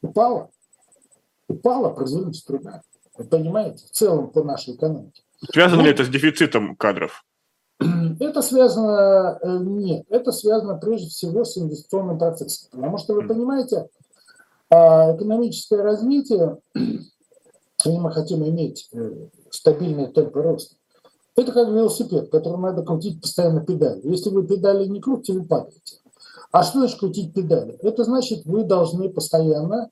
упала. 0.02 0.50
Упала 1.48 1.90
производительность 1.90 2.46
труда. 2.46 2.82
Вы 3.18 3.26
понимаете, 3.26 3.86
в 3.86 3.92
целом 3.92 4.30
по 4.30 4.44
нашей 4.44 4.76
экономике. 4.76 5.24
Связано 5.52 5.82
ну, 5.82 5.86
ли 5.86 5.92
это 5.92 6.04
с 6.04 6.10
дефицитом 6.10 6.76
кадров? 6.76 7.24
Это 8.20 8.42
связано, 8.42 9.38
э, 9.40 9.58
нет, 9.60 10.06
это 10.10 10.32
связано 10.32 10.80
прежде 10.80 11.10
всего 11.10 11.46
с 11.46 11.56
инвестиционным 11.60 12.18
процессом. 12.18 12.70
Потому 12.72 12.98
что 12.98 13.14
вы 13.14 13.28
понимаете, 13.28 13.88
а 14.70 15.16
экономическое 15.16 15.82
развитие, 15.82 16.58
если 16.74 17.98
мы 18.00 18.12
хотим 18.12 18.46
иметь 18.46 18.90
э, 18.94 19.28
стабильный 19.50 20.08
темпы 20.08 20.42
роста, 20.42 20.76
это 21.36 21.52
как 21.52 21.70
велосипед, 21.70 22.30
который 22.30 22.60
надо 22.60 22.84
крутить 22.84 23.22
постоянно 23.22 23.64
педали. 23.64 24.02
Если 24.04 24.30
вы 24.30 24.46
педали 24.46 24.88
не 24.88 25.00
крутите, 25.00 25.34
вы 25.34 25.46
падаете. 25.46 25.98
А 26.52 26.64
что 26.64 26.80
значит 26.80 27.00
крутить 27.00 27.34
педали? 27.34 27.78
Это 27.82 28.04
значит, 28.04 28.46
вы 28.46 28.64
должны 28.64 29.10
постоянно 29.10 29.90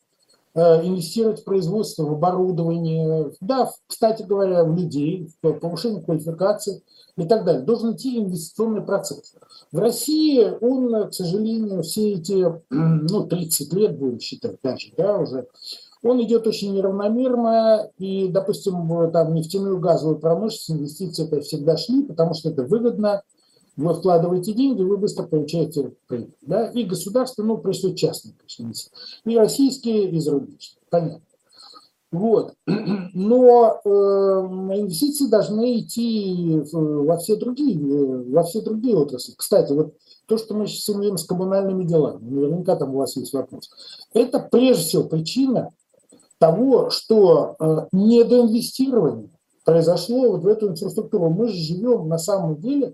инвестировать 0.56 1.42
в 1.42 1.44
производство, 1.44 2.04
в 2.04 2.14
оборудование, 2.14 3.32
да, 3.42 3.72
кстати 3.88 4.24
говоря, 4.24 4.64
в 4.64 4.76
людей, 4.76 5.30
в 5.42 5.54
повышение 5.54 6.02
квалификации– 6.02 6.82
и 7.18 7.26
так 7.26 7.46
далее. 7.46 7.64
Должен 7.64 7.94
идти 7.94 8.18
инвестиционный 8.20 8.82
процесс. 8.82 9.36
В 9.72 9.80
России 9.80 10.52
он, 10.62 11.10
к 11.10 11.14
сожалению, 11.14 11.84
все 11.84 12.14
эти 12.14 12.46
ну, 12.70 13.26
30 13.26 13.74
лет, 13.74 13.98
будем 13.98 14.20
считать 14.20 14.58
даже, 14.62 14.92
да, 14.98 15.18
уже, 15.18 15.48
он 16.04 16.22
идет 16.22 16.46
очень 16.46 16.76
неравномерно, 16.76 17.90
и, 17.98 18.28
допустим, 18.28 19.12
там 19.12 19.34
нефтяную 19.34 19.80
газовую 19.80 20.20
промышленность 20.20 20.72
инвестиции 20.72 21.26
это 21.26 21.42
всегда 21.42 21.78
шли, 21.78 22.04
потому 22.04 22.34
что 22.34 22.50
это 22.50 22.64
выгодно, 22.64 23.24
вы 23.78 23.94
вкладываете 23.94 24.54
деньги, 24.54 24.82
вы 24.82 24.98
быстро 24.98 25.24
получаете 25.24 25.94
прибыль. 26.08 26.36
Да? 26.42 26.68
И 26.72 26.84
государство, 26.84 27.44
ну, 27.44 27.58
прежде 27.58 27.96
частные, 27.96 28.36
конечно, 28.58 28.92
и 29.26 29.38
российские, 29.38 30.10
и 30.10 30.20
зарубежные. 30.20 30.80
Понятно. 30.90 31.22
Вот. 32.12 32.54
Но 33.14 33.82
э, 33.84 33.90
инвестиции 33.90 35.28
должны 35.28 35.80
идти 35.80 36.62
во 36.72 37.18
все 37.18 37.36
другие, 37.36 37.78
во 38.32 38.44
все 38.44 38.62
другие 38.62 38.96
отрасли. 38.96 39.34
Кстати, 39.36 39.74
вот 39.74 39.96
то, 40.26 40.38
что 40.38 40.54
мы 40.54 40.68
сейчас 40.68 40.96
имеем 40.96 41.18
с 41.18 41.26
коммунальными 41.26 41.84
делами, 41.84 42.20
наверняка 42.22 42.76
там 42.76 42.96
у 42.96 43.00
вас 43.00 43.16
есть 43.18 43.34
вопрос, 43.34 43.70
это 44.14 44.40
прежде 44.40 44.84
всего 44.84 45.04
причина 45.04 45.72
того, 46.40 46.90
что 46.90 47.56
э, 47.60 47.88
недоинвестирование 47.92 49.30
произошло 49.66 50.32
вот 50.32 50.44
в 50.44 50.48
эту 50.48 50.70
инфраструктуру. 50.70 51.30
Мы 51.30 51.48
же 51.48 51.56
живем 51.56 52.08
на 52.08 52.18
самом 52.18 52.58
деле 52.58 52.94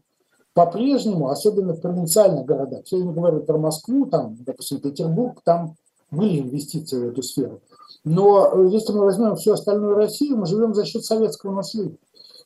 по-прежнему, 0.54 1.30
особенно 1.30 1.74
в 1.74 1.82
провинциальных 1.82 2.45
городах. 2.45 2.82
Я 2.88 2.99
не 2.99 3.12
говорю 3.12 3.41
про 3.41 3.58
Москву, 3.58 4.06
там, 4.06 4.38
допустим, 4.39 4.80
Петербург, 4.80 5.39
там 5.43 5.76
были 6.10 6.39
инвестиции 6.39 6.97
в 6.97 7.10
эту 7.10 7.24
сферу. 7.24 7.62
Но 8.04 8.52
э, 8.54 8.68
если 8.72 8.93
мы 8.93 9.06
возьмем 9.06 9.36
всю 9.36 9.54
остальную 9.54 9.95
Россию, 9.95 10.38
мы 10.38 10.45
живем 10.45 10.74
за 10.74 10.86
счет 10.86 11.06
советского 11.06 11.54
наследия. 11.56 11.97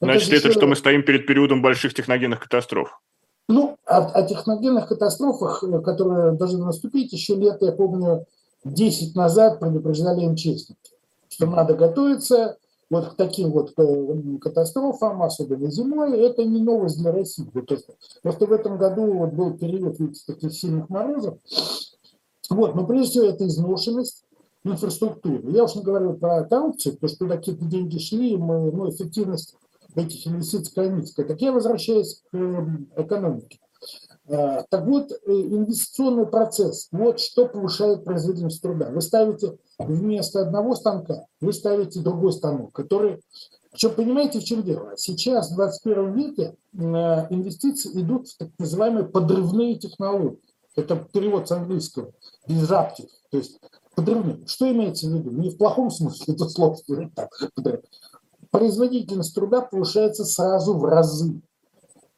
Значит, 0.02 0.34
это, 0.34 0.50
это 0.50 0.52
что 0.52 0.68
мы 0.68 0.76
стоим 0.76 1.04
перед 1.04 1.26
периодом 1.26 1.62
больших 1.62 1.94
техногенных 1.94 2.42
катастроф? 2.42 3.00
Ну, 3.48 3.78
о, 3.86 3.98
о 3.98 4.24
техногенных 4.24 4.88
катастрофах, 4.88 5.64
э, 5.64 5.80
которые 5.80 6.34
должны 6.34 6.64
наступить, 6.64 7.12
еще 7.14 7.36
лет, 7.36 7.62
я 7.62 7.72
помню, 7.72 8.26
10 8.66 9.16
назад 9.16 9.60
предупреждали 9.60 10.26
МЧС, 10.28 10.72
что 11.30 11.46
надо 11.46 11.76
готовиться 11.76 12.58
вот 12.90 13.10
к 13.10 13.16
таким 13.16 13.52
вот 13.52 13.74
э, 13.78 14.38
катастрофам, 14.40 15.24
особенно 15.24 15.70
зимой. 15.72 16.20
Это 16.20 16.44
не 16.44 16.62
новость 16.62 17.00
для 17.00 17.12
России. 17.12 17.50
Просто 18.22 18.46
в 18.46 18.52
этом 18.52 18.78
году 18.78 19.12
вот 19.14 19.34
был 19.34 19.58
период 19.58 20.00
видите, 20.00 20.22
таких 20.26 20.54
сильных 20.54 20.90
морозов. 20.90 21.38
Вот, 22.50 22.76
но 22.76 22.86
прежде 22.86 23.10
всего 23.10 23.26
это 23.26 23.48
изношенность, 23.48 24.24
инфраструктуру. 24.64 25.50
Я 25.50 25.64
уж 25.64 25.76
не 25.76 25.84
говорю 25.84 26.14
про 26.14 26.44
коррупцию, 26.44 26.94
потому 26.94 27.10
что 27.10 27.20
туда 27.20 27.38
какие-то 27.38 27.66
деньги 27.66 27.98
шли, 27.98 28.38
мы, 28.38 28.72
ну, 28.72 28.90
эффективность 28.90 29.56
этих 29.96 30.28
инвестиций 30.28 30.90
низкая. 30.90 31.26
Так 31.26 31.42
я 31.42 31.52
возвращаюсь 31.52 32.22
к 32.32 32.36
эм, 32.36 32.90
экономике. 32.96 33.60
А, 34.28 34.64
так 34.70 34.86
вот, 34.86 35.12
э, 35.12 35.16
инвестиционный 35.28 36.26
процесс, 36.26 36.88
вот 36.92 37.20
что 37.20 37.48
повышает 37.48 38.04
производительность 38.04 38.62
труда. 38.62 38.90
Вы 38.90 39.02
ставите 39.02 39.58
вместо 39.78 40.42
одного 40.42 40.76
станка, 40.76 41.26
вы 41.42 41.54
ставите 41.54 42.00
другой 42.00 42.34
станок, 42.34 42.72
который... 42.74 43.22
Причем 43.72 43.94
понимаете, 43.94 44.40
в 44.40 44.44
чем 44.44 44.64
дело? 44.64 44.94
Сейчас, 44.96 45.52
в 45.52 45.56
21 45.56 46.14
веке, 46.14 46.56
э, 46.74 46.78
инвестиции 47.30 47.92
идут 48.02 48.30
в 48.30 48.38
так 48.38 48.50
называемые 48.58 49.06
подрывные 49.06 49.76
технологии. 49.76 50.40
Это 50.76 50.96
перевод 50.96 51.48
с 51.48 51.52
английского. 51.52 52.12
Disruptive. 52.48 53.10
То 53.32 53.38
есть 53.38 53.60
подрывным. 53.96 54.46
Что 54.48 54.72
имеется 54.72 55.08
в 55.08 55.14
виду? 55.14 55.32
Не 55.32 55.50
в 55.50 55.58
плохом 55.58 55.90
смысле 55.90 56.34
это 56.34 56.50
слово, 56.50 56.78
Производительность 58.52 59.36
труда 59.36 59.62
повышается 59.62 60.24
сразу 60.24 60.78
в 60.78 60.86
разы. 60.86 61.42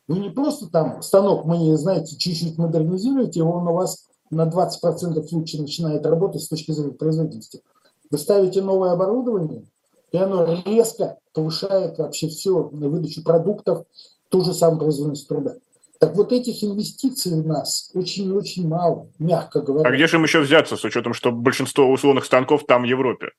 Вы 0.08 0.20
не 0.20 0.30
просто 0.30 0.68
там 0.68 1.01
станок, 1.01 1.45
мы, 1.45 1.78
знаете, 1.78 2.18
чуть-чуть 2.18 2.58
модернизируете, 2.58 3.43
он 3.43 3.68
у 3.68 3.74
вас 3.74 4.08
на 4.30 4.47
20% 4.47 5.28
лучше 5.32 5.62
начинает 5.62 6.05
работать 6.05 6.41
с 6.41 6.47
точки 6.47 6.72
зрения 6.72 6.93
производительности. 6.93 7.62
Вы 8.10 8.18
ставите 8.18 8.62
новое 8.62 8.91
оборудование, 8.91 9.66
и 10.12 10.18
оно 10.18 10.62
резко 10.66 11.18
повышает 11.34 11.97
вообще 11.97 12.30
все, 12.30 12.70
на 12.72 12.88
выдачу 12.88 13.24
продуктов, 13.24 13.86
ту 14.30 14.43
же 14.43 14.53
самую 14.53 14.80
производительность 14.80 15.28
труда. 15.28 15.55
Так 15.99 16.16
вот 16.16 16.32
этих 16.32 16.64
инвестиций 16.64 17.34
у 17.34 17.43
нас 17.43 17.89
очень-очень 17.93 18.68
мало, 18.68 19.10
мягко 19.20 19.62
говоря. 19.62 19.89
А 19.89 19.91
где 19.91 20.08
же 20.08 20.18
им 20.18 20.24
еще 20.24 20.41
взяться, 20.41 20.78
с 20.78 20.84
учетом, 20.84 21.14
что 21.14 21.32
большинство 21.32 21.91
условных 21.91 22.26
станков 22.26 22.66
там 22.66 22.84
в 22.84 22.86
Европе? 22.86 23.32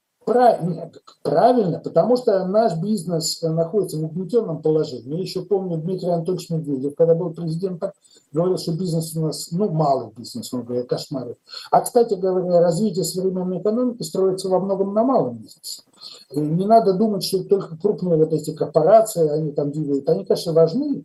Правильно, 1.23 1.79
потому 1.79 2.17
что 2.17 2.47
наш 2.47 2.77
бизнес 2.77 3.41
находится 3.43 3.97
в 3.99 4.05
угнетенном 4.05 4.63
положении. 4.63 5.17
Я 5.17 5.21
еще 5.21 5.43
помню 5.43 5.79
Дмитрий 5.79 6.11
Анатольевич 6.11 6.51
Медведев, 6.51 6.95
когда 6.97 7.15
был 7.15 7.31
президентом, 7.31 7.93
говорил, 8.33 8.59
что 8.59 8.73
бизнес 8.73 9.17
у 9.17 9.21
нас, 9.21 9.51
ну, 9.53 9.71
малый 9.71 10.11
бизнес, 10.17 10.53
он 10.53 10.65
говорит, 10.65 10.89
кошмары. 10.89 11.37
А, 11.71 11.81
кстати 11.81 12.15
говоря, 12.15 12.61
развитие 12.61 13.05
современной 13.05 13.61
экономики 13.61 14.03
строится 14.03 14.49
во 14.49 14.61
многом 14.61 14.93
на 14.93 15.03
малом 15.03 15.39
бизнесе. 15.39 15.83
И 16.31 16.41
не 16.41 16.67
надо 16.67 16.95
думать, 16.95 17.25
что 17.25 17.43
только 17.45 17.77
крупные 17.77 18.19
вот 18.19 18.33
эти 18.33 18.55
корпорации, 18.55 19.29
они 19.29 19.53
там 19.53 19.73
двигают. 19.73 20.09
Они, 20.09 20.25
конечно, 20.25 20.53
важны, 20.53 21.05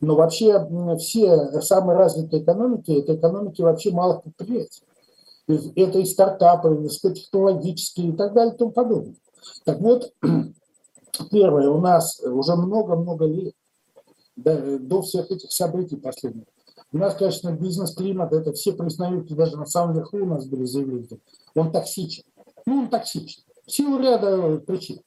но 0.00 0.14
вообще 0.14 0.66
все 0.98 1.60
самые 1.62 1.96
развитые 1.96 2.42
экономики, 2.42 2.90
это 2.92 3.16
экономики 3.16 3.62
вообще 3.62 3.90
малых 3.90 4.22
предприятий 4.22 4.82
это 5.48 5.98
и 5.98 6.04
стартапы, 6.04 6.68
и 6.68 6.78
высокотехнологические 6.78 8.10
и 8.10 8.12
так 8.12 8.34
далее 8.34 8.54
и 8.54 8.58
тому 8.58 8.70
подобное. 8.70 9.14
Так 9.64 9.80
вот, 9.80 10.12
первое, 11.30 11.70
у 11.70 11.80
нас 11.80 12.20
уже 12.20 12.54
много-много 12.56 13.26
лет, 13.26 13.54
до, 14.36 14.78
до 14.78 15.02
всех 15.02 15.30
этих 15.30 15.50
событий 15.50 15.96
последних, 15.96 16.44
у 16.92 16.98
нас, 16.98 17.14
конечно, 17.14 17.52
бизнес-климат, 17.52 18.32
это 18.32 18.52
все 18.52 18.72
признают, 18.72 19.28
даже 19.34 19.56
на 19.56 19.66
самом 19.66 19.94
верху 19.94 20.18
у 20.18 20.26
нас 20.26 20.46
были 20.46 20.64
заявления, 20.64 21.18
он 21.54 21.70
токсичен. 21.70 22.24
Ну, 22.66 22.80
он 22.80 22.88
токсичен. 22.88 23.42
В 23.66 23.70
силу 23.70 23.98
ряда 23.98 24.58
причин. 24.58 25.00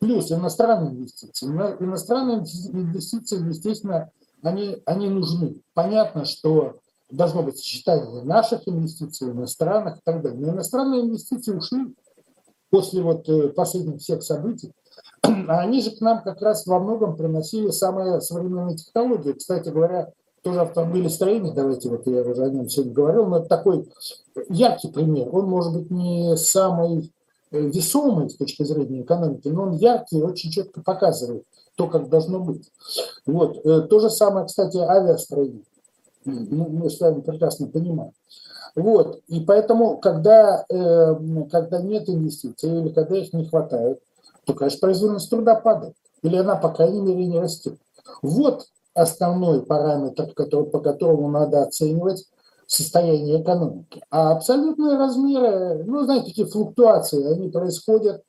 Плюс 0.00 0.30
иностранные 0.30 0.92
инвестиции. 0.92 1.46
Иностранные 1.46 2.38
инвестиции, 2.38 3.48
естественно, 3.48 4.10
они, 4.42 4.82
они 4.86 5.08
нужны. 5.08 5.60
Понятно, 5.74 6.24
что 6.24 6.78
должно 7.10 7.42
быть 7.42 7.58
сочетание 7.58 8.22
наших 8.22 8.66
инвестиций, 8.68 9.30
иностранных 9.30 9.98
и 9.98 10.00
так 10.04 10.22
далее. 10.22 10.40
Но 10.40 10.52
иностранные 10.52 11.02
инвестиции 11.02 11.54
ушли 11.54 11.94
после 12.70 13.02
вот 13.02 13.28
э, 13.28 13.48
последних 13.48 14.00
всех 14.00 14.22
событий, 14.22 14.72
а 15.22 15.60
они 15.60 15.80
же 15.80 15.92
к 15.92 16.00
нам 16.00 16.22
как 16.22 16.42
раз 16.42 16.66
во 16.66 16.78
многом 16.78 17.16
приносили 17.16 17.70
самые 17.70 18.20
современные 18.20 18.76
технологии. 18.76 19.32
Кстати 19.32 19.70
говоря, 19.70 20.12
тоже 20.42 20.60
автомобилестроение, 20.60 21.52
давайте 21.54 21.88
вот 21.88 22.06
я 22.06 22.22
уже 22.22 22.44
о 22.44 22.50
нем 22.50 22.68
сегодня 22.68 22.92
говорил, 22.92 23.26
но 23.26 23.38
это 23.38 23.48
такой 23.48 23.90
яркий 24.48 24.88
пример. 24.88 25.28
Он 25.32 25.46
может 25.46 25.72
быть 25.72 25.90
не 25.90 26.36
самый 26.36 27.12
э, 27.50 27.60
весомый 27.60 28.28
с 28.28 28.36
точки 28.36 28.64
зрения 28.64 29.02
экономики, 29.02 29.48
но 29.48 29.64
он 29.64 29.72
яркий 29.72 30.18
и 30.18 30.22
очень 30.22 30.50
четко 30.50 30.82
показывает 30.82 31.44
то, 31.74 31.86
как 31.86 32.08
должно 32.08 32.40
быть. 32.40 32.70
Вот. 33.24 33.64
Э, 33.64 33.82
то 33.82 33.98
же 33.98 34.10
самое, 34.10 34.46
кстати, 34.46 34.76
авиастроение 34.76 35.62
ну, 36.32 36.68
мы 36.68 36.90
с 36.90 37.00
вами 37.00 37.20
прекрасно 37.20 37.66
понимаем. 37.66 38.12
Вот. 38.74 39.20
И 39.28 39.40
поэтому, 39.40 39.98
когда, 39.98 40.64
э, 40.68 41.14
когда 41.50 41.80
нет 41.80 42.08
инвестиций 42.08 42.80
или 42.80 42.90
когда 42.90 43.16
их 43.16 43.32
не 43.32 43.46
хватает, 43.46 44.00
то, 44.44 44.54
конечно, 44.54 44.80
производительность 44.80 45.30
труда 45.30 45.54
падает. 45.56 45.94
Или 46.22 46.36
она, 46.36 46.56
по 46.56 46.70
крайней 46.70 47.00
мере, 47.00 47.26
не 47.26 47.38
растет. 47.38 47.78
Вот 48.22 48.66
основной 48.94 49.62
параметр, 49.62 50.32
который, 50.34 50.66
по 50.66 50.80
которому 50.80 51.28
надо 51.28 51.62
оценивать 51.62 52.24
состояние 52.66 53.42
экономики. 53.42 54.02
А 54.10 54.32
абсолютные 54.32 54.96
размеры, 54.96 55.84
ну, 55.84 56.02
знаете, 56.04 56.26
такие 56.26 56.46
флуктуации, 56.46 57.32
они 57.32 57.48
происходят. 57.48 58.22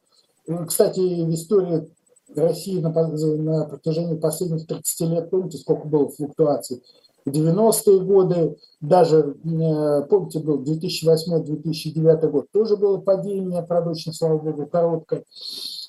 Кстати, 0.67 0.99
в 0.99 1.33
истории 1.33 1.89
России 2.35 2.79
на, 2.79 2.89
на 2.89 3.65
протяжении 3.65 4.15
последних 4.15 4.67
30 4.67 5.01
лет, 5.09 5.29
помните, 5.29 5.57
сколько 5.57 5.87
было 5.87 6.09
флуктуаций? 6.09 6.81
90-е 7.27 7.99
годы, 8.01 8.57
даже, 8.81 9.35
э, 9.43 10.03
помните, 10.09 10.39
был 10.39 10.63
2008-2009 10.63 12.29
год, 12.29 12.51
тоже 12.51 12.77
было 12.77 12.97
падение, 12.97 13.61
правда, 13.63 13.91
очень, 13.91 14.13
слава 14.13 14.37
богу, 14.37 14.67
короткое. 14.67 15.23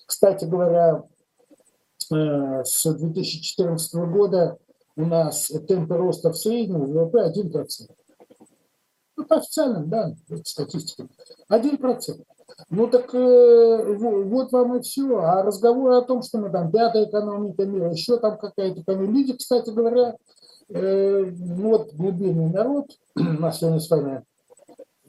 Кстати 0.06 0.44
говоря, 0.44 1.04
э, 2.12 2.64
с 2.64 2.92
2014 2.92 4.06
года 4.06 4.58
у 4.96 5.06
нас 5.06 5.50
темпы 5.68 5.96
роста 5.96 6.32
в 6.32 6.36
среднем 6.36 6.84
ВВП 6.84 7.26
1%. 7.28 7.90
Ну, 9.16 9.24
по 9.24 9.36
официальным 9.36 9.88
данным, 9.88 10.18
статистике. 10.44 11.08
1%. 11.48 12.24
Ну 12.68 12.86
так 12.88 13.14
э, 13.14 13.96
вот 13.96 14.52
вам 14.52 14.76
и 14.76 14.82
все. 14.82 15.18
А 15.18 15.42
разговор 15.42 15.92
о 15.92 16.02
том, 16.02 16.22
что 16.22 16.38
мы 16.38 16.50
там 16.50 16.70
пятая 16.70 17.04
экономика 17.04 17.64
мира, 17.64 17.90
еще 17.90 18.18
там 18.18 18.38
какая-то 18.38 18.82
экономика. 18.82 19.12
Люди, 19.12 19.36
кстати 19.36 19.70
говоря, 19.70 20.16
вот 20.70 21.94
глубинный 21.94 22.50
народ, 22.50 22.86
на 23.14 23.52
сегодня 23.52 23.80
с 23.80 23.90
вами 23.90 24.22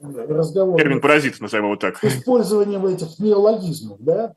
разговор... 0.00 0.78
Термин 0.78 1.00
паразит, 1.00 1.40
назовем 1.40 1.66
его 1.66 1.76
так. 1.76 2.02
Использованием 2.04 2.84
этих 2.86 3.18
неологизмов, 3.18 3.98
да? 4.00 4.34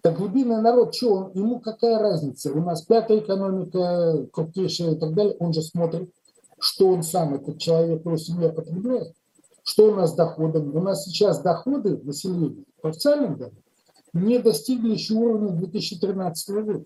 Так 0.00 0.16
глубинный 0.16 0.60
народ, 0.60 0.94
что 0.94 1.14
он, 1.14 1.32
ему 1.34 1.58
какая 1.58 1.98
разница? 1.98 2.52
У 2.52 2.60
нас 2.60 2.82
пятая 2.82 3.18
экономика, 3.18 4.26
крупнейшая 4.32 4.92
и 4.92 4.96
так 4.96 5.14
далее, 5.14 5.34
он 5.40 5.52
же 5.52 5.62
смотрит, 5.62 6.10
что 6.60 6.88
он 6.88 7.02
сам, 7.02 7.34
этот 7.34 7.58
человек, 7.58 8.04
его 8.04 8.16
семья 8.16 8.50
потребляет, 8.50 9.14
что 9.64 9.90
у 9.90 9.94
нас 9.94 10.12
с 10.12 10.14
доходами. 10.14 10.70
У 10.70 10.80
нас 10.80 11.04
сейчас 11.04 11.40
доходы 11.40 11.98
населения 11.98 12.64
по 12.80 12.90
официальным 12.90 13.36
данным 13.36 13.62
не 14.12 14.38
достигли 14.38 14.92
еще 14.92 15.14
уровня 15.14 15.50
2013 15.50 16.50
года. 16.64 16.84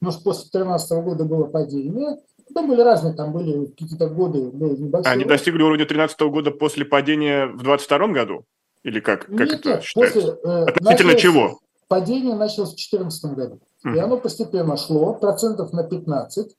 Может, 0.00 0.22
после 0.24 0.50
2013 0.50 1.04
года 1.04 1.24
было 1.24 1.44
падение, 1.44 2.20
там 2.52 2.68
были 2.68 2.80
разные, 2.80 3.14
там 3.14 3.32
были 3.32 3.66
какие-то 3.66 4.08
годы 4.08 4.50
были 4.50 4.76
небольшие. 4.76 5.12
Они 5.12 5.24
достигли 5.24 5.62
уровня 5.62 5.84
2013 5.86 6.20
года 6.22 6.50
после 6.50 6.84
падения 6.84 7.46
в 7.46 7.62
2022 7.62 8.08
году? 8.08 8.44
Или 8.82 9.00
как, 9.00 9.26
как 9.26 9.30
нет, 9.32 9.52
это 9.52 9.80
считается? 9.80 10.20
После, 10.20 10.38
э, 10.44 10.64
Относительно 10.64 11.14
чего? 11.14 11.58
Падение 11.88 12.34
началось 12.34 12.70
в 12.70 12.76
2014 12.76 13.34
году. 13.34 13.60
Mm. 13.86 13.96
И 13.96 13.98
оно 13.98 14.16
постепенно 14.16 14.76
шло, 14.76 15.14
процентов 15.14 15.72
на 15.72 15.84
15. 15.84 16.56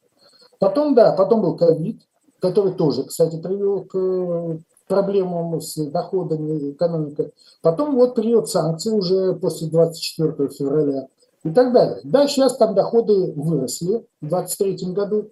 Потом, 0.60 0.96
да, 0.96 1.12
потом 1.12 1.42
был 1.42 1.58
ковид, 1.58 2.02
который 2.40 2.74
тоже, 2.74 3.04
кстати, 3.04 3.42
привел 3.42 3.84
к 3.84 3.98
э, 3.98 4.58
проблемам 4.88 5.60
с 5.62 5.76
доходами 5.76 6.72
экономики. 6.72 7.32
Потом 7.62 7.96
вот 7.96 8.16
период 8.16 8.50
санкций 8.50 8.94
уже 8.94 9.34
после 9.34 9.68
24 9.68 10.50
февраля 10.50 11.08
и 11.44 11.50
так 11.52 11.74
далее. 11.74 12.00
Да, 12.04 12.28
сейчас 12.28 12.58
там 12.58 12.76
доходы 12.76 13.34
выросли 13.34 14.06
в 14.22 14.28
2023 14.30 14.94
году 14.94 15.30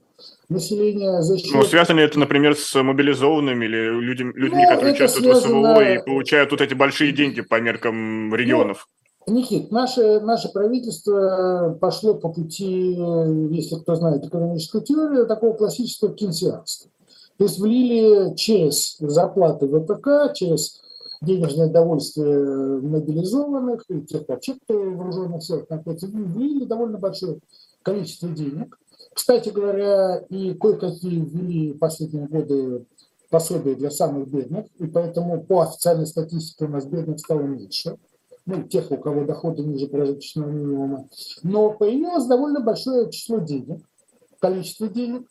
населения 0.52 1.22
за 1.22 1.38
счет... 1.38 1.54
Ну, 1.54 1.64
связано 1.64 2.00
ли 2.00 2.06
это, 2.06 2.20
например, 2.20 2.56
с 2.56 2.82
мобилизованными 2.82 3.66
или 3.66 4.00
людьми, 4.00 4.32
людьми 4.36 4.64
ну, 4.64 4.70
которые 4.70 4.94
участвуют 4.94 5.38
связано... 5.38 5.62
в 5.62 5.76
СВО 5.76 5.94
и 5.94 6.06
получают 6.06 6.50
тут 6.50 6.62
эти 6.62 6.74
большие 6.74 7.12
деньги 7.12 7.42
по 7.42 7.60
меркам 7.60 8.34
регионов? 8.36 8.88
Ну, 9.28 9.36
Никит, 9.36 9.72
наше, 9.72 10.20
наше 10.20 10.50
правительство 10.50 11.78
пошло 11.80 12.16
по 12.16 12.30
пути, 12.30 12.98
если 13.52 13.76
кто 13.76 13.96
знает 13.96 14.26
экономическую 14.26 14.84
теорию, 14.84 15.28
такого 15.28 15.54
классического 15.54 16.14
кейнсианства. 16.14 16.90
То 17.38 17.46
есть 17.46 17.60
влили 17.60 18.36
через 18.36 18.98
зарплаты 19.00 19.68
ВПК, 19.68 20.34
через 20.36 20.82
денежное 21.22 21.68
довольствие 21.68 22.82
мобилизованных 22.82 23.84
и 23.90 24.02
тех 24.02 24.28
вообще, 24.28 24.56
кто 24.56 24.74
в 24.74 24.96
вооруженных 24.98 25.44
силах 25.44 25.70
находится, 25.70 26.08
влили 26.08 26.66
довольно 26.66 26.98
большое 26.98 27.40
количество 27.84 28.28
денег– 28.30 28.78
кстати 29.14 29.50
говоря, 29.50 30.18
и 30.30 30.54
кое-какие 30.54 31.20
ввели 31.20 31.74
последние 31.74 32.28
годы 32.28 32.86
пособия 33.30 33.76
для 33.76 33.92
самых 33.92 34.28
бедных, 34.28 34.66
и 34.78 34.88
поэтому 34.88 35.44
по 35.44 35.62
официальной 35.62 36.08
статистике 36.08 36.66
у 36.66 36.70
нас 36.70 36.86
бедных 36.86 37.20
стало 37.20 37.42
меньше, 37.42 37.98
ну, 38.46 38.64
тех, 38.64 38.92
у 38.92 38.98
кого 38.98 39.24
доходы 39.26 39.64
ниже 39.64 39.88
прожиточного 39.88 40.50
минимума. 40.50 41.08
Но 41.44 41.72
появилось 41.72 42.26
довольно 42.26 42.60
большое 42.60 43.10
число 43.12 43.40
денег, 43.40 43.82
количество 44.40 44.88
денег. 44.88 45.28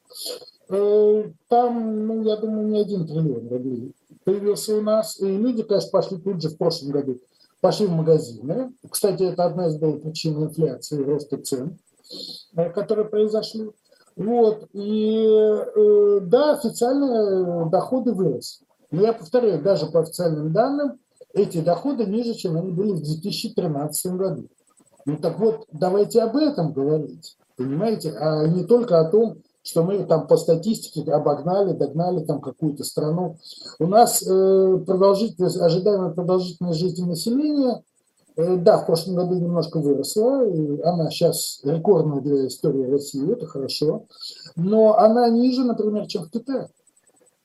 Э, 0.69 1.25
там, 1.49 2.07
ну, 2.07 2.23
я 2.23 2.37
думаю, 2.37 2.69
не 2.69 2.81
один 2.81 3.07
триллион 3.07 3.49
рублей 3.49 3.93
появился 4.25 4.77
у 4.77 4.81
нас. 4.81 5.21
И 5.21 5.27
люди, 5.27 5.63
конечно, 5.63 5.91
пошли 5.91 6.19
тут 6.19 6.43
же 6.43 6.51
в 6.51 6.57
прошлом 6.57 6.93
году, 6.93 7.19
пошли 7.61 7.87
в 7.87 7.91
магазины. 7.91 8.73
Кстати, 8.89 9.25
это 9.25 9.45
одна 9.45 9.69
из 9.69 9.77
было 9.77 9.99
причин 9.99 10.43
инфляции 10.43 11.03
роста 11.03 11.39
цен. 11.39 11.79
Э, 12.57 12.71
которые 12.71 13.09
произошли. 13.09 13.71
Вот. 14.17 14.69
И 14.73 15.25
э, 15.25 16.21
да, 16.23 16.55
официальные 16.55 17.71
доходы 17.71 18.13
выросли. 18.13 18.67
Но 18.91 19.03
я 19.03 19.13
повторяю, 19.13 19.63
даже 19.63 19.87
по 19.87 20.01
официальным 20.01 20.53
данным, 20.53 20.99
эти 21.33 21.61
доходы 21.61 22.07
ниже, 22.07 22.35
чем 22.35 22.57
они 22.57 22.73
были 22.73 22.93
в 22.93 23.03
2013 23.03 24.13
году. 24.15 24.49
Ну 25.07 25.17
так 25.17 25.39
вот, 25.39 25.67
давайте 25.73 26.23
об 26.23 26.37
этом 26.37 26.73
говорить, 26.73 27.37
понимаете, 27.57 28.13
а 28.19 28.47
не 28.47 28.65
только 28.65 29.01
о 29.01 29.09
том, 29.11 29.39
что 29.63 29.85
мы 29.85 30.05
там 30.05 30.27
по 30.27 30.37
статистике 30.37 31.11
обогнали, 31.13 31.73
догнали 31.73 32.25
там 32.25 32.41
какую-то 32.41 32.83
страну. 32.83 33.37
У 33.79 33.87
нас 33.87 34.23
э, 34.23 34.79
продолжительность, 34.87 35.61
ожидаемая 35.61 36.11
продолжительность 36.11 36.81
жизни 36.81 37.05
населения, 37.05 37.83
да, 38.59 38.79
в 38.79 38.87
прошлом 38.87 39.17
году 39.17 39.35
немножко 39.35 39.79
выросла, 39.79 40.43
она 40.85 41.11
сейчас 41.11 41.61
рекордная 41.65 42.21
для 42.21 42.47
истории 42.47 42.91
России, 42.91 43.33
это 43.33 43.47
хорошо, 43.47 44.07
но 44.57 44.99
она 44.99 45.29
ниже, 45.31 45.65
например, 45.65 46.07
чем 46.07 46.25
в 46.25 46.31
Китае, 46.31 46.69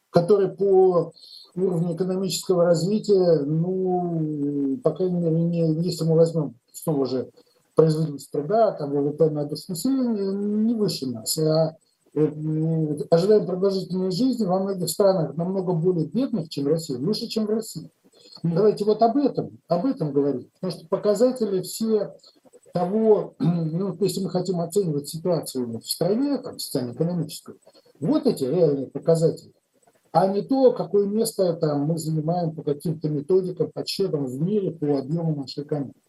который 0.09 0.49
по 0.49 1.13
уровню 1.55 1.95
экономического 1.95 2.65
развития, 2.65 3.41
ну, 3.45 4.77
по 4.83 4.91
крайней 4.91 5.19
мере, 5.19 5.43
не, 5.43 5.73
если 5.83 6.03
мы 6.05 6.15
возьмем 6.15 6.55
снова 6.73 7.05
же 7.05 7.29
производительность 7.75 8.31
труда, 8.31 8.71
там 8.71 8.91
ВВП 8.91 9.29
на 9.29 9.45
душу 9.45 9.63
населения, 9.69 10.31
не 10.31 10.73
выше 10.73 11.07
нас, 11.07 11.37
а 11.37 11.75
ожидаем 12.15 13.45
продолжительной 13.45 14.11
жизни 14.11 14.45
во 14.45 14.59
многих 14.59 14.89
странах 14.89 15.35
намного 15.35 15.73
более 15.73 16.07
бедных, 16.07 16.49
чем 16.49 16.67
Россия, 16.67 16.97
выше, 16.97 17.27
чем 17.27 17.45
в 17.45 17.49
России. 17.49 17.91
Давайте 18.43 18.85
вот 18.85 19.01
об 19.01 19.17
этом, 19.17 19.59
об 19.67 19.85
этом 19.85 20.11
говорить. 20.11 20.51
Потому 20.53 20.71
что 20.71 20.87
показатели 20.87 21.61
все 21.61 22.15
того, 22.73 23.35
ну, 23.39 23.95
если 24.01 24.21
мы 24.21 24.29
хотим 24.29 24.59
оценивать 24.59 25.07
ситуацию 25.07 25.79
в 25.79 25.87
стране, 25.87 26.37
там, 26.37 26.59
социально-экономическую, 26.59 27.57
вот 27.99 28.27
эти 28.27 28.43
реальные 28.43 28.87
показатели, 28.87 29.53
а 30.11 30.27
не 30.27 30.41
то, 30.41 30.71
какое 30.71 31.05
место 31.07 31.53
там, 31.53 31.81
мы 31.81 31.97
занимаем 31.97 32.55
по 32.55 32.63
каким-то 32.63 33.09
методикам, 33.09 33.71
подсчетам 33.71 34.25
в 34.25 34.41
мире 34.41 34.71
по 34.71 34.99
объему 34.99 35.35
нашей 35.35 35.63
экономики. 35.63 35.99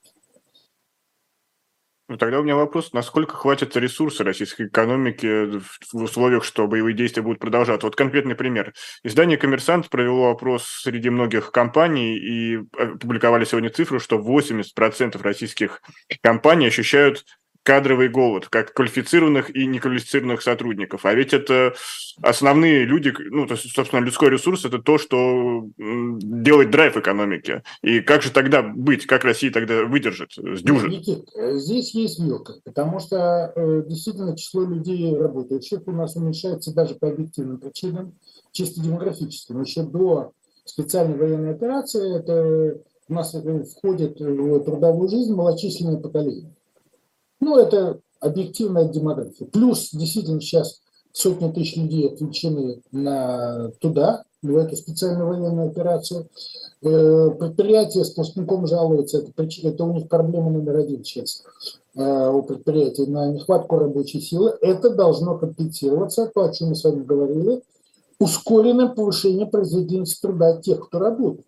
Ну, 2.16 2.18
тогда 2.18 2.40
у 2.40 2.42
меня 2.42 2.56
вопрос, 2.56 2.94
насколько 2.94 3.36
хватит 3.36 3.76
ресурса 3.76 4.24
российской 4.24 4.68
экономики 4.68 5.60
в 5.92 6.02
условиях, 6.02 6.44
что 6.44 6.66
боевые 6.66 6.94
действия 6.94 7.20
будут 7.20 7.40
продолжаться? 7.40 7.86
Вот 7.86 7.94
конкретный 7.94 8.34
пример. 8.34 8.72
Издание 9.04 9.36
«Коммерсант» 9.36 9.90
провело 9.90 10.30
опрос 10.30 10.64
среди 10.66 11.10
многих 11.10 11.52
компаний 11.52 12.16
и 12.16 12.56
опубликовали 12.72 13.44
сегодня 13.44 13.68
цифру, 13.68 14.00
что 14.00 14.16
80% 14.16 15.20
российских 15.20 15.82
компаний 16.22 16.68
ощущают 16.68 17.26
кадровый 17.66 18.08
голод, 18.08 18.46
как 18.48 18.72
квалифицированных 18.72 19.54
и 19.54 19.66
неквалифицированных 19.66 20.40
сотрудников. 20.40 21.04
А 21.04 21.12
ведь 21.14 21.34
это 21.34 21.74
основные 22.22 22.84
люди, 22.84 23.12
ну, 23.18 23.44
то 23.44 23.54
есть, 23.54 23.68
собственно, 23.74 24.04
людской 24.04 24.30
ресурс– 24.30 24.64
это 24.64 24.78
то, 24.78 24.98
что 24.98 25.66
делает 25.76 26.70
драйв 26.70 26.96
экономики. 26.96 27.62
И 27.82 28.00
как 28.00 28.22
же 28.22 28.30
тогда 28.30 28.62
быть, 28.62 29.06
как 29.06 29.24
Россия 29.24 29.50
тогда 29.50 29.84
выдержит, 29.84 30.30
сдюжит? 30.36 30.90
Никит, 30.90 31.28
э, 31.34 31.56
здесь 31.56 31.92
есть 31.92 32.20
вилка, 32.20 32.54
потому 32.64 33.00
что 33.00 33.52
э, 33.56 33.82
действительно 33.88 34.36
число 34.36 34.62
людей 34.62 35.16
работающих 35.16 35.80
у 35.86 35.90
нас 35.90 36.14
уменьшается 36.14 36.72
даже 36.72 36.94
по 36.94 37.08
объективным 37.08 37.58
причинам, 37.58 38.14
чисто 38.52 38.80
демографическим. 38.80 39.60
Еще 39.62 39.82
до 39.82 40.30
специальной 40.64 41.18
военной 41.18 41.50
операции 41.50 42.16
это 42.16 42.80
у 43.08 43.12
нас 43.12 43.34
входит 43.76 44.20
в 44.20 44.60
трудовую 44.60 45.08
жизнь 45.08 45.34
малочисленное 45.34 45.96
поколение. 45.96 46.55
Ну, 47.41 47.57
это 47.57 48.01
объективная 48.20 48.89
демография. 48.89 49.47
Плюс 49.47 49.91
действительно 49.93 50.41
сейчас 50.41 50.80
сотни 51.12 51.51
тысяч 51.51 51.76
людей 51.76 52.09
отвлечены 52.09 52.82
на 52.93 53.70
туда, 53.80 54.24
в 54.43 54.57
эту 54.57 54.76
специальную 54.76 55.28
военную 55.28 55.68
операцию. 55.68 56.28
Э, 56.82 57.30
предприятия 57.39 58.05
с 58.05 58.09
сплошняком 58.09 58.66
жалуются, 58.66 59.18
это, 59.18 59.32
это 59.62 59.84
у 59.84 59.93
них 59.95 60.09
проблема 60.09 60.51
номер 60.51 60.76
один 60.76 61.05
сейчас 61.05 61.43
э, 61.95 62.30
у 62.30 62.43
предприятий 62.43 63.07
на 63.07 63.32
нехватку 63.32 63.78
рабочей 63.78 64.20
силы. 64.20 64.57
Это 64.61 64.91
должно 64.91 65.39
компенсироваться, 65.39 66.30
то, 66.32 66.45
о 66.45 66.53
чем 66.53 66.68
мы 66.68 66.74
с 66.74 66.84
вами 66.84 67.03
говорили, 67.03 67.62
ускоренное 68.18 68.89
повышение 68.89 69.47
производительности 69.47 70.20
труда 70.20 70.61
тех, 70.61 70.87
кто 70.87 70.99
работает. 70.99 71.47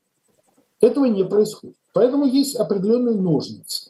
Этого 0.80 1.06
не 1.06 1.24
происходит. 1.24 1.76
Поэтому 1.92 2.24
есть 2.24 2.56
определенные 2.56 3.16
ножницы. 3.16 3.87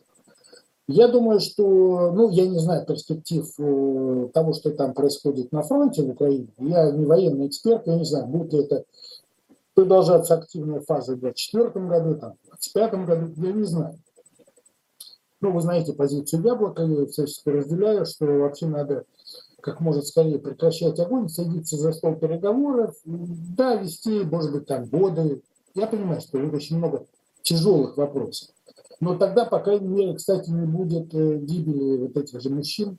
Я 0.89 1.09
думаю, 1.09 1.39
что, 1.39 2.12
ну, 2.12 2.30
я 2.30 2.47
не 2.49 2.59
знаю 2.59 2.86
перспектив 2.86 3.47
э, 3.59 4.28
того, 4.32 4.55
что 4.55 4.70
там 4.70 4.95
происходит 4.95 5.53
на 5.53 5.62
фронте 5.62 6.03
в 6.03 6.09
Украине. 6.09 6.49
Я 6.57 6.91
не 6.91 7.05
военный 7.05 7.49
эксперт, 7.49 7.86
я 7.86 7.97
не 7.97 8.07
знаю, 8.07 8.26
будет 8.26 8.55
ли 8.55 8.61
это 8.61 8.84
продолжаться 9.74 10.34
активная 10.34 10.80
фаза 10.80 11.14
в 11.14 11.20
2024 11.20 11.86
году, 11.86 12.14
там, 12.18 12.32
в 12.43 12.64
2025 12.64 13.07
году, 13.07 13.47
я 13.47 13.53
не 13.53 13.64
знаю. 13.64 13.99
Ну, 15.43 15.53
вы 15.53 15.61
знаете 15.61 15.93
позицию 15.93 16.43
Яблока, 16.43 16.82
я 16.82 17.07
всячески 17.07 17.51
разделяю, 17.51 18.07
что 18.07 18.24
вообще 18.24 18.66
надо 18.66 19.05
как 19.61 19.80
можно 19.80 20.01
скорее 20.01 20.39
прекращать 20.39 20.99
огонь, 21.01 21.28
садиться 21.28 21.76
за 21.76 21.93
стол 21.93 22.14
переговоров, 22.14 22.97
да, 23.05 23.74
вести, 23.74 24.20
может 24.24 24.53
быть, 24.53 24.66
там 24.66 24.86
годы. 24.86 25.43
Я 25.74 25.86
понимаю, 25.86 26.22
что 26.22 26.39
очень 26.39 26.78
много 26.78 27.05
тяжелых 27.43 27.99
вопросов. 27.99 28.49
Но 29.01 29.17
тогда, 29.17 29.45
по 29.45 29.61
крайней 29.61 29.89
мере, 29.89 30.15
кстати, 30.15 30.51
не 30.51 30.67
будет 30.67 31.15
э, 31.15 31.39
гибели 31.39 31.99
вот 31.99 32.17
этих 32.17 32.41
же 32.41 32.51
мужчин, 32.51 32.99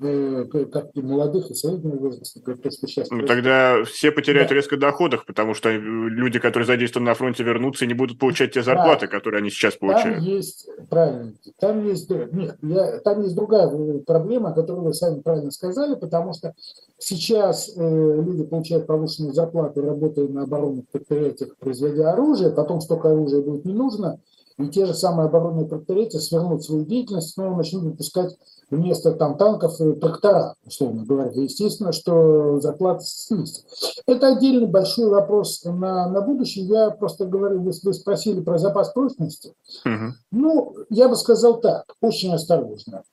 э, 0.00 0.44
как 0.70 0.90
и 0.94 1.00
молодых 1.00 1.50
и 1.50 1.54
среднего 1.54 1.96
возраста, 1.96 2.40
то, 2.40 2.70
что 2.70 2.86
сейчас. 2.86 3.08
Ну, 3.10 3.24
тогда 3.24 3.82
все 3.84 4.12
потеряют 4.12 4.50
да. 4.50 4.54
резко 4.54 4.76
доходах, 4.76 5.24
потому 5.24 5.54
что 5.54 5.70
э, 5.70 5.78
люди, 5.78 6.38
которые 6.38 6.66
задействованы 6.66 7.08
на 7.08 7.14
фронте, 7.14 7.44
вернутся 7.44 7.86
и 7.86 7.88
не 7.88 7.94
будут 7.94 8.18
получать 8.18 8.52
те 8.52 8.62
зарплаты, 8.62 9.06
да. 9.06 9.12
которые 9.12 9.38
они 9.38 9.48
сейчас 9.48 9.76
получают. 9.76 10.18
Там 10.18 10.26
есть, 10.26 10.68
правильно, 10.90 11.32
там 11.58 11.86
есть, 11.86 12.10
нет, 12.10 12.58
я, 12.60 12.98
там 12.98 13.22
есть 13.22 13.34
другая 13.34 13.68
проблема, 14.06 14.52
которую 14.52 14.84
вы 14.84 14.92
сами 14.94 15.20
правильно 15.20 15.50
сказали, 15.50 15.94
потому 15.94 16.34
что 16.34 16.52
сейчас 16.98 17.74
э, 17.74 17.80
люди 17.80 18.44
получают 18.44 18.86
повышенную 18.86 19.32
зарплату, 19.32 19.80
работая 19.80 20.28
на 20.28 20.42
оборонных 20.42 20.86
предприятиях, 20.90 21.56
производя 21.58 22.12
оружие, 22.12 22.50
потом 22.50 22.82
столько 22.82 23.10
оружия 23.10 23.40
будет 23.40 23.64
не 23.64 23.72
нужно, 23.72 24.20
и 24.58 24.68
те 24.68 24.86
же 24.86 24.94
самые 24.94 25.26
оборонные 25.26 25.66
предприятия 25.66 26.18
свернут 26.18 26.64
свою 26.64 26.84
деятельность, 26.84 27.34
снова 27.34 27.56
начнут 27.56 27.84
выпускать 27.84 28.36
вместо 28.70 29.12
там 29.12 29.38
танков 29.38 29.80
и 29.80 29.92
трактора, 29.92 30.56
условно 30.66 31.04
говоря. 31.04 31.30
Естественно, 31.30 31.92
что 31.92 32.60
зарплата 32.60 33.04
снизится. 33.04 33.62
Это 34.06 34.34
отдельный 34.34 34.66
большой 34.66 35.10
вопрос 35.10 35.62
на, 35.64 36.08
на 36.08 36.20
будущее. 36.20 36.64
Я 36.66 36.90
просто 36.90 37.26
говорю, 37.26 37.62
вы, 37.62 37.72
вы 37.82 37.94
спросили 37.94 38.40
про 38.40 38.58
запас 38.58 38.90
прочности. 38.90 39.54
Угу. 39.84 40.14
Ну, 40.32 40.74
я 40.90 41.08
бы 41.08 41.14
сказал 41.14 41.60
так, 41.60 41.84
очень 42.00 42.34
осторожно. 42.34 43.04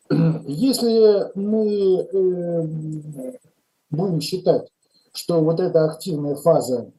Если 0.47 1.31
мы 1.35 2.07
э, 2.11 3.37
будем 3.91 4.19
считать, 4.19 4.67
что 5.13 5.41
вот 5.41 5.59
эта 5.59 5.85
активная 5.85 6.35
фаза 6.35 6.91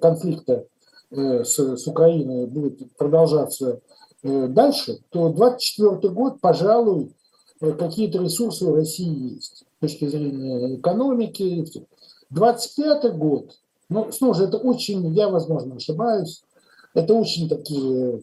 конфликта 0.00 0.66
Э, 1.14 1.44
с, 1.44 1.58
с 1.58 1.86
Украиной 1.86 2.46
будет 2.46 2.96
продолжаться 2.96 3.80
дальше, 4.22 5.00
то 5.10 5.30
24 5.30 6.12
год, 6.12 6.40
пожалуй, 6.40 7.12
э, 7.60 7.72
какие-то 7.72 8.22
ресурсы 8.22 8.64
у 8.64 8.74
России 8.74 9.34
есть 9.34 9.64
с 9.76 9.80
точки 9.80 10.06
зрения 10.06 10.76
экономики. 10.76 11.66
25 12.30 13.16
год, 13.16 13.58
ну, 13.88 14.10
снова 14.10 14.42
это 14.42 14.56
очень, 14.56 15.06
я, 15.12 15.28
возможно, 15.28 15.76
ошибаюсь, 15.76 16.42
это 16.94 17.14
очень 17.14 17.48
такие 17.48 18.22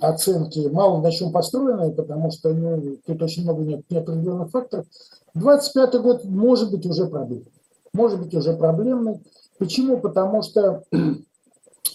оценки 0.00 0.68
мало 0.68 1.00
на 1.00 1.10
чем 1.10 1.32
построенные, 1.32 1.92
потому 1.92 2.30
что 2.30 2.52
ну, 2.52 2.98
тут 3.06 3.22
очень 3.22 3.44
много 3.44 3.62
неопределенных 3.88 4.50
факторов. 4.50 4.86
25 5.34 6.00
год 6.00 6.24
может 6.24 6.70
быть 6.70 6.86
уже 6.86 7.06
проблемный. 7.06 7.52
Может 7.92 8.20
быть 8.20 8.34
уже 8.34 8.54
проблемный. 8.54 9.20
Почему? 9.58 9.98
Потому 9.98 10.42
что 10.42 10.82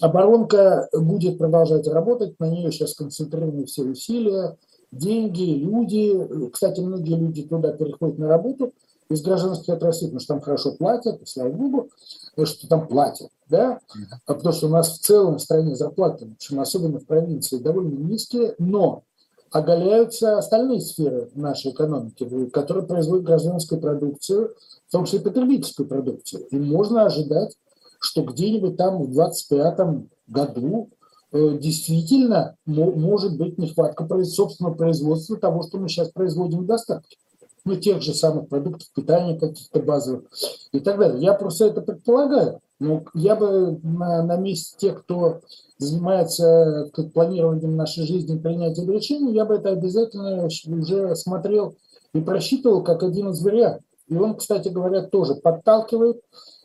Оборонка 0.02 0.88
будет 0.92 1.38
продолжать 1.38 1.86
работать, 1.86 2.34
на 2.40 2.50
нее 2.50 2.72
сейчас 2.72 2.94
концентрированы 2.94 3.66
все 3.66 3.84
усилия, 3.84 4.56
деньги, 4.90 5.44
люди. 5.44 6.50
Кстати, 6.52 6.80
многие 6.80 7.14
люди 7.14 7.44
туда 7.44 7.70
переходят 7.70 8.18
на 8.18 8.26
работу 8.26 8.72
из 9.08 9.22
гражданской 9.22 9.76
отрасли, 9.76 10.06
потому 10.06 10.18
что 10.18 10.34
там 10.34 10.40
хорошо 10.40 10.72
платят, 10.72 11.22
и 11.22 11.26
слава 11.26 11.50
богу, 11.50 11.90
что 12.42 12.66
там 12.66 12.88
платят, 12.88 13.28
да, 13.48 13.78
а 14.26 14.34
потому 14.34 14.52
что 14.52 14.66
у 14.66 14.70
нас 14.70 14.90
в 14.90 15.00
целом 15.02 15.36
в 15.36 15.40
стране 15.40 15.76
зарплаты, 15.76 16.26
причем 16.26 16.58
особенно 16.58 16.98
в 16.98 17.06
провинции, 17.06 17.58
довольно 17.58 17.96
низкие, 17.96 18.56
но 18.58 19.04
оголяются 19.52 20.36
остальные 20.36 20.80
сферы 20.80 21.30
нашей 21.36 21.70
экономики, 21.70 22.48
которые 22.48 22.86
производят 22.88 23.24
гражданскую 23.24 23.80
продукцию, 23.80 24.56
в 24.88 24.90
том 24.90 25.04
числе 25.04 25.20
потребительскую 25.20 25.86
продукцию. 25.86 26.44
И 26.46 26.56
можно 26.56 27.04
ожидать 27.04 27.56
что 28.02 28.22
где-нибудь 28.22 28.76
там 28.76 29.02
в 29.02 29.10
25 29.12 29.78
году 30.26 30.90
э, 31.32 31.58
действительно 31.58 32.56
может 32.66 33.36
быть 33.38 33.58
нехватка 33.58 34.06
собственного 34.24 34.74
производства 34.74 35.36
того, 35.36 35.62
что 35.62 35.78
мы 35.78 35.88
сейчас 35.88 36.10
производим 36.10 36.60
в 36.60 36.66
достатке. 36.66 37.16
Ну, 37.64 37.76
тех 37.76 38.02
же 38.02 38.12
самых 38.12 38.48
продуктов 38.48 38.88
питания 38.92 39.38
каких-то 39.38 39.80
базовых 39.80 40.24
и 40.72 40.80
так 40.80 40.98
далее. 40.98 41.22
Я 41.22 41.34
просто 41.34 41.66
это 41.66 41.80
предполагаю. 41.80 42.60
Но 42.80 43.04
я 43.14 43.36
бы 43.36 43.78
на, 43.84 44.24
на 44.24 44.36
месте 44.36 44.74
тех, 44.76 45.04
кто 45.04 45.42
занимается 45.78 46.90
планированием 47.14 47.76
нашей 47.76 48.04
жизни, 48.04 48.36
принятием 48.36 48.90
решений, 48.90 49.32
я 49.32 49.44
бы 49.44 49.54
это 49.54 49.68
обязательно 49.68 50.44
уже 50.44 51.14
смотрел 51.14 51.76
и 52.12 52.20
просчитывал 52.20 52.82
как 52.82 53.04
один 53.04 53.28
из 53.28 53.40
вариантов. 53.40 53.84
И 54.08 54.16
он, 54.16 54.34
кстати 54.34 54.68
говоря, 54.68 55.02
тоже 55.02 55.36
подталкивает 55.36 56.20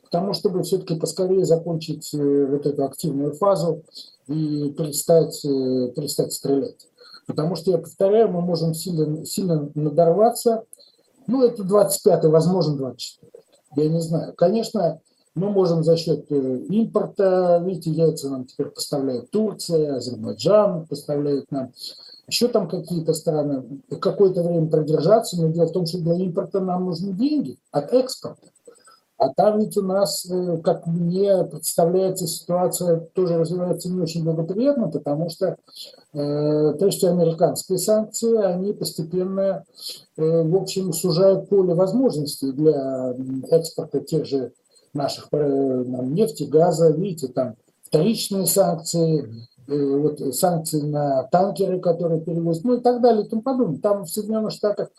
к 0.07 0.09
тому, 0.09 0.33
чтобы 0.33 0.63
все-таки 0.63 0.95
поскорее 0.95 1.45
закончить 1.45 2.13
э, 2.13 2.45
вот 2.45 2.65
эту 2.65 2.85
активную 2.85 3.33
фазу 3.33 3.83
и 4.27 4.73
перестать, 4.77 5.43
э, 5.43 5.91
перестать 5.93 6.31
стрелять. 6.31 6.87
Потому 7.25 7.55
что, 7.55 7.71
я 7.71 7.77
повторяю, 7.77 8.29
мы 8.29 8.39
можем 8.39 8.73
сильно, 8.73 9.25
сильно 9.25 9.69
надорваться. 9.75 10.63
Ну, 11.27 11.43
это 11.43 11.63
25-й, 11.63 12.29
возможно, 12.29 12.77
24 12.77 13.43
Я 13.75 13.89
не 13.89 13.99
знаю. 13.99 14.33
Конечно, 14.33 15.01
мы 15.35 15.49
можем 15.49 15.83
за 15.83 15.97
счет 15.97 16.25
э, 16.31 16.57
импорта, 16.69 17.61
видите, 17.65 17.91
яйца 17.91 18.29
нам 18.29 18.45
теперь 18.45 18.67
поставляет 18.67 19.29
Турция, 19.29 19.97
Азербайджан 19.97 20.87
поставляет 20.87 21.51
нам, 21.51 21.73
еще 22.29 22.47
там 22.47 22.69
какие-то 22.69 23.13
страны, 23.13 23.81
какое-то 23.99 24.41
время 24.41 24.69
продержаться, 24.69 25.35
но 25.41 25.49
дело 25.49 25.67
в 25.67 25.73
том, 25.73 25.85
что 25.85 25.97
для 25.99 26.15
импорта 26.15 26.61
нам 26.61 26.85
нужны 26.85 27.11
деньги 27.11 27.57
от 27.71 27.91
экспорта. 27.93 28.47
А 29.17 29.29
там 29.29 29.59
ведь 29.59 29.75
у 29.77 29.81
нас, 29.81 30.27
э, 30.29 30.57
как 30.63 30.85
мне 30.85 31.43
представляется, 31.45 32.27
ситуация 32.27 32.99
тоже 33.13 33.37
развивается 33.37 33.89
не 33.89 33.99
очень 33.99 34.23
благоприятно, 34.23 34.89
потому 34.89 35.29
что, 35.29 35.57
э, 36.13 36.73
прежде 36.79 37.09
американские 37.09 37.79
санкции, 37.79 38.37
они 38.37 38.73
постепенно, 38.73 39.65
э, 40.17 40.43
в 40.43 40.55
общем, 40.55 40.93
сужают 40.93 41.49
поле 41.49 41.73
возможностей 41.73 42.51
для 42.51 43.15
экспорта 43.49 44.01
тех 44.01 44.25
же 44.25 44.51
наших 44.93 45.29
э, 45.31 45.83
нефти, 46.03 46.43
газа, 46.43 46.91
видите, 46.91 47.27
там 47.27 47.55
вторичные 47.83 48.45
санкции, 48.45 49.47
вот, 49.67 50.35
санкции 50.35 50.81
на 50.81 51.23
танкеры, 51.23 51.79
которые 51.79 52.21
перевозят, 52.21 52.63
ну 52.63 52.77
и 52.77 52.81
так 52.81 53.01
далее 53.01 53.25
и 53.25 53.29
тому 53.29 53.41
подобное. 53.41 53.79
Там 53.79 54.05
в 54.05 54.09
Соединенных 54.09 54.51
Штатах, 54.51 54.89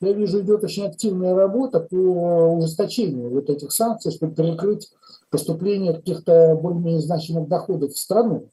я 0.00 0.12
вижу, 0.12 0.40
идет 0.40 0.64
очень 0.64 0.86
активная 0.86 1.34
работа 1.34 1.80
по 1.80 1.96
ужесточению 1.96 3.30
вот 3.30 3.50
этих 3.50 3.72
санкций, 3.72 4.12
чтобы 4.12 4.34
перекрыть 4.34 4.90
поступление 5.30 5.94
каких-то 5.94 6.58
более-менее 6.60 7.00
значимых 7.00 7.48
доходов 7.48 7.92
в 7.92 7.98
страну. 7.98 8.48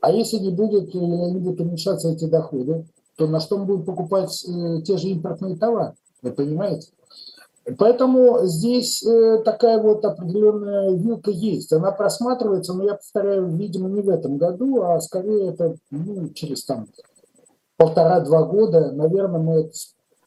А 0.00 0.12
если 0.12 0.36
не 0.36 0.50
будет, 0.50 0.94
или 0.94 1.04
не 1.04 1.38
будут 1.38 1.60
уменьшаться 1.60 2.10
эти 2.10 2.26
доходы, 2.26 2.86
то 3.16 3.26
на 3.26 3.40
что 3.40 3.58
мы 3.58 3.64
будем 3.64 3.84
покупать 3.84 4.44
э, 4.46 4.82
те 4.82 4.96
же 4.96 5.08
импортные 5.08 5.56
товары? 5.56 5.94
Вы 6.22 6.30
понимаете? 6.30 6.88
Поэтому 7.76 8.46
здесь 8.46 9.04
э, 9.04 9.42
такая 9.44 9.82
вот 9.82 10.04
определенная 10.04 10.92
вилка 10.92 11.30
есть. 11.30 11.72
Она 11.72 11.92
просматривается, 11.92 12.72
но 12.72 12.84
я 12.84 12.94
повторяю, 12.94 13.48
видимо, 13.48 13.88
не 13.88 14.00
в 14.00 14.08
этом 14.08 14.38
году, 14.38 14.82
а 14.82 15.00
скорее 15.00 15.50
это 15.50 15.76
ну, 15.90 16.28
через 16.30 16.64
там 16.64 16.86
полтора-два 17.76 18.44
года, 18.44 18.92
наверное, 18.92 19.40
мы 19.40 19.52
это, 19.60 19.72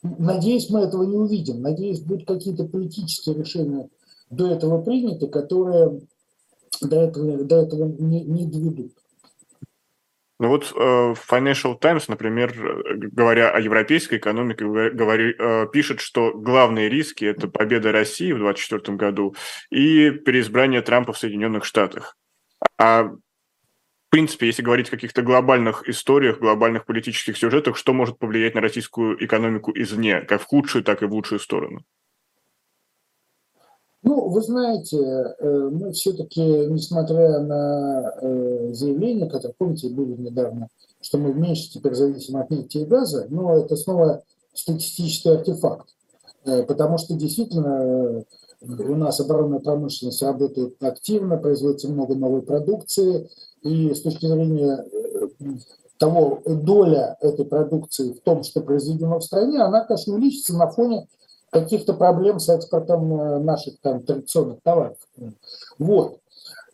надеюсь, 0.04 0.70
мы 0.70 0.82
этого 0.82 1.04
не 1.04 1.18
увидим. 1.18 1.62
Надеюсь, 1.62 2.02
будут 2.02 2.28
какие-то 2.28 2.66
политические 2.66 3.36
решения 3.36 3.90
до 4.30 4.48
этого 4.48 4.82
приняты, 4.82 5.28
которые 5.28 6.02
до 6.82 6.96
этого, 6.96 7.44
до 7.44 7.56
этого 7.58 7.86
не, 7.86 8.24
не 8.24 8.46
доведут. 8.46 8.92
Ну 10.42 10.48
вот 10.48 10.74
э, 10.76 11.14
Financial 11.30 11.78
Times, 11.80 12.08
например, 12.08 12.52
говоря 13.12 13.52
о 13.52 13.60
европейской 13.60 14.18
экономике, 14.18 14.66
говори, 14.66 15.36
э, 15.38 15.68
пишет, 15.72 16.00
что 16.00 16.34
главные 16.34 16.90
риски– 16.90 17.26
это 17.26 17.48
победа 17.48 17.92
России 17.92 18.32
в 18.32 18.40
2024 18.40 18.98
году 18.98 19.36
и 19.70 20.10
переизбрание 20.10 20.82
Трампа 20.82 21.14
в 21.14 21.20
Соединенных 21.20 21.64
Штатах. 21.64 22.18
А 22.80 23.04
в 23.04 23.20
принципе, 24.10 24.48
если 24.48 24.64
говорить 24.64 24.88
о 24.88 24.92
каких-то 24.92 25.22
глобальных 25.22 25.88
историях, 25.88 26.40
глобальных 26.40 26.86
политических 26.88 27.38
сюжетах, 27.38 27.78
что 27.78 27.94
может 27.94 28.18
повлиять 28.18 28.56
на 28.56 28.62
российскую 28.62 29.24
экономику 29.24 29.72
извне, 29.76 30.22
как 30.22 30.42
в 30.42 30.46
худшую, 30.46 30.84
так 30.84 31.04
и 31.04 31.06
в 31.06 31.14
лучшую 31.14 31.38
сторону? 31.38 31.86
Ну, 34.04 34.30
вы 34.30 34.42
знаете, 34.42 34.98
э, 34.98 35.70
мы 35.72 35.92
все-таки, 35.92 36.42
несмотря 36.42 37.40
на 37.40 38.14
э, 38.22 38.74
заявления, 38.74 39.30
которые, 39.30 39.54
помните, 39.56 39.90
были 39.90 40.14
недавно, 40.14 40.70
что 41.02 41.20
мы 41.20 41.34
меньше 41.34 41.72
теперь 41.72 41.94
зависим 41.94 42.38
от 42.38 42.50
нефти 42.50 42.80
и 42.80 42.86
газа, 42.86 43.28
но 43.30 43.58
это 43.58 43.76
снова 43.76 44.24
статистический 44.56 45.32
артефакт. 45.32 45.88
Э, 46.46 46.64
потому 46.64 46.98
что 46.98 47.14
действительно 47.14 48.26
у 48.62 48.96
нас 48.96 49.20
оборонная 49.20 49.60
промышленность 49.60 50.24
работает 50.24 50.82
активно, 50.82 51.38
производится 51.38 51.90
много 51.90 52.16
новой 52.16 52.42
продукции, 52.42 53.30
и 53.62 53.94
с 53.94 54.02
точки 54.02 54.26
зрения 54.26 54.84
того, 56.00 56.42
доля 56.46 57.18
этой 57.22 57.46
продукции 57.46 58.14
в 58.14 58.22
том, 58.22 58.44
что 58.44 58.62
произведено 58.62 59.20
в 59.20 59.24
стране, 59.24 59.62
она, 59.62 59.86
конечно, 59.86 60.16
увеличится 60.16 60.58
на 60.58 60.68
фоне 60.68 61.08
каких-то 61.52 61.94
проблем 61.94 62.40
с 62.40 62.50
экспортом 62.50 63.14
э, 63.14 63.40
наших 63.40 63.80
там 63.82 64.02
традиционных 64.04 64.62
товаров. 64.64 64.98
Вот. 65.78 66.18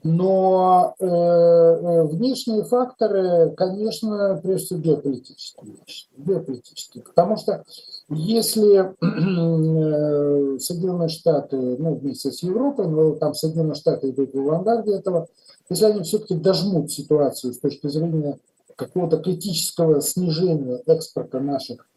Но 0.04 0.96
э, 1.00 1.06
э, 1.06 2.04
внешние 2.04 2.64
факторы, 2.64 3.54
конечно, 3.58 4.40
прежде 4.42 4.66
всего 4.68 4.80
геополитические 4.80 5.74
вещи. 5.86 6.06
Геополитические. 6.16 7.04
Потому 7.04 7.36
что 7.36 7.64
если 8.10 8.78
э, 8.80 10.60
Соединенные 10.60 11.10
Штаты, 11.10 11.58
ну, 11.58 11.96
вместе 11.96 12.32
с 12.32 12.44
Европой, 12.44 12.88
но 12.88 13.16
там 13.16 13.34
Соединенные 13.34 13.76
Штаты 13.76 14.12
идут 14.12 14.34
в 14.34 14.40
авангарде 14.40 14.94
этого, 14.94 15.28
если 15.70 15.86
они 15.86 16.04
все-таки 16.04 16.36
дожмут 16.36 16.92
ситуацию 16.92 17.54
с 17.54 17.60
точки 17.60 17.88
зрения 17.88 18.38
какого-то 18.76 19.18
критического 19.18 20.02
снижения 20.02 20.82
экспорта 20.86 21.40
наших 21.40 21.88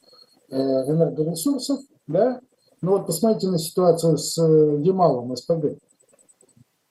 э, 0.49 0.57
энергоресурсов, 0.57 1.81
да, 2.09 2.41
ну 2.83 2.93
вот 2.93 3.07
посмотрите 3.07 3.49
на 3.49 3.59
ситуацию 3.59 4.17
с 4.19 4.39
э, 4.39 4.81
Ямалом 4.83 5.37
СПГ. 5.37 5.79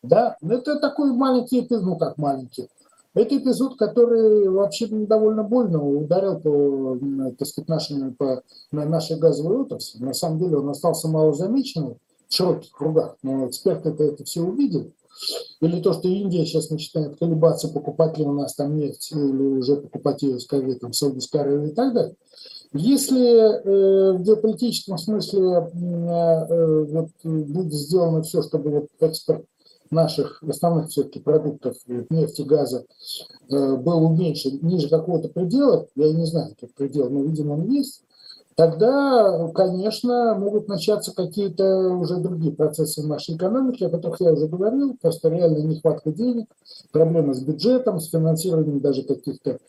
Да, 0.02 0.38
ну, 0.42 0.54
это 0.54 0.80
такой 0.80 1.12
маленький 1.12 1.62
эпизод, 1.62 1.84
ну 1.84 1.98
как 1.98 2.18
маленький. 2.18 2.70
Это 3.16 3.38
эпизод, 3.38 3.78
который 3.78 4.50
вообще 4.50 4.88
довольно 4.88 5.44
больно 5.44 5.84
ударил 5.84 6.40
по, 6.40 6.98
так 7.38 7.48
сказать, 7.48 7.68
нашим, 7.68 8.14
по 8.14 8.44
нашей 8.72 9.18
газовой 9.18 9.58
отрасли. 9.58 10.04
На 10.04 10.14
самом 10.14 10.40
деле 10.40 10.58
он 10.58 10.70
остался 10.70 11.08
мало 11.08 11.34
замеченным 11.34 11.98
в 12.28 12.34
широких 12.34 12.72
кругах, 12.72 13.18
но 13.24 13.48
эксперты 13.48 13.90
это, 13.90 14.04
это 14.04 14.24
все 14.24 14.42
увидели. 14.42 14.94
Или 15.60 15.82
то, 15.82 15.94
что 15.94 16.08
Индия 16.08 16.46
сейчас 16.46 16.70
начинает 16.70 17.18
колебаться, 17.18 17.68
покупать 17.68 18.18
ли 18.18 18.24
у 18.24 18.32
нас 18.32 18.54
там 18.54 18.78
нефть, 18.78 19.12
или 19.12 19.44
уже 19.44 19.76
покупать 19.76 20.22
ее 20.22 20.40
скорее 20.40 20.76
там 20.76 20.94
Саудовской 20.94 21.42
Аравии 21.42 21.72
и 21.72 21.76
так 21.76 21.94
далее. 21.94 22.16
Если 22.74 23.20
э, 23.20 24.14
в 24.14 24.22
геополитическом 24.22 25.00
смысле 25.00 25.42
э, 25.42 26.84
вот, 26.86 27.10
будет 27.24 27.74
сделано 27.74 28.22
все, 28.22 28.44
чтобы 28.44 28.70
вот 28.70 28.88
экспорт 29.00 29.46
наших 29.90 30.44
основных 30.44 30.90
все-таки 30.90 31.20
продуктов, 31.20 31.78
нефти, 31.88 32.44
газа, 32.44 32.86
э, 33.50 33.76
был 33.76 34.04
уменьшен 34.04 34.60
ниже 34.62 34.88
какого-то 34.88 35.30
предела, 35.30 35.88
я 35.96 36.14
не 36.14 36.26
знаю, 36.28 36.56
как 36.60 36.74
предел, 36.76 37.10
но, 37.10 37.24
видимо, 37.24 37.54
он 37.54 37.70
есть, 37.70 38.04
тогда, 38.60 39.48
конечно, 39.56 40.36
могут 40.36 40.68
начаться 40.68 41.16
какие-то 41.16 41.92
уже 41.92 42.18
другие 42.18 42.52
процессы 42.52 43.02
в 43.02 43.08
нашей 43.08 43.38
экономике, 43.38 43.88
о 43.88 43.90
которых 43.90 44.20
я 44.20 44.34
уже 44.34 44.48
говорил, 44.48 44.98
просто 45.02 45.30
реальная 45.30 45.62
нехватка 45.62 46.12
денег, 46.12 46.48
проблемы 46.92 47.34
с 47.34 47.40
бюджетом, 47.40 48.02
с 48.02 48.10
финансированием 48.10 48.82
даже 48.82 49.04
каких-то 49.04 49.60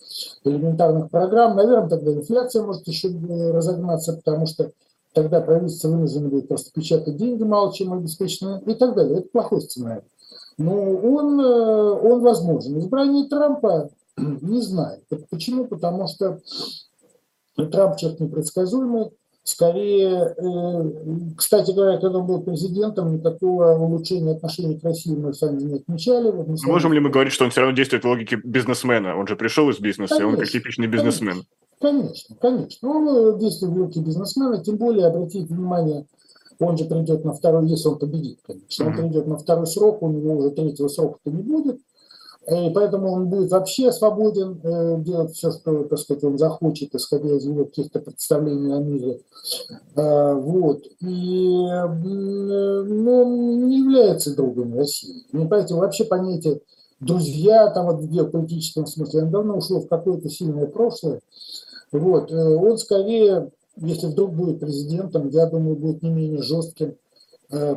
элементарных 0.43 1.09
программ. 1.09 1.55
Наверное, 1.55 1.89
тогда 1.89 2.13
инфляция 2.15 2.65
может 2.65 2.89
еще 2.89 3.11
разогнаться, 3.53 4.15
потому 4.15 4.47
что 4.47 4.73
тогда 5.15 5.41
правительство 5.41 5.87
вынуждено 5.87 6.29
будет 6.29 6.49
просто 6.49 6.73
печатать 6.73 7.17
деньги 7.17 7.45
мало 7.45 7.73
чем 7.73 7.93
обеспечено 7.93 8.61
и 8.67 8.75
так 8.75 8.97
далее. 8.97 9.19
Это 9.19 9.29
плохой 9.29 9.61
сценарий. 9.61 10.03
Но 10.59 10.75
он, 10.75 11.41
э, 11.41 11.45
он 11.45 12.23
возможен. 12.23 12.77
Избрание 12.81 13.29
Трампа 13.29 13.91
не 14.17 14.61
знаю. 14.61 15.01
Почему? 15.31 15.67
Потому 15.67 16.09
что 16.09 16.41
ну, 16.90 16.90
Трамп 17.57 17.97
человек 17.97 18.21
непредсказуемый. 18.21 19.11
Скорее, 19.43 20.35
э, 20.37 21.35
кстати 21.37 21.71
говоря, 21.73 21.99
когда 21.99 22.19
он 22.19 22.27
был 22.27 22.43
президентом, 22.43 23.15
никакого 23.15 23.73
улучшения 23.79 24.33
отношений 24.33 24.79
к 24.79 24.85
России 24.85 25.17
мы 25.17 25.33
сами 25.33 25.63
не 25.63 25.75
отмечали. 25.77 26.31
Вот 26.31 26.47
мы 26.47 26.59
сами... 26.59 26.71
Можем 26.71 26.93
ли 26.93 27.01
мы 27.01 27.11
говорить, 27.11 27.33
что 27.33 27.45
он 27.45 27.51
все 27.51 27.63
равно 27.63 27.75
действует 27.75 28.05
в 28.05 28.09
логике 28.09 28.39
бизнесмена? 28.45 29.17
Он 29.17 29.27
же 29.27 29.37
пришел 29.37 29.69
из 29.71 29.81
бизнеса, 29.81 30.15
конечно, 30.15 30.35
он 30.35 30.39
как 30.39 30.49
типичный 30.49 30.89
бизнесмен. 30.89 31.45
Конечно, 31.81 32.37
конечно. 32.37 32.91
Он 32.91 33.39
действует 33.39 33.73
в 33.73 33.79
логике 33.79 34.01
бизнесмена, 34.01 34.63
тем 34.63 34.77
более, 34.77 35.07
обратите 35.07 35.47
внимание, 35.47 36.07
он 36.61 36.77
же 36.77 36.85
придет 36.85 37.25
на 37.25 37.33
второй, 37.33 37.67
если 37.67 37.89
он 37.89 37.99
победит, 37.99 38.41
конечно. 38.47 38.87
Он 38.87 38.95
придет 38.95 39.27
на 39.27 39.39
второй 39.39 39.67
срок, 39.67 40.03
у 40.03 40.11
него 40.11 40.37
уже 40.37 40.51
третьего 40.51 40.89
срока-то 40.89 41.31
не 41.31 41.43
будет. 41.43 41.81
И 42.49 42.71
поэтому 42.71 43.13
он 43.13 43.29
будет 43.29 43.51
вообще 43.51 43.93
свободен 43.93 44.61
э, 44.63 44.97
делать 45.03 45.35
все, 45.35 45.53
что, 45.53 45.85
так 45.85 45.99
сказать, 45.99 46.25
он 46.25 46.39
захочет, 46.39 46.95
исходя 46.95 47.37
из 47.37 47.45
его 47.45 47.67
каких-то 47.67 48.01
представлений 48.01 48.73
о 48.73 48.79
мире. 48.79 49.21
А, 49.95 50.35
вот. 50.35 50.87
И 51.01 51.47
ну, 51.47 53.23
он 53.23 53.69
не 53.69 53.81
является 53.81 54.35
другом 54.35 54.75
России. 54.75 55.27
Не 55.33 55.47
поэтому 55.47 55.81
вообще 55.81 56.05
понятие 56.05 56.61
друзья 56.99 57.69
там 57.71 57.87
вот 57.87 58.01
в 58.01 58.09
геополитическом 58.11 58.87
смысле, 58.87 59.25
он 59.25 59.31
давно 59.31 59.59
ушло 59.59 59.81
в 59.81 59.89
какое-то 59.89 60.31
сильное 60.31 60.67
прошлое. 60.67 61.21
Вот. 61.93 62.33
Э, 62.33 62.57
он 62.57 62.79
скорее, 62.79 63.51
если 63.77 64.07
вдруг 64.07 64.33
будет 64.33 64.61
президентом, 64.61 65.29
я 65.29 65.45
думаю, 65.45 65.77
будет 65.77 66.03
не 66.03 66.11
менее 66.11 66.43
жестким 66.43 66.97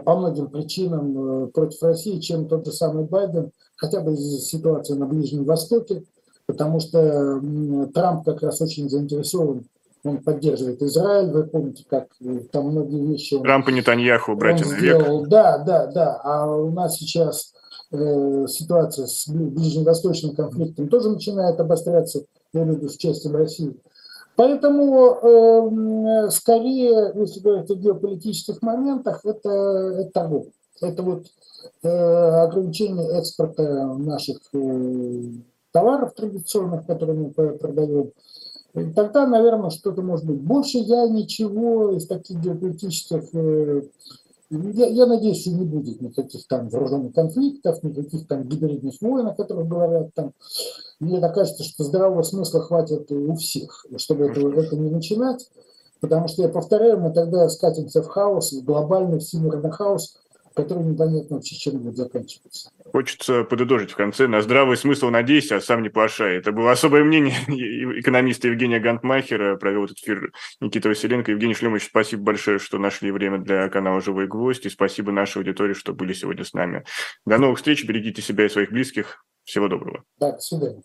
по 0.05 0.15
многим 0.15 0.49
причинам 0.51 1.49
против 1.49 1.81
России, 1.81 2.19
чем 2.19 2.47
тот 2.47 2.63
же 2.63 2.71
самый 2.71 3.05
Байден, 3.05 3.51
хотя 3.83 3.99
бы 3.99 4.13
из-за 4.13 4.39
ситуации 4.39 4.93
на 4.93 5.05
Ближнем 5.05 5.43
Востоке, 5.43 6.03
потому 6.45 6.79
что 6.79 7.41
Трамп 7.93 8.23
как 8.23 8.41
раз 8.41 8.61
очень 8.61 8.89
заинтересован 8.89 9.65
он 10.05 10.17
поддерживает 10.21 10.81
Израиль, 10.81 11.31
вы 11.31 11.45
помните, 11.45 11.85
как 11.89 12.07
там 12.51 12.71
многие 12.71 13.05
вещи... 13.05 13.39
Трамп 13.39 13.69
и 13.69 13.73
Нетаньяху, 13.73 14.35
братья 14.35 14.65
век. 14.65 15.27
Да, 15.29 15.59
да, 15.59 15.87
да. 15.87 16.19
А 16.23 16.45
у 16.45 16.71
нас 16.71 16.97
сейчас 16.97 17.53
э, 17.91 18.45
ситуация 18.49 19.07
с 19.07 19.29
ближневосточным 19.29 20.35
конфликтом 20.35 20.89
тоже 20.89 21.09
начинает 21.09 21.57
обостряться, 21.59 22.25
я 22.53 22.63
имею 22.63 22.75
в 22.75 22.77
виду 22.79 22.89
с 22.89 22.97
частью 22.97 23.31
России. 23.31 23.77
Поэтому 24.35 26.25
э, 26.25 26.29
скорее, 26.31 27.13
если 27.15 27.39
говорить 27.39 27.71
о 27.71 27.75
геополитических 27.75 28.61
моментах, 28.61 29.21
это, 29.23 29.49
это 29.99 30.11
того. 30.11 30.47
Это 30.83 31.03
вот 31.03 31.27
э, 31.83 31.87
ограничение 31.87 33.19
экспорта 33.19 33.95
наших 33.97 34.37
э, 34.53 35.21
товаров 35.71 36.13
традиционных, 36.13 36.85
которые 36.85 37.17
мы 37.19 37.31
продаем, 37.31 38.11
тогда, 38.95 39.27
наверное, 39.27 39.69
что-то 39.69 40.01
может 40.01 40.25
быть. 40.25 40.41
Больше 40.41 40.77
я 40.79 41.07
ничего 41.07 41.91
из 41.91 42.07
таких 42.07 42.39
геополитических... 42.39 43.23
Э, 43.33 43.81
я, 44.49 44.87
я 44.87 45.05
надеюсь, 45.07 45.41
что 45.41 45.51
не 45.51 45.65
будет 45.65 45.99
никаких 46.01 46.47
там 46.47 46.69
вооруженных 46.69 47.13
конфликтов, 47.13 47.81
никаких 47.81 48.27
там 48.27 48.43
гибридных 48.43 49.01
войн, 49.01 49.27
о 49.27 49.33
которых 49.33 49.67
говорят 49.67 50.13
там. 50.13 50.33
Мне 50.99 51.19
так 51.19 51.33
кажется, 51.33 51.63
что 51.63 51.83
здравого 51.83 52.21
смысла 52.21 52.61
хватит 52.61 53.11
у 53.11 53.35
всех, 53.35 53.85
чтобы 53.97 54.25
это, 54.25 54.41
это 54.41 54.75
не 54.75 54.91
начинать. 54.91 55.49
Потому 56.01 56.27
что, 56.27 56.41
я 56.41 56.49
повторяю, 56.49 56.99
мы 56.99 57.13
тогда 57.13 57.47
скатимся 57.49 58.03
в 58.03 58.07
хаос, 58.07 58.51
в 58.51 58.63
глобальный 58.63 59.19
всемирный 59.19 59.71
хаос, 59.71 60.17
который 60.53 60.83
непонятно 60.83 61.37
вообще 61.37 61.55
чем 61.55 61.79
будет 61.79 61.95
заканчиваться. 61.95 62.71
Хочется 62.91 63.43
подытожить 63.43 63.91
в 63.91 63.95
конце. 63.95 64.27
На 64.27 64.41
здравый 64.41 64.77
смысл 64.77 65.09
надейся, 65.09 65.57
а 65.57 65.61
сам 65.61 65.81
не 65.81 65.89
плашай. 65.89 66.37
Это 66.37 66.51
было 66.51 66.71
особое 66.71 67.03
мнение 67.03 67.35
экономиста 67.99 68.47
Евгения 68.47 68.79
Гантмахера. 68.79 69.55
Провел 69.57 69.85
этот 69.85 69.97
эфир 69.97 70.31
Никита 70.61 70.89
Василенко. 70.89 71.31
Евгений 71.31 71.55
Шлемович, 71.55 71.85
спасибо 71.85 72.23
большое, 72.23 72.59
что 72.59 72.77
нашли 72.77 73.11
время 73.11 73.39
для 73.39 73.67
канала 73.69 74.01
«Живой 74.01 74.27
гвоздь». 74.27 74.65
И 74.65 74.69
спасибо 74.69 75.11
нашей 75.11 75.37
аудитории, 75.39 75.73
что 75.73 75.93
были 75.93 76.13
сегодня 76.13 76.43
с 76.43 76.53
нами. 76.53 76.83
До 77.25 77.37
новых 77.37 77.57
встреч. 77.57 77.85
Берегите 77.85 78.21
себя 78.21 78.45
и 78.45 78.49
своих 78.49 78.71
близких. 78.71 79.25
Всего 79.43 79.67
доброго. 79.67 80.03
Да, 80.19 80.31
до 80.31 80.39
свидания. 80.39 80.83